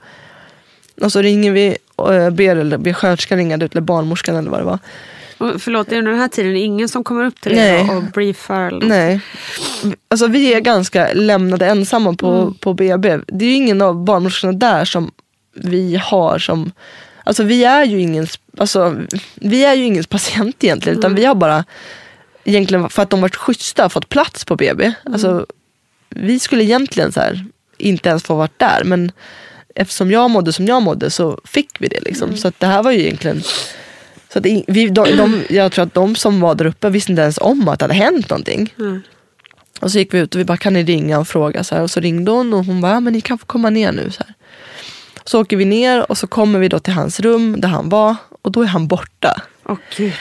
[1.00, 4.60] Och så ringer vi och eh, ber, eller ber sköterskan ringa eller barnmorskan eller vad
[4.60, 4.78] det var.
[5.38, 8.02] Och förlåt, under den här tiden är det ingen som kommer upp till dig och
[8.02, 8.62] briefar?
[8.62, 9.20] Eller Nej.
[10.08, 12.54] Alltså vi är ganska lämnade ensamma på, mm.
[12.54, 13.18] på BB.
[13.26, 15.10] Det är ju ingen av barnmorskorna där som
[15.54, 16.72] vi har som
[17.28, 18.96] Alltså vi är ju ingens, alltså,
[19.34, 20.98] vi är ju ingens patient egentligen.
[20.98, 21.00] Mm.
[21.00, 21.64] Utan vi har bara,
[22.48, 24.84] egentligen för att de varit schyssta, fått plats på BB.
[24.84, 24.94] Mm.
[25.04, 25.46] Alltså,
[26.08, 27.46] vi skulle egentligen så här,
[27.78, 28.84] inte ens få vara där.
[28.84, 29.12] Men
[29.74, 32.00] eftersom jag mådde som jag mådde så fick vi det.
[32.00, 32.28] Liksom.
[32.28, 32.38] Mm.
[32.38, 33.42] Så det här var ju egentligen
[34.32, 37.22] så att vi, de, de, jag tror att de som var där uppe visste inte
[37.22, 38.74] ens om att det hade hänt någonting.
[38.78, 39.02] Mm.
[39.80, 41.64] Och så gick vi ut och vi bara, kan ni ringa och fråga?
[41.64, 41.82] Så här.
[41.82, 44.10] Och så ringde hon och hon bara, men ni kan få komma ner nu.
[44.10, 44.34] Så, här.
[45.24, 48.16] så åker vi ner och så kommer vi då till hans rum där han var
[48.42, 49.42] och då är han borta.
[49.64, 50.12] Oh, Gud.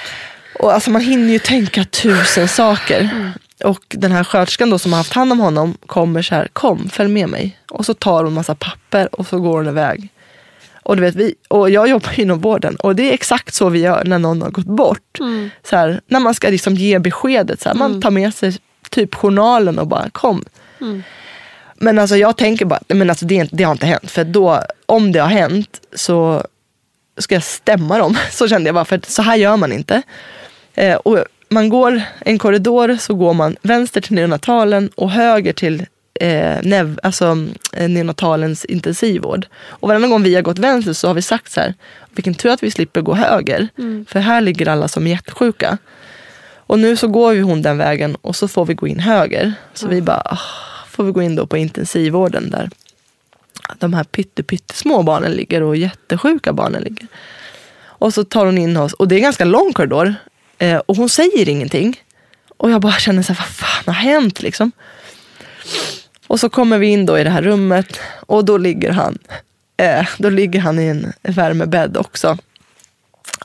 [0.60, 3.00] Och alltså man hinner ju tänka tusen saker.
[3.00, 3.32] Mm.
[3.64, 6.90] Och den här sköterskan då som har haft hand om honom kommer så här, kom
[6.90, 7.60] följ med mig.
[7.72, 10.10] Och så tar hon massa papper och så går hon iväg.
[10.84, 13.80] Och, du vet, vi, och jag jobbar inom vården och det är exakt så vi
[13.80, 15.20] gör när någon har gått bort.
[15.20, 15.50] Mm.
[15.64, 18.02] Så här, när man ska liksom ge beskedet, så här, man mm.
[18.02, 18.58] tar med sig
[18.90, 20.44] typ journalen och bara kom.
[20.82, 21.04] Mm.
[21.76, 24.12] Men alltså jag tänker bara, men alltså det, det har inte hänt.
[24.12, 26.44] För då, om det har hänt så
[27.18, 28.18] ska jag stämma dem.
[28.32, 30.02] Så kände jag bara, för så här gör man inte.
[30.78, 35.86] Eh, och man går en korridor så går man vänster till neonatalen och höger till
[36.20, 39.48] eh, nev, alltså, eh, neonatalens intensivvård.
[39.56, 41.74] Och varenda gång vi har gått vänster så har vi sagt så här,
[42.12, 43.68] vilken tur att vi slipper gå höger.
[43.78, 44.06] Mm.
[44.10, 45.78] För här ligger alla som är jättesjuka.
[46.68, 49.54] Och nu så går ju hon den vägen och så får vi gå in höger.
[49.74, 49.96] Så mm.
[49.96, 50.40] vi bara, oh,
[50.88, 52.70] får vi gå in då på intensivvården där
[53.80, 57.08] de här pytte, pyttesmå barnen ligger och jättesjuka barnen ligger.
[58.00, 60.16] Och så tar hon in oss och det är en ganska lång korridor.
[60.58, 62.02] Eh, och hon säger ingenting.
[62.58, 64.72] Och jag bara känner så här, vad fan har hänt liksom?
[66.28, 69.18] Och så kommer vi in då i det här rummet och då ligger han,
[69.78, 72.38] eh, då ligger han i en värmebädd också.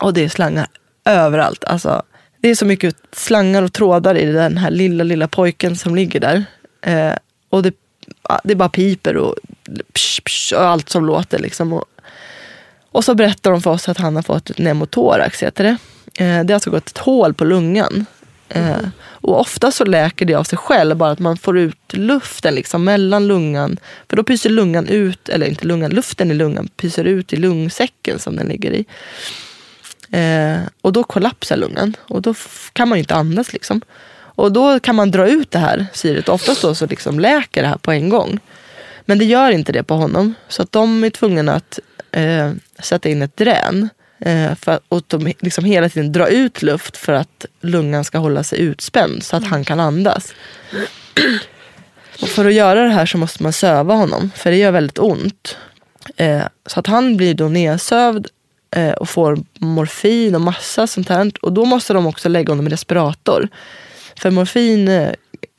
[0.01, 0.67] Och det är slangar
[1.05, 1.65] överallt.
[1.65, 2.03] Alltså,
[2.41, 6.21] det är så mycket slangar och trådar i den här lilla, lilla pojken som ligger
[6.21, 6.45] där.
[6.81, 7.15] Eh,
[7.49, 7.75] och det,
[8.45, 9.35] det bara piper och,
[9.93, 11.39] psh, psh, och allt som låter.
[11.39, 11.73] Liksom.
[11.73, 11.85] Och,
[12.93, 15.77] och så berättar de för oss att han har fått ett pneumotorax, heter det.
[16.19, 18.07] Eh, det har alltså gått ett hål på lungan.
[18.49, 22.55] Eh, och ofta så läker det av sig själv, bara att man får ut luften
[22.55, 23.77] liksom mellan lungan.
[24.09, 28.19] För då pyser lungan ut, eller inte lungan, luften i lungan pyser ut i lungsäcken
[28.19, 28.85] som den ligger i.
[30.11, 32.35] Eh, och då kollapsar lungan och då
[32.73, 33.53] kan man inte andas.
[33.53, 33.81] Liksom.
[34.35, 36.29] Och då kan man dra ut det här syret.
[36.29, 38.41] Oftast då så liksom läker det här på en gång.
[39.05, 40.35] Men det gör inte det på honom.
[40.49, 41.79] Så att de är tvungna att
[42.11, 43.89] eh, sätta in ett drän.
[44.25, 48.43] Eh, för och de liksom hela tiden dra ut luft för att lungan ska hålla
[48.43, 50.35] sig utspänd så att han kan andas.
[52.23, 54.99] Och för att göra det här så måste man söva honom, för det gör väldigt
[54.99, 55.57] ont.
[56.17, 58.27] Eh, så att han blir då nedsövd
[58.77, 61.33] eh, och får morfin och massa sånt här.
[61.43, 63.49] Och då måste de också lägga honom i respirator.
[64.17, 65.13] För morfin eh,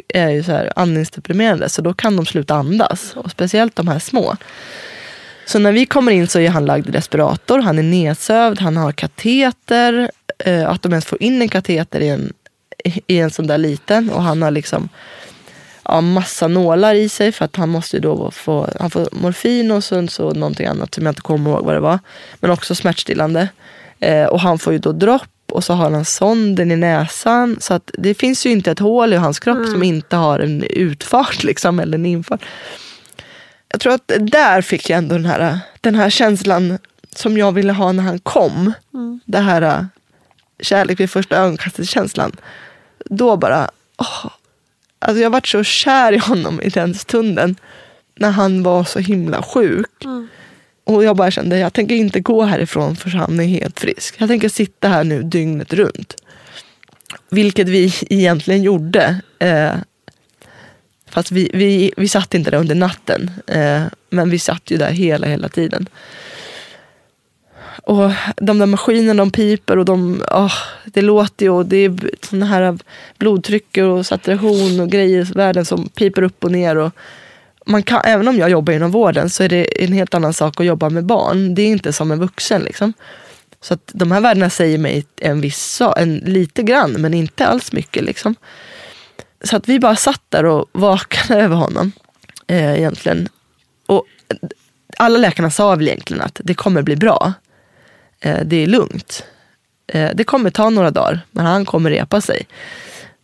[0.08, 3.14] är ju så här andningsdeprimerande så då kan de sluta andas.
[3.16, 4.36] Och speciellt de här små.
[5.46, 8.78] Så när vi kommer in så är han lagd i respirator, han är nedsövd, han
[8.78, 10.12] har kateter.
[10.40, 12.34] Eh, att de ens får in en kateter i en,
[13.08, 14.10] i en sån där liten.
[14.10, 14.90] Och han har liksom
[15.86, 19.84] ja, massa nålar i sig för att han måste då få han får morfin och
[19.84, 22.00] så, så någonting annat som jag inte kommer ihåg vad det var.
[22.40, 23.50] Men också smärtstillande.
[24.00, 27.58] Eh, och han får ju då dropp och så har han sonden i näsan.
[27.60, 29.72] Så att det finns ju inte ett hål i hans kropp mm.
[29.72, 32.42] som inte har en utfart liksom, eller en infart
[33.74, 36.78] jag tror att där fick jag ändå den här, den här känslan
[37.16, 38.74] som jag ville ha när han kom.
[38.94, 39.20] Mm.
[39.26, 39.86] Det här äh,
[40.60, 42.36] kärlek vid första ögonkastet känslan.
[43.06, 44.32] Då bara, åh,
[45.00, 47.56] alltså jag varit så kär i honom i den stunden.
[48.16, 50.06] När han var så himla sjuk.
[50.06, 50.28] Mm.
[50.84, 54.16] Och jag bara kände, jag tänker inte gå härifrån för han är helt frisk.
[54.18, 56.16] Jag tänker sitta här nu dygnet runt.
[57.30, 59.22] Vilket vi egentligen gjorde.
[59.40, 59.74] Eh,
[61.14, 63.32] Fast vi, vi, vi satt inte där under natten.
[63.48, 65.90] Eh, men vi satt ju där hela, hela tiden.
[67.84, 70.54] Och de där maskinerna de piper och de, oh,
[70.86, 72.78] det låter ju och det är sådana här
[73.18, 76.76] blodtryck och saturation och grejer i världen som piper upp och ner.
[76.76, 76.92] Och
[77.66, 80.60] man kan, även om jag jobbar inom vården så är det en helt annan sak
[80.60, 81.56] att jobba med barn.
[81.56, 82.62] Det är inte som en vuxen.
[82.62, 82.94] Liksom.
[83.62, 87.72] Så att de här värdena säger mig en viss en lite grann men inte alls
[87.72, 88.04] mycket.
[88.04, 88.36] Liksom.
[89.44, 91.92] Så att vi bara satt där och vakade över honom.
[92.48, 93.30] Eh, egentligen.
[93.86, 94.06] Och
[94.98, 97.34] alla läkarna sa väl egentligen att det kommer bli bra.
[98.20, 99.24] Eh, det är lugnt.
[99.88, 102.48] Eh, det kommer ta några dagar, men han kommer repa sig.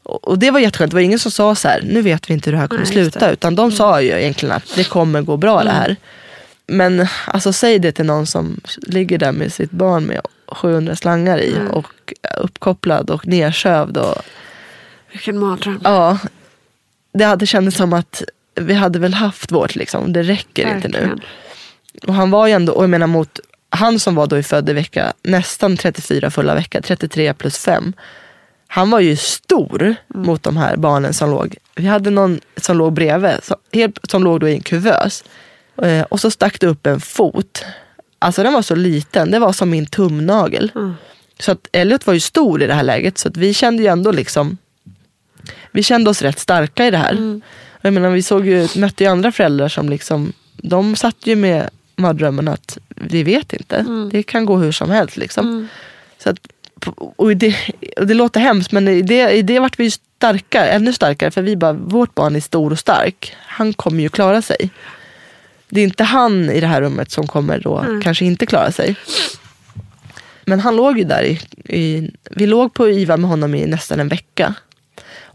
[0.04, 0.92] Och, och det var jätteskönt.
[0.92, 2.84] Det var ingen som sa så här, nu vet vi inte hur det här kommer
[2.84, 3.32] Nej, sluta.
[3.32, 3.78] Utan de mm.
[3.78, 5.66] sa ju egentligen att det kommer gå bra mm.
[5.66, 5.96] det här.
[6.68, 11.38] Men alltså säg det till någon som ligger där med sitt barn med 700 slangar
[11.38, 11.68] i mm.
[11.68, 13.98] och uppkopplad och nersövd.
[13.98, 14.22] Och,
[15.12, 15.82] vilken mardröm.
[15.84, 16.18] Ja.
[17.14, 18.24] Det hade känts som att
[18.56, 20.14] vi hade väl haft vårt liksom.
[20.14, 20.86] Det räcker Verkligen.
[20.86, 21.22] inte nu.
[22.08, 24.70] Och han var ju ändå, och jag menar mot han som var då i född
[24.70, 27.94] i vecka, nästan 34 fulla vecka, 33 plus 5.
[28.68, 29.96] Han var ju stor mm.
[30.28, 31.56] mot de här barnen som låg.
[31.76, 33.58] Vi hade någon som låg bredvid, som,
[34.04, 35.24] som låg då i en kuvös.
[35.82, 37.66] Eh, och så stack det upp en fot.
[38.20, 40.72] Alltså den var så liten, det var som min tumnagel.
[40.76, 40.94] Mm.
[41.40, 43.90] Så att Elliot var ju stor i det här läget, så att vi kände ju
[43.90, 44.58] ändå liksom
[45.72, 47.12] vi kände oss rätt starka i det här.
[47.12, 47.42] Mm.
[47.82, 51.70] Jag menar, vi såg ju, mötte ju andra föräldrar som liksom, de satt ju med
[51.96, 53.76] mardrömmen att vi vet inte.
[53.76, 54.10] Mm.
[54.10, 55.18] Det kan gå hur som helst.
[55.18, 55.48] Liksom.
[55.48, 55.68] Mm.
[56.24, 56.40] Så att,
[57.16, 57.56] och det,
[57.98, 61.32] och det låter hemskt men i det, i det vart vi starkare, ännu starkare.
[61.32, 63.36] För vi bara, vårt barn är stor och stark.
[63.38, 64.70] Han kommer ju klara sig.
[65.70, 68.02] Det är inte han i det här rummet som kommer då mm.
[68.02, 68.96] kanske inte klara sig.
[70.46, 71.40] Men han låg ju där i,
[71.78, 74.54] i, vi låg på IVA med honom i nästan en vecka.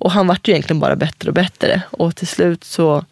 [0.04, 1.82] Och han vart ju egentligen bara bättre och bättre.
[1.90, 3.04] Och till slut så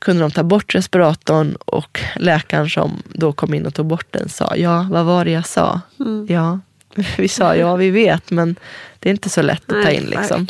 [0.00, 4.28] kunde de ta bort respiratorn och läkaren som då kom in och tog bort den
[4.28, 5.80] sa, ja vad var det jag sa?
[6.00, 6.26] Mm.
[6.28, 6.60] Ja,
[7.18, 8.56] vi sa ja vi vet men
[8.98, 10.04] det är inte så lätt att ta in.
[10.04, 10.46] Liksom.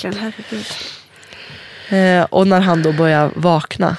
[1.88, 3.96] Eh, och när han då börjar vakna,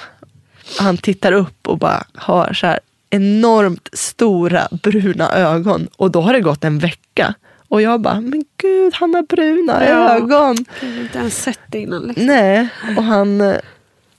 [0.80, 5.88] han tittar upp och bara har så här enormt stora bruna ögon.
[5.95, 7.34] Och då har det gått en vecka.
[7.69, 10.15] Och jag bara, men gud han har bruna ja.
[10.15, 10.65] ögon.
[10.81, 12.02] Jag har inte ens sett det innan.
[12.02, 12.26] Liksom.
[12.26, 12.68] Nej,
[12.98, 13.53] och han,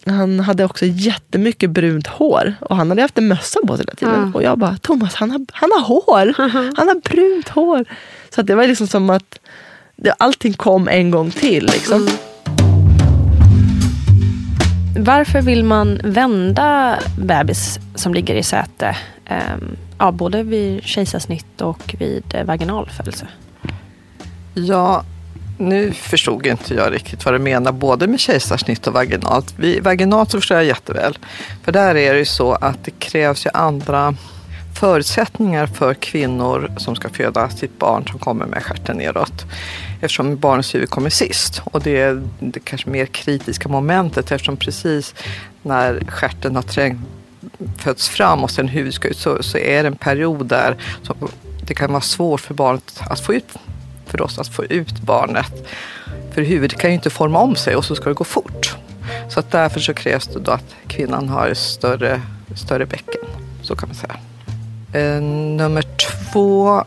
[0.06, 2.54] han hade också jättemycket brunt hår.
[2.60, 4.30] Och han hade haft en mössa på sig hela tiden.
[4.32, 4.38] Ja.
[4.38, 6.34] Och jag bara, Thomas han har, han har hår.
[6.76, 7.84] Han har brunt hår.
[8.34, 9.38] Så att det var liksom som att
[9.96, 11.64] det, allting kom en gång till.
[11.66, 12.08] Liksom.
[14.98, 18.96] Varför vill man vända bebis som ligger i säte?
[19.28, 23.28] ehm, ja, både vid kejsarsnitt och vid eh, vaginal födelse.
[24.54, 25.04] Ja,
[25.58, 29.54] nu förstod inte jag riktigt vad du menar både med kejsarsnitt och vaginalt.
[29.58, 31.18] Vid vaginalt så förstår jag jätteväl.
[31.62, 34.14] För där är det ju så att det krävs ju andra
[34.80, 39.44] förutsättningar för kvinnor som ska föda sitt barn som kommer med stjärten neråt.
[40.00, 41.62] Eftersom barnets huvud kommer sist.
[41.64, 45.14] Och det är det kanske mer kritiska momentet eftersom precis
[45.62, 47.00] när stjärten har trängt
[47.76, 51.16] föds fram och sen huvudet ska ut så, så är det en period där som
[51.62, 53.56] det kan vara svårt för barnet att få ut
[54.06, 55.68] för oss att få ut barnet.
[56.32, 58.76] För huvudet kan ju inte forma om sig och så ska det gå fort.
[59.28, 62.20] Så att därför så krävs det då att kvinnan har större,
[62.56, 63.22] större bäcken.
[63.62, 64.16] Så kan man säga.
[64.92, 66.84] Eh, nummer två,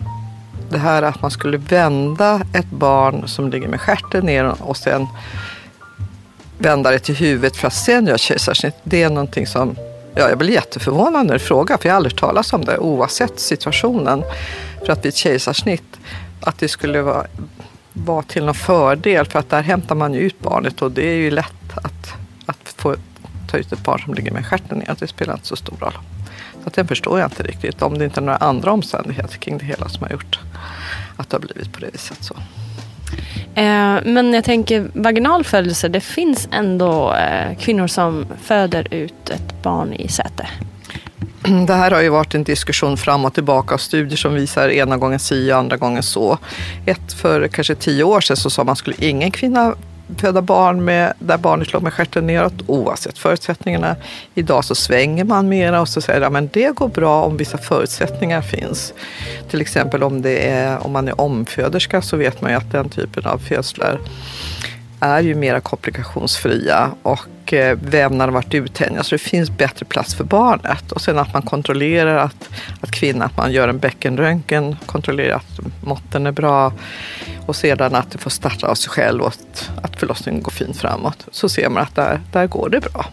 [0.69, 5.07] det här att man skulle vända ett barn som ligger med stjärten ner och sen
[6.57, 8.75] vända det till huvudet för att sen göra kejsarsnitt.
[8.83, 9.75] Det är någonting som
[10.15, 13.39] Ja, jag blir jätteförvånad när du frågar, för jag har aldrig talat om det oavsett
[13.39, 14.23] situationen.
[14.85, 15.99] För att vid ett kejsarsnitt,
[16.41, 17.25] att det skulle vara,
[17.93, 21.15] vara till någon fördel, för att där hämtar man ju ut barnet och det är
[21.15, 22.13] ju lätt att,
[22.45, 22.95] att få
[23.51, 24.95] ta ut ett barn som ligger med stjärten ner.
[24.99, 25.97] Det spelar inte så stor roll.
[26.61, 29.57] Så att den förstår jag inte riktigt, om det inte är några andra omständigheter kring
[29.57, 30.39] det hela som har gjort
[31.17, 32.23] att det har blivit på det viset.
[32.23, 32.35] Så.
[33.55, 39.63] Eh, men jag tänker vaginal födelse, det finns ändå eh, kvinnor som föder ut ett
[39.63, 40.47] barn i säte.
[41.67, 44.97] Det här har ju varit en diskussion fram och tillbaka och studier som visar ena
[44.97, 46.37] gången si och andra gången så.
[46.85, 49.75] Ett för kanske tio år sedan så sa man skulle ingen kvinna
[50.17, 53.95] föda barn med, där barnet låg med stjärten neråt oavsett förutsättningarna.
[54.35, 58.41] Idag så svänger man mera och så säger att det går bra om vissa förutsättningar
[58.41, 58.93] finns.
[59.49, 62.89] Till exempel om, det är, om man är omföderska så vet man ju att den
[62.89, 63.99] typen av födslar
[65.01, 70.15] är ju mera komplikationsfria och eh, vävnaden har varit uttänjda så det finns bättre plats
[70.15, 70.91] för barnet.
[70.91, 72.49] Och sen att man kontrollerar att,
[72.81, 76.73] att kvinnan, att man gör en bäckenröntgen, kontrollerar att måtten är bra
[77.45, 80.77] och sedan att det får starta av sig själv och att, att förlossningen går fint
[80.77, 81.27] framåt.
[81.31, 83.05] Så ser man att där, där går det bra.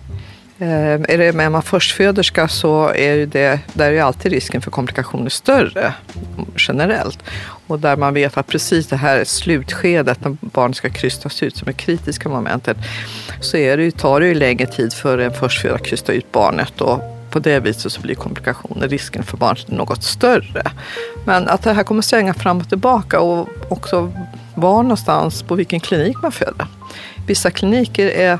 [0.58, 4.70] Eh, är det med man förstföderska så är det, där är ju alltid risken för
[4.70, 5.94] komplikationer större
[6.56, 7.18] generellt.
[7.68, 11.68] Och där man vet att precis det här slutskedet när barnet ska krystas ut som
[11.68, 12.76] är kritiska momentet
[13.40, 16.32] så är det ju, tar det ju längre tid för en förstfödare att krysta ut
[16.32, 17.00] barnet och
[17.30, 20.62] på det viset så blir komplikationer, risken för barnet något större.
[21.24, 24.12] Men att det här kommer svänga fram och tillbaka och också
[24.54, 26.66] var någonstans på vilken klinik man föder.
[27.26, 28.38] Vissa kliniker är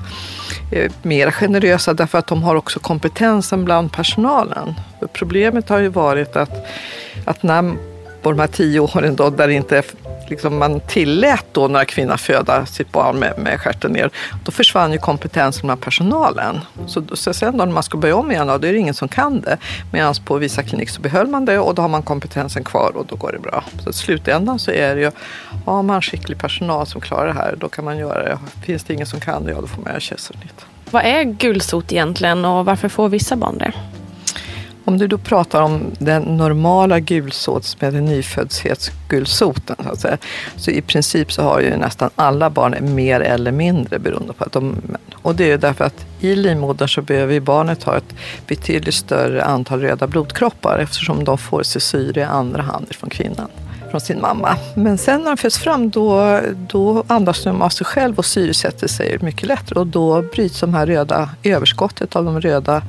[0.71, 4.75] är mer generösa därför att de har också kompetensen bland personalen.
[5.13, 6.67] Problemet har ju varit att,
[7.25, 7.75] att när
[8.23, 9.83] på de här tio åren då, där inte
[10.31, 14.11] liksom man tillät då några kvinnor föda sitt barn med, med stjärten ner,
[14.45, 16.61] då försvann ju kompetensen bland personalen.
[16.87, 19.09] Så, så sen då när man ska börja om igen, då är det ingen som
[19.09, 19.59] kan det.
[19.93, 23.07] Medan på vissa kliniker så behöll man det och då har man kompetensen kvar och
[23.07, 23.65] då går det bra.
[23.85, 25.11] Så i slutändan så är det ju,
[25.65, 28.39] har man skicklig personal som klarar det här, då kan man göra det.
[28.67, 30.67] Finns det ingen som kan det, ja då får man göra kejsarsnitt.
[30.91, 33.73] Vad är gulsot egentligen och varför får vissa barn det?
[34.89, 40.19] Om du då pratar om den normala gulsots med den nyföddhetsgulsoten, så, att säga,
[40.57, 44.53] så i princip så har ju nästan alla barn mer eller mindre beroende på att
[44.53, 44.77] de...
[45.23, 48.15] Och det är ju därför att i livmodern så behöver ju barnet ha ett
[48.47, 53.49] betydligt större antal röda blodkroppar eftersom de får sig syre i andra hand från kvinnan
[53.91, 54.57] från sin mamma.
[54.75, 58.89] Men sen när de föds fram då, då andas de av sig själv och syresätter
[58.89, 62.83] sig mycket lättare och då bryts de här röda överskottet av de röda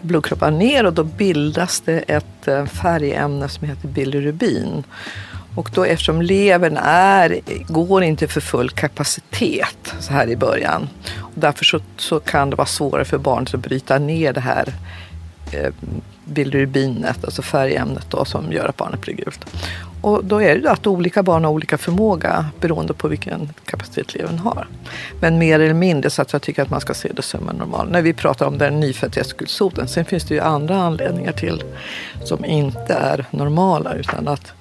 [0.00, 4.84] blodkroppar ner och då bildas det ett eh, färgämne som heter bilirubin.
[5.54, 10.88] Och då eftersom levern är, går inte för full kapacitet så här i början.
[11.18, 14.74] Och därför så, så kan det vara svårare för barnet att bryta ner det här
[15.52, 15.72] eh,
[16.24, 19.46] bilirubinet, alltså färgämnet då, som gör att barnet blir gult.
[20.00, 24.14] Och då är det ju att olika barn har olika förmåga beroende på vilken kapacitet
[24.14, 24.66] levern har.
[25.20, 27.56] Men mer eller mindre så att jag tycker att man ska se det som en
[27.56, 27.90] normal.
[27.90, 29.88] När vi pratar om den nyföddhetsgulsoten.
[29.88, 31.62] Sen finns det ju andra anledningar till
[32.24, 33.94] som inte är normala.
[33.94, 34.52] Utan att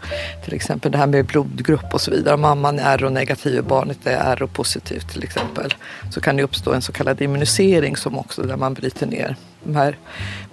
[0.45, 2.33] till exempel det här med blodgrupp och så vidare.
[2.33, 5.73] Om mamman är R-negativ och barnet är R-positivt till exempel.
[6.11, 9.75] Så kan det uppstå en så kallad immunisering som också där man bryter ner de
[9.75, 9.97] här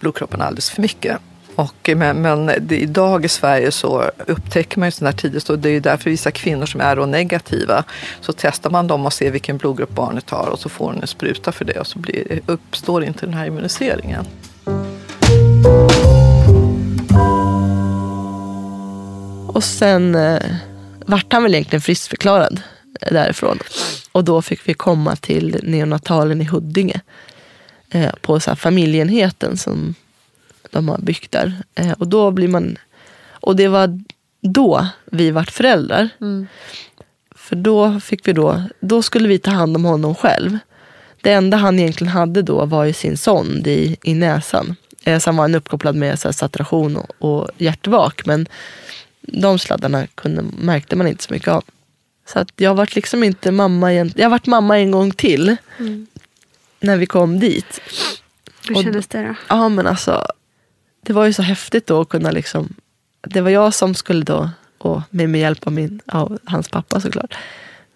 [0.00, 1.18] blodkropparna alldeles för mycket.
[1.56, 5.58] Och, men men det, idag i Sverige så upptäcker man ju sådana här tidigt och
[5.58, 7.84] det är ju därför vissa kvinnor som är negativa
[8.20, 11.06] så testar man dem och ser vilken blodgrupp barnet har och så får hon en
[11.06, 14.26] spruta för det och så blir, uppstår inte den här immuniseringen.
[19.46, 20.42] Och sen eh,
[21.06, 22.60] vart han väl egentligen friskförklarad
[23.10, 23.58] därifrån.
[24.12, 27.00] Och då fick vi komma till neonatalen i Huddinge.
[27.90, 29.94] Eh, på så här familjeenheten som
[30.70, 31.52] de har byggt där.
[31.74, 32.76] Eh, och då blir man...
[33.30, 34.00] Och det var
[34.40, 36.08] då vi vart föräldrar.
[36.20, 36.46] Mm.
[37.34, 40.58] För då fick vi då, då skulle vi ta hand om honom själv.
[41.22, 44.76] Det enda han egentligen hade då var ju sin sond i, i näsan.
[45.04, 48.26] Eh, sen var han uppkopplad med så här, saturation och, och hjärtvak.
[48.26, 48.46] Men
[49.20, 51.64] de sladdarna kunde, märkte man inte så mycket av.
[52.32, 54.12] Så att jag vart liksom inte mamma igen.
[54.16, 55.56] Jag vart mamma en gång till.
[55.78, 56.06] Mm.
[56.80, 57.80] När vi kom dit.
[58.68, 59.34] Hur Och- kändes det då?
[59.48, 60.26] Ja men alltså.
[61.06, 62.74] Det var ju så häftigt då att kunna liksom.
[63.22, 64.50] Det var jag som skulle då.
[64.78, 67.34] Och med, hjälp av min, av hans pappa såklart.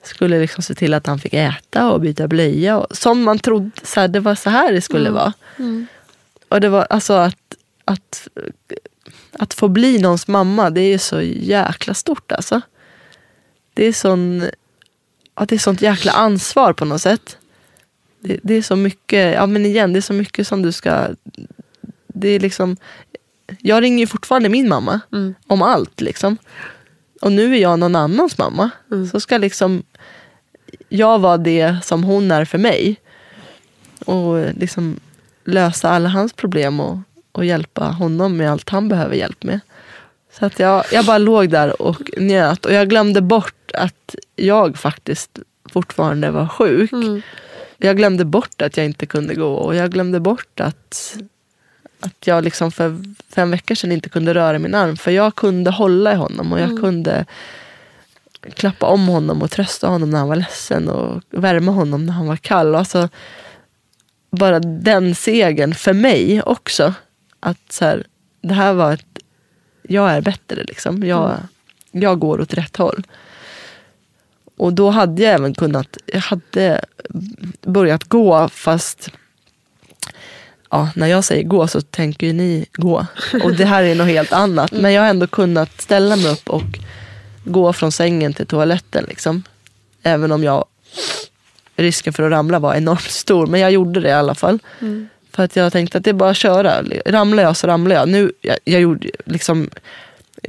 [0.02, 2.78] Skulle liksom se till att han fick äta och byta blöja.
[2.78, 5.32] Och, som man trodde, så här, det var så här det skulle vara.
[5.58, 5.86] Mm.
[6.48, 8.28] Och det var alltså att, att,
[9.32, 12.60] att få bli någons mamma, det är ju så jäkla stort alltså.
[13.74, 14.50] Det är, sån,
[15.34, 17.38] ja, det är sånt jäkla ansvar på något sätt.
[18.20, 21.08] Det, det är så mycket, ja men igen, det är så mycket som du ska...
[22.14, 22.76] Det är liksom,
[23.58, 25.34] jag ringer fortfarande min mamma Mm.
[25.46, 26.36] om allt liksom.
[27.20, 28.70] Och nu är jag någon annans mamma.
[29.12, 29.82] Så ska liksom
[30.88, 32.96] jag vara det som hon är för mig.
[34.04, 35.00] Och liksom
[35.44, 36.98] lösa alla hans problem och,
[37.32, 39.60] och hjälpa honom med allt han behöver hjälp med.
[40.38, 42.66] Så att jag, jag bara låg där och njöt.
[42.66, 45.38] Och jag glömde bort att jag faktiskt
[45.72, 46.92] fortfarande var sjuk.
[46.92, 47.22] Mm.
[47.78, 49.52] Jag glömde bort att jag inte kunde gå.
[49.54, 51.16] Och jag glömde bort att,
[52.00, 52.96] att jag liksom för
[53.28, 54.96] fem veckor sedan inte kunde röra min arm.
[54.96, 57.26] För jag kunde hålla i honom och jag kunde
[58.54, 62.26] klappa om honom och trösta honom när han var ledsen och värma honom när han
[62.26, 62.74] var kall.
[62.74, 63.08] Alltså,
[64.30, 66.94] bara den segern för mig också.
[67.40, 68.06] Att så här,
[68.42, 69.18] det här var ett,
[69.82, 71.02] jag är bättre liksom.
[71.02, 71.36] Jag,
[71.90, 73.06] jag går åt rätt håll.
[74.56, 76.84] Och då hade jag även kunnat, jag hade
[77.60, 79.10] börjat gå fast
[80.70, 83.06] Ja, när jag säger gå så tänker ju ni gå.
[83.42, 84.72] Och det här är något helt annat.
[84.72, 86.78] Men jag har ändå kunnat ställa mig upp och
[87.44, 89.04] gå från sängen till toaletten.
[89.08, 89.42] Liksom.
[90.02, 90.64] Även om jag
[91.76, 93.46] risken för att ramla var enormt stor.
[93.46, 94.58] Men jag gjorde det i alla fall.
[95.32, 96.82] För att jag tänkte att det är bara att köra.
[97.06, 98.08] Ramlar jag så ramlar jag.
[98.08, 99.70] Nu, jag, jag gjorde, liksom,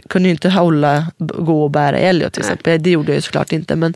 [0.07, 2.84] kunde ju inte hålla, gå och bära Elliot till exempel.
[2.84, 3.76] Det gjorde jag ju såklart inte.
[3.76, 3.93] Men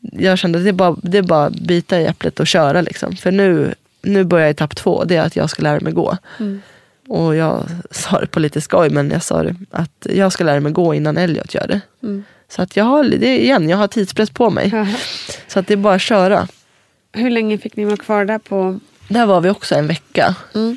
[0.00, 2.80] jag kände att det är bara, det är bara att bita i äpplet och köra.
[2.80, 3.16] Liksom.
[3.16, 3.74] För nu,
[4.08, 5.04] nu börjar etapp två.
[5.04, 6.16] Det är att jag ska lära mig gå.
[7.08, 10.60] Och jag sa det på lite skoj, men jag sa det att jag ska lära
[10.60, 11.80] mig gå innan Elliot gör det.
[12.48, 14.70] Så att jag har, det igen, jag har tidspress på mig.
[15.48, 16.48] Så att det är bara att köra.
[17.12, 18.80] Hur länge fick ni vara kvar där på?
[19.08, 20.34] Där var vi också en vecka.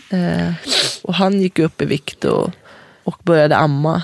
[0.09, 0.53] Eh,
[1.01, 2.49] och han gick upp i vikt och,
[3.03, 4.03] och började amma.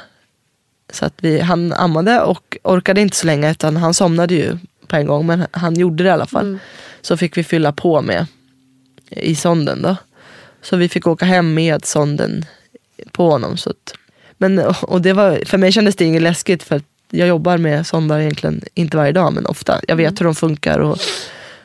[0.93, 4.95] Så att vi, han ammade och orkade inte så länge utan han somnade ju på
[4.95, 5.25] en gång.
[5.25, 6.57] Men han gjorde det i alla fall.
[7.01, 8.25] Så fick vi fylla på med
[9.09, 9.95] i sonden då.
[10.61, 12.45] Så vi fick åka hem med sonden
[13.11, 13.57] på honom.
[13.57, 13.93] Så att,
[14.37, 17.87] men, och det var, för mig kändes det inget läskigt för att jag jobbar med
[17.87, 19.81] sondar egentligen, inte varje dag men ofta.
[19.87, 20.97] Jag vet hur de funkar och,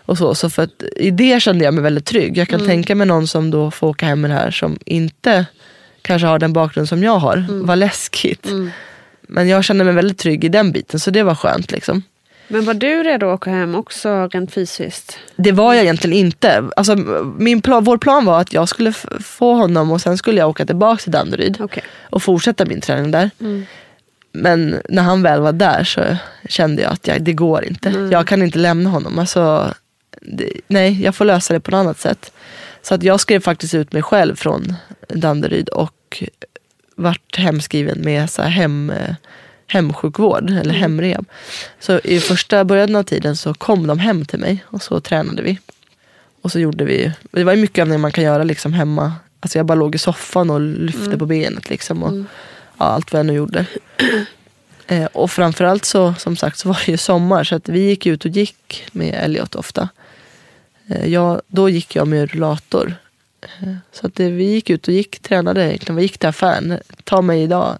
[0.05, 0.35] och så.
[0.35, 2.39] Så för att, i det kände jag mig väldigt trygg.
[2.39, 5.47] Jag kan tänka mig någon som då får åka hem med det här som inte
[6.03, 7.47] kanske har den bakgrund som jag har.
[7.49, 8.47] Vad läskigt.
[9.23, 11.71] Men jag kände mig väldigt trygg i den biten så det var skönt.
[11.73, 12.03] Liksom.
[12.53, 15.19] Men var du redo att åka hem också rent fysiskt?
[15.37, 16.65] Det var jag egentligen inte.
[16.77, 16.97] Alltså,
[17.39, 20.67] min plan, vår plan var att jag skulle få honom och sen skulle jag åka
[20.67, 21.85] tillbaka till Danderyd Okej.
[22.11, 23.31] och fortsätta min träning där.
[24.33, 26.01] Men när han väl var där så
[26.49, 28.09] kände jag att jag, det går inte.
[28.13, 29.19] Jag kan inte lämna honom.
[29.19, 29.75] Alltså,
[30.21, 32.33] det, nej, jag får lösa det på något annat sätt.
[32.83, 34.75] Så att jag skrev faktiskt ut mig själv från
[35.09, 36.23] Danderyd och
[36.97, 39.15] vart hemskriven med så hem, eh,
[39.73, 41.27] hemsjukvård eller hemrehab.
[41.81, 45.43] Så i första början av tiden så kom de hem till mig och så tränade
[45.43, 45.59] vi.
[46.43, 49.13] Och så gjorde vi, det var ju mycket övningar man kan göra liksom hemma.
[49.41, 52.03] Alltså jag bara låg i soffan och lyfte på benet liksom.
[52.03, 52.15] Och,
[52.79, 53.67] ja, allt vad jag nu gjorde.
[54.87, 58.07] Eh, och framförallt så, som sagt, så var det ju sommar så att vi gick
[58.07, 59.89] ut och gick med Elliot ofta.
[60.89, 62.95] Eh, jag, då gick jag med rullator.
[63.43, 65.97] Eh, så att det, vi gick ut och gick, tränade egentligen.
[65.97, 66.79] Vi gick till affären.
[67.05, 67.79] Ta mig idag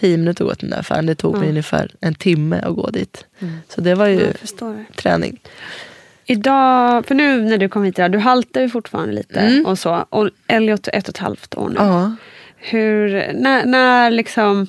[0.00, 1.06] tio minuter att gå till den där affären.
[1.06, 3.24] Det tog mig ungefär en timme att gå dit.
[3.68, 4.32] Så det var ju
[4.96, 5.40] träning.
[6.30, 9.66] Idag, för nu när du kom hit idag, du haltar ju fortfarande lite Mm.
[9.66, 10.06] och så.
[10.10, 11.74] Och Elliot är ett och ett halvt år nu.
[11.78, 12.12] Ja.
[12.56, 14.66] Hur, när, när liksom,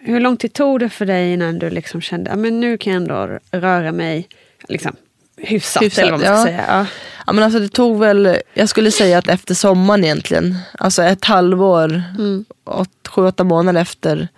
[0.00, 3.02] hur lång tid tog det för dig innan du liksom kände att nu kan jag
[3.02, 4.28] ändå röra mig
[4.68, 4.96] liksom,
[5.36, 6.44] hyfsat, hyfsat eller vad man ska ja.
[6.44, 6.64] säga?
[6.68, 6.86] Ja.
[7.26, 7.32] ja.
[7.32, 12.02] men alltså det tog väl, jag skulle säga att efter sommaren egentligen, alltså ett halvår,
[12.18, 12.44] mm.
[12.64, 14.28] åt, sju, åtta månader efter,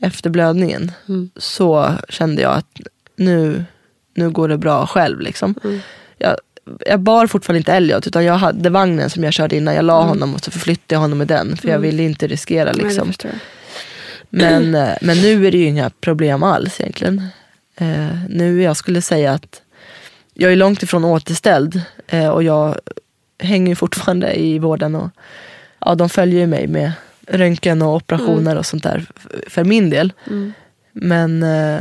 [0.00, 1.30] efter blödningen, mm.
[1.36, 2.80] så kände jag att
[3.16, 3.64] nu,
[4.14, 5.20] nu går det bra själv.
[5.20, 5.54] Liksom.
[5.64, 5.80] Mm.
[6.18, 6.36] Jag,
[6.86, 9.74] jag bar fortfarande inte Elliot utan jag hade vagnen som jag körde innan.
[9.74, 10.08] Jag la mm.
[10.08, 11.90] honom och så förflyttade jag honom med den för jag mm.
[11.90, 12.72] ville inte riskera.
[12.72, 13.12] Liksom.
[13.22, 17.28] Nej, men, eh, men nu är det ju inga problem alls egentligen.
[17.76, 19.62] Eh, nu jag skulle säga att
[20.34, 22.78] jag är långt ifrån återställd eh, och jag
[23.38, 24.94] hänger fortfarande i vården.
[24.94, 25.10] Och,
[25.78, 26.92] ja, de följer mig med
[27.30, 28.58] röntgen och operationer mm.
[28.58, 29.06] och sånt där
[29.46, 30.12] för min del.
[30.26, 30.52] Mm.
[30.92, 31.78] Men eh,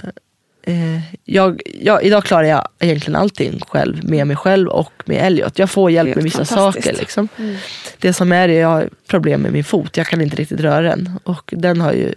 [0.64, 5.60] eh, jag, jag, idag klarar jag egentligen allting själv med mig själv och med Elliot.
[5.60, 6.94] Jag får hjälp med vissa saker.
[6.94, 7.28] Liksom.
[7.38, 7.56] Mm.
[8.00, 9.98] Det som är jag har problem med min fot.
[9.98, 11.20] Jag kan inte riktigt röra den.
[11.24, 12.14] Och den har ju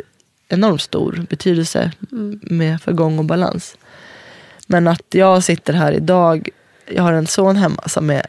[0.49, 2.41] enormt stor betydelse mm.
[2.43, 3.77] med för gång och balans.
[4.67, 6.49] Men att jag sitter här idag,
[6.87, 8.27] jag har en son hemma som är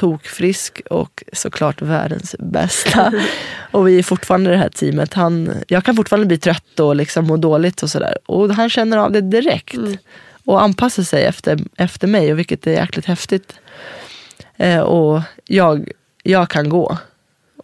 [0.00, 3.12] tokfrisk och såklart världens bästa.
[3.70, 5.14] och vi är fortfarande det här teamet.
[5.14, 8.18] Han, jag kan fortfarande bli trött och liksom må dåligt och sådär.
[8.26, 9.74] Och han känner av det direkt.
[9.74, 9.96] Mm.
[10.44, 13.54] Och anpassar sig efter, efter mig, och vilket är jäkligt häftigt.
[14.56, 15.90] Eh, och jag,
[16.22, 16.98] jag kan gå.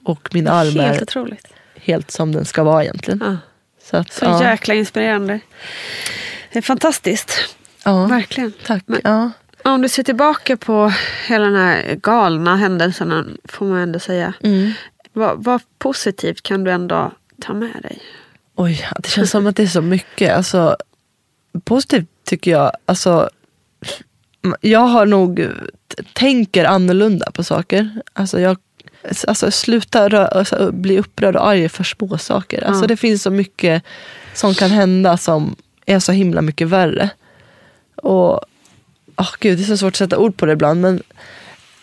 [0.04, 1.46] Och min arm helt är otroligt.
[1.74, 3.20] helt som den ska vara egentligen.
[3.24, 3.36] Ja.
[3.90, 4.42] Så, att, Så ja.
[4.42, 5.40] jäkla inspirerande.
[6.52, 7.56] Det är fantastiskt.
[7.84, 8.52] Ja, Verkligen.
[8.66, 8.82] Tack.
[8.86, 9.30] Men, ja.
[9.66, 10.92] Om du ser tillbaka på
[11.26, 14.34] hela den här galna händelsen, får man ändå säga.
[14.42, 14.72] Mm.
[15.12, 17.98] Vad, vad positivt kan du ändå ta med dig?
[18.54, 20.36] Oj, det känns som att det är så mycket.
[20.36, 20.76] Alltså,
[21.64, 23.30] positivt tycker jag, alltså,
[24.60, 25.48] jag har nog
[26.12, 27.90] tänker annorlunda på saker.
[28.12, 28.58] Alltså jag
[29.26, 32.64] alltså, sluta rö, alltså, bli upprörd och arg för små saker.
[32.64, 32.88] Alltså, ja.
[32.88, 33.82] Det finns så mycket
[34.34, 35.56] som kan hända som
[35.86, 37.10] är så himla mycket värre.
[37.96, 38.40] Och
[39.16, 40.80] oh, gud, det är så svårt att sätta ord på det ibland.
[40.80, 41.02] Men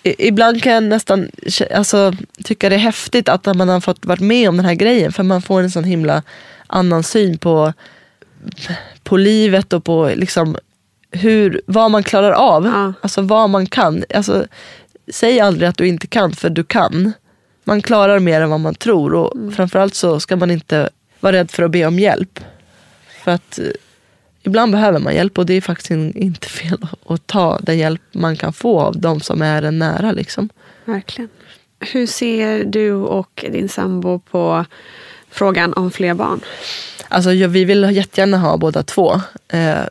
[0.03, 1.29] ibland kan jag nästan
[1.75, 5.11] alltså, tycka det är häftigt att man har fått varit med om den här grejen.
[5.11, 6.23] För man får en sån himla
[6.67, 7.73] annan syn på,
[9.03, 10.57] på livet och på liksom,
[11.11, 12.65] hur, vad man klarar av.
[12.65, 12.93] Ja.
[13.01, 14.03] Alltså vad man kan.
[14.15, 14.45] Alltså,
[15.07, 17.13] säg aldrig att du inte kan, för du kan.
[17.63, 19.13] Man klarar mer än vad man tror.
[19.13, 19.51] Och mm.
[19.51, 20.89] framförallt så ska man inte
[21.19, 22.39] vara rädd för att be om hjälp.
[23.23, 23.59] För att
[24.43, 28.35] ibland behöver man hjälp och det är faktiskt inte fel att ta den hjälp man
[28.35, 30.11] kan få av de som är en nära.
[30.11, 30.49] Liksom.
[30.85, 31.29] Verkligen.
[31.79, 34.65] Hur ser du och din sambo på
[35.29, 36.41] frågan om fler barn?
[37.07, 39.21] Alltså, vi vill jättegärna ha båda två.
[39.47, 39.81] Eh,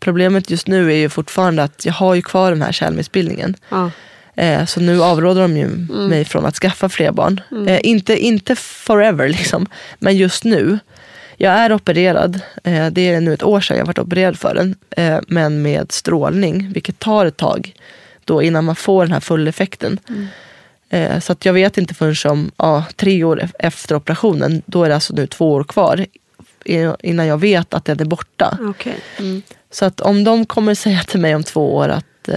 [0.00, 3.56] problemet just nu är ju fortfarande att jag har ju kvar den här kärlmissbildningen.
[3.68, 3.90] Ja.
[4.34, 6.06] Eh, så nu avråder de ju mm.
[6.06, 7.40] mig från att skaffa fler barn.
[7.50, 7.68] Mm.
[7.68, 9.66] Eh, inte, inte forever liksom,
[9.98, 10.78] men just nu.
[11.42, 12.40] Jag är opererad.
[12.64, 14.74] Eh, det är nu ett år sedan jag varit opererad för den.
[14.90, 17.74] Eh, men med strålning, vilket tar ett tag
[18.24, 19.98] då innan man får den här fulleffekten.
[20.08, 20.26] Mm.
[20.88, 24.88] Eh, så att jag vet inte förrän om ja, tre år efter operationen, då är
[24.88, 26.06] det alltså nu två år kvar
[27.02, 28.58] innan jag vet att den är borta.
[28.60, 28.94] Okay.
[29.18, 29.42] Mm.
[29.70, 32.28] Så att om de kommer säga till mig om två år att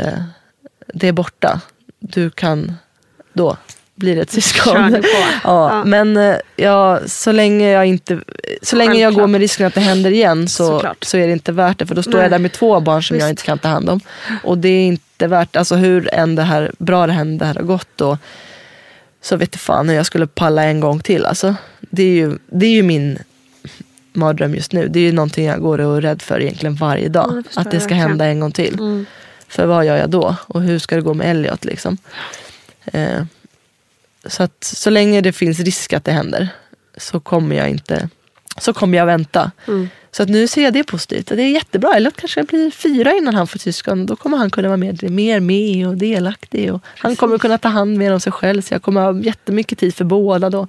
[0.94, 1.61] det är borta,
[1.99, 2.76] du kan
[3.34, 3.57] då
[3.95, 4.76] blir ett syskon.
[5.03, 5.84] ja, ja.
[5.85, 8.19] Men eh, ja, så länge jag inte
[8.61, 11.51] så länge jag går med risken att det händer igen så, så är det inte
[11.51, 11.85] värt det.
[11.85, 12.22] För då står Nej.
[12.22, 13.23] jag där med två barn som Visst.
[13.23, 13.99] jag inte kan ta hand om.
[14.43, 17.55] Och det är inte värt, alltså hur än det här, bra det här, det här
[17.55, 18.17] har gått då,
[19.22, 21.26] så vet du fan hur jag skulle palla en gång till.
[21.26, 23.17] Alltså, det, är ju, det är ju min
[24.13, 24.88] mardröm just nu.
[24.88, 27.43] Det är ju någonting jag går och är rädd för egentligen varje dag.
[27.55, 28.73] att det ska hända en gång till.
[28.73, 29.05] Mm.
[29.47, 30.35] För vad gör jag då?
[30.47, 31.65] Och hur ska det gå med Elliot?
[31.65, 31.97] Liksom?
[32.85, 33.23] Eh,
[34.26, 36.47] så att så länge det finns risk att det händer
[36.97, 38.10] så kommer jag inte
[38.57, 39.52] så kommer jag vänta.
[39.68, 39.89] Mm.
[40.11, 41.27] Så att nu ser jag det positivt.
[41.27, 41.93] Det är jättebra.
[41.95, 44.06] Eller kanske blir fyra innan han får syskon.
[44.06, 46.73] Då kommer han kunna vara med, mer med och delaktig.
[46.73, 48.61] Och han kommer kunna ta hand mer om sig själv.
[48.61, 50.68] Så jag kommer ha jättemycket tid för båda då.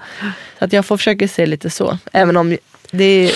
[0.59, 1.99] Så att jag får försöka se lite så.
[2.13, 2.57] Även om
[2.91, 3.33] det är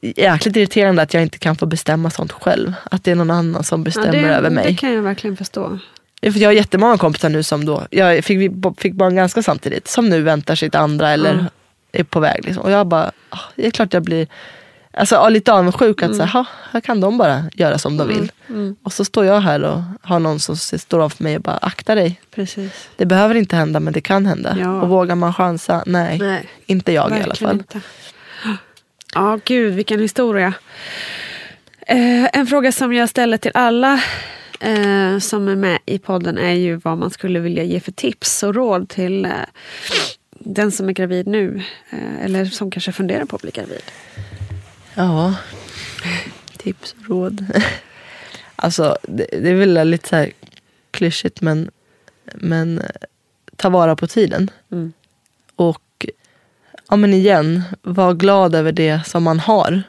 [0.00, 2.72] jäkligt irriterande att jag inte kan få bestämma sånt själv.
[2.90, 4.64] Att det är någon annan som bestämmer ja, det, över mig.
[4.66, 5.78] Det kan jag verkligen förstå.
[6.22, 10.08] För jag har jättemånga kompisar nu som då, jag fick, fick barn ganska samtidigt, som
[10.08, 11.44] nu väntar sitt andra eller mm.
[11.92, 12.44] är på väg.
[12.44, 12.62] Liksom.
[12.62, 14.26] Och jag bara, ah, det är klart jag blir
[14.92, 16.18] alltså, lite avundsjuk att mm.
[16.18, 18.16] så här, här kan de bara göra som de vill.
[18.16, 18.32] Mm.
[18.48, 18.76] mm.
[18.82, 21.56] Och så står jag här och har någon som står av för mig och bara
[21.56, 22.20] akta dig.
[22.34, 22.88] Precis.
[22.96, 24.56] Det behöver inte hända men det kan hända.
[24.60, 24.82] Ja.
[24.82, 25.82] Och vågar man chansa?
[25.86, 26.48] Nej, Nej.
[26.66, 27.56] inte jag Verkligen i alla fall.
[27.56, 27.80] Inte.
[29.14, 30.52] Ja, gud vilken historia.
[31.86, 34.00] Eh, en fråga som jag ställer till alla
[34.60, 38.42] eh, som är med i podden är ju vad man skulle vilja ge för tips
[38.42, 39.30] och råd till, eh,
[40.30, 41.62] den som är gravid nu?
[41.90, 43.82] Eh, eller som kanske funderar på att bli gravid?
[44.94, 45.34] Ja,
[46.56, 47.46] tips och råd.
[48.60, 50.32] Alltså, det, det är väl lite så här
[50.90, 51.70] klyschigt men,
[52.34, 52.82] men
[53.56, 54.50] ta vara på tiden.
[54.72, 54.92] Mm.
[55.56, 56.06] Och
[56.88, 59.82] ja men igen, var glad över det som man har.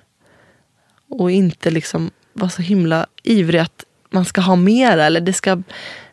[1.10, 5.06] Och inte liksom vara så himla ivrig att man ska ha mera.
[5.06, 5.62] Eller det ska,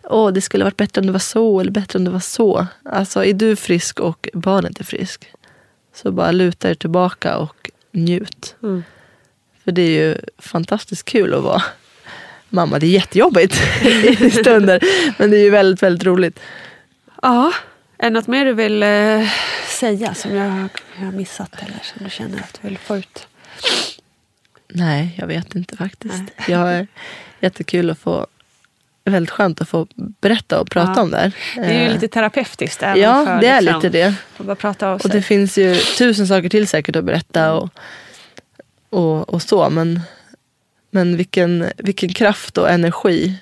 [0.02, 2.66] åh det skulle varit bättre om det var så eller bättre om det var så.
[2.84, 5.32] Alltså är du frisk och barnet är frisk.
[5.94, 8.56] Så bara luta er tillbaka och njut.
[8.62, 8.84] Mm.
[9.64, 11.62] För det är ju fantastiskt kul att vara
[12.48, 12.78] mamma.
[12.78, 13.60] Det är jättejobbigt
[14.20, 14.80] i stunder.
[15.18, 16.40] Men det är ju väldigt, väldigt roligt.
[17.22, 17.52] Ja,
[17.98, 19.28] är det något mer du vill eh,
[19.66, 20.68] säga som jag,
[20.98, 23.26] jag har missat eller som du känner att du vill få ut?
[24.68, 26.22] Nej, jag vet inte faktiskt.
[26.48, 26.86] Jag är
[27.40, 28.26] jättekul att få
[29.04, 31.02] väldigt skönt att få berätta och prata Ja.
[31.02, 31.32] om det här.
[31.54, 32.82] Det är ju Eh, lite terapeutiskt.
[32.82, 34.14] Ja, för, det är liksom, lite det.
[34.38, 37.70] Att bara prata av Och det finns ju tusen saker till säkert att berätta och,
[38.90, 39.70] och, och så.
[39.70, 40.00] Men,
[40.90, 43.34] men vilken, vilken kraft och energi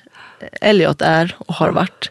[0.61, 2.11] Elliot är och har varit.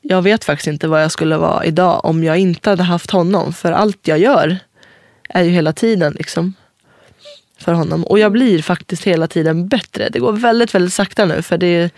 [0.00, 3.52] Jag vet faktiskt inte vad jag skulle vara idag om jag inte hade haft honom.
[3.52, 4.58] För allt jag gör
[5.28, 6.54] är ju hela tiden liksom
[7.60, 8.04] för honom.
[8.04, 10.08] Och jag blir faktiskt hela tiden bättre.
[10.12, 11.42] Det går väldigt, väldigt sakta nu.
[11.42, 11.90] För det,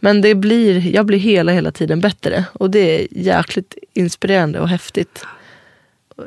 [0.00, 2.44] men det blir, jag blir hela, hela tiden bättre.
[2.52, 5.24] Och det är jäkligt inspirerande och häftigt.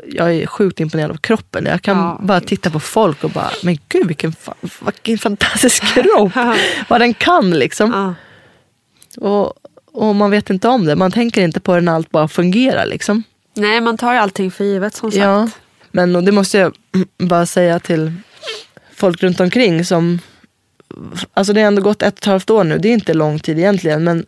[0.07, 1.65] Jag är sjukt imponerad av kroppen.
[1.65, 4.53] Jag kan Ja, bara titta på folk och bara, men gud vilken, fa-
[4.85, 6.31] vilken fantastisk kropp.
[6.87, 7.91] Vad den kan liksom.
[7.91, 8.13] Ja.
[9.29, 9.53] Och,
[9.91, 10.95] och man vet inte om det.
[10.95, 13.23] Man tänker inte på det när allt bara fungerar liksom.
[13.55, 15.21] Nej, man tar ju allting för givet som sagt.
[15.21, 15.49] Ja,
[15.91, 16.73] men och det måste jag
[17.17, 18.13] bara säga till
[19.03, 20.19] folk runt omkring som...
[21.33, 22.77] Alltså det har ändå gått ett och ett halvt år nu.
[22.77, 24.03] Det är inte lång tid egentligen.
[24.03, 24.25] Men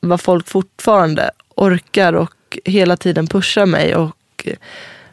[0.00, 4.48] vad folk fortfarande orkar och hela tiden pushar mig och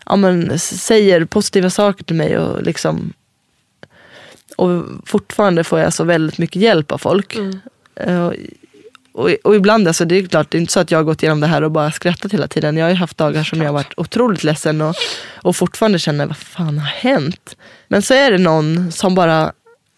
[0.06, 2.38] ja, men, säger positiva saker till mig.
[2.38, 3.14] Och liksom
[4.56, 7.38] och fortfarande får jag så väldigt mycket hjälp av folk.
[7.96, 8.32] Eh,
[9.16, 11.24] Och, och ibland, alltså, det är klart, det är inte så att jag har gått
[11.24, 12.78] igenom det här och bara skrattat hela tiden.
[12.78, 14.96] Jag har ju haft dagar som jag har varit otroligt ledsen och,
[15.36, 17.58] och fortfarande känner, vad fan har hänt?
[17.88, 19.54] Men så är det någon som bara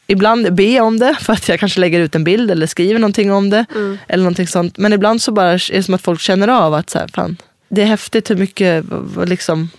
[0.10, 3.32] Ibland ber om det för att jag kanske lägger ut en bild eller skriver någonting
[3.32, 3.66] om det.
[4.08, 4.78] Eller någonting sånt.
[4.78, 7.38] Men ibland så bara är det som att folk känner av att så här, fan,
[7.70, 8.86] det är häftigt hur mycket
[9.26, 9.70] liksom,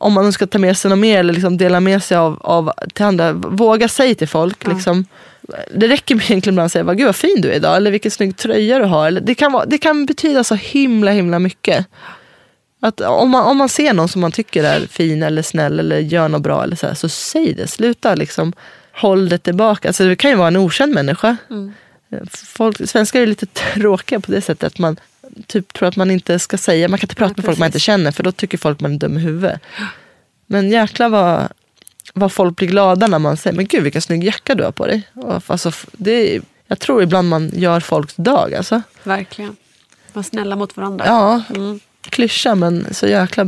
[0.00, 2.72] om man ska ta med sig något mer eller liksom dela med sig av, av
[2.94, 4.66] till andra, våga säga till folk.
[4.66, 5.04] Liksom,
[5.74, 7.90] det räcker med egentligen ibland att säga, vad, gud vad fin du är idag, eller
[7.90, 9.06] vilken snygg tröja du har.
[9.06, 11.86] Eller, det, kan vara, det kan betyda så himla himla mycket.
[12.80, 15.98] Att om, man, om man ser någon som man tycker är fin eller snäll eller
[15.98, 17.66] gör något bra, eller så, här, så säg det.
[17.66, 18.52] Sluta liksom,
[18.92, 19.88] håll det tillbaka.
[19.88, 21.36] Alltså, det kan ju vara en okänd människa.
[22.30, 24.96] Folk, svenskar är lite tråkiga på det sättet att man
[25.46, 27.78] typ tror att man inte ska säga, man kan inte prata med folk man inte
[27.80, 29.60] känner för då tycker folk man är dum i huvudet.
[30.46, 31.48] Men jäklar vad,
[32.14, 34.86] vad folk blir glada när man säger, men gud vilken snygg jacka du har på
[34.86, 35.08] dig.
[35.14, 38.54] Och, Alltså, det är, jag tror ibland man gör folks dag.
[38.54, 38.82] Alltså.
[39.02, 39.56] Verkligen.
[40.12, 41.04] Var snälla mot varandra.
[41.06, 41.80] Ja, Mm.
[42.02, 43.44] klyscha men så jäkla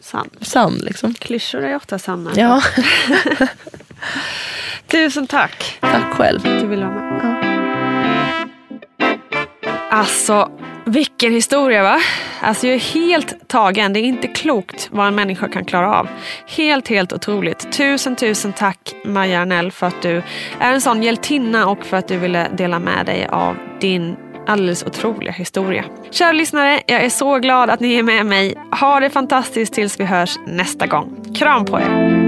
[0.00, 0.30] Sann.
[0.40, 0.74] sann.
[0.84, 1.14] Liksom.
[1.14, 2.30] Klyschor är ofta sanna.
[2.36, 2.62] Ja,
[4.88, 6.40] Tusen tack tack själv.
[6.42, 7.44] du ville vara med.
[9.90, 10.50] Alltså,
[10.84, 12.00] vilken historia va?
[12.40, 13.92] Alltså jag är helt tagen.
[13.92, 16.08] Det är inte klokt vad en människa kan klara av.
[16.56, 17.72] Helt, helt otroligt.
[17.72, 20.22] Tusen, tusen tack Maja Arnell för att du
[20.60, 24.16] är en sån hjältinna och för att du ville dela med dig av din
[24.46, 25.84] alldeles otroliga historia.
[26.10, 28.54] Kära lyssnare, jag är så glad att ni är med mig.
[28.80, 31.34] Ha det fantastiskt tills vi hörs nästa gång.
[31.38, 32.24] Kram på er!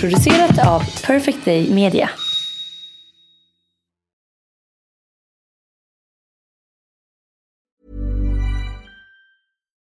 [0.00, 2.10] Producerat av Perfect Day Media.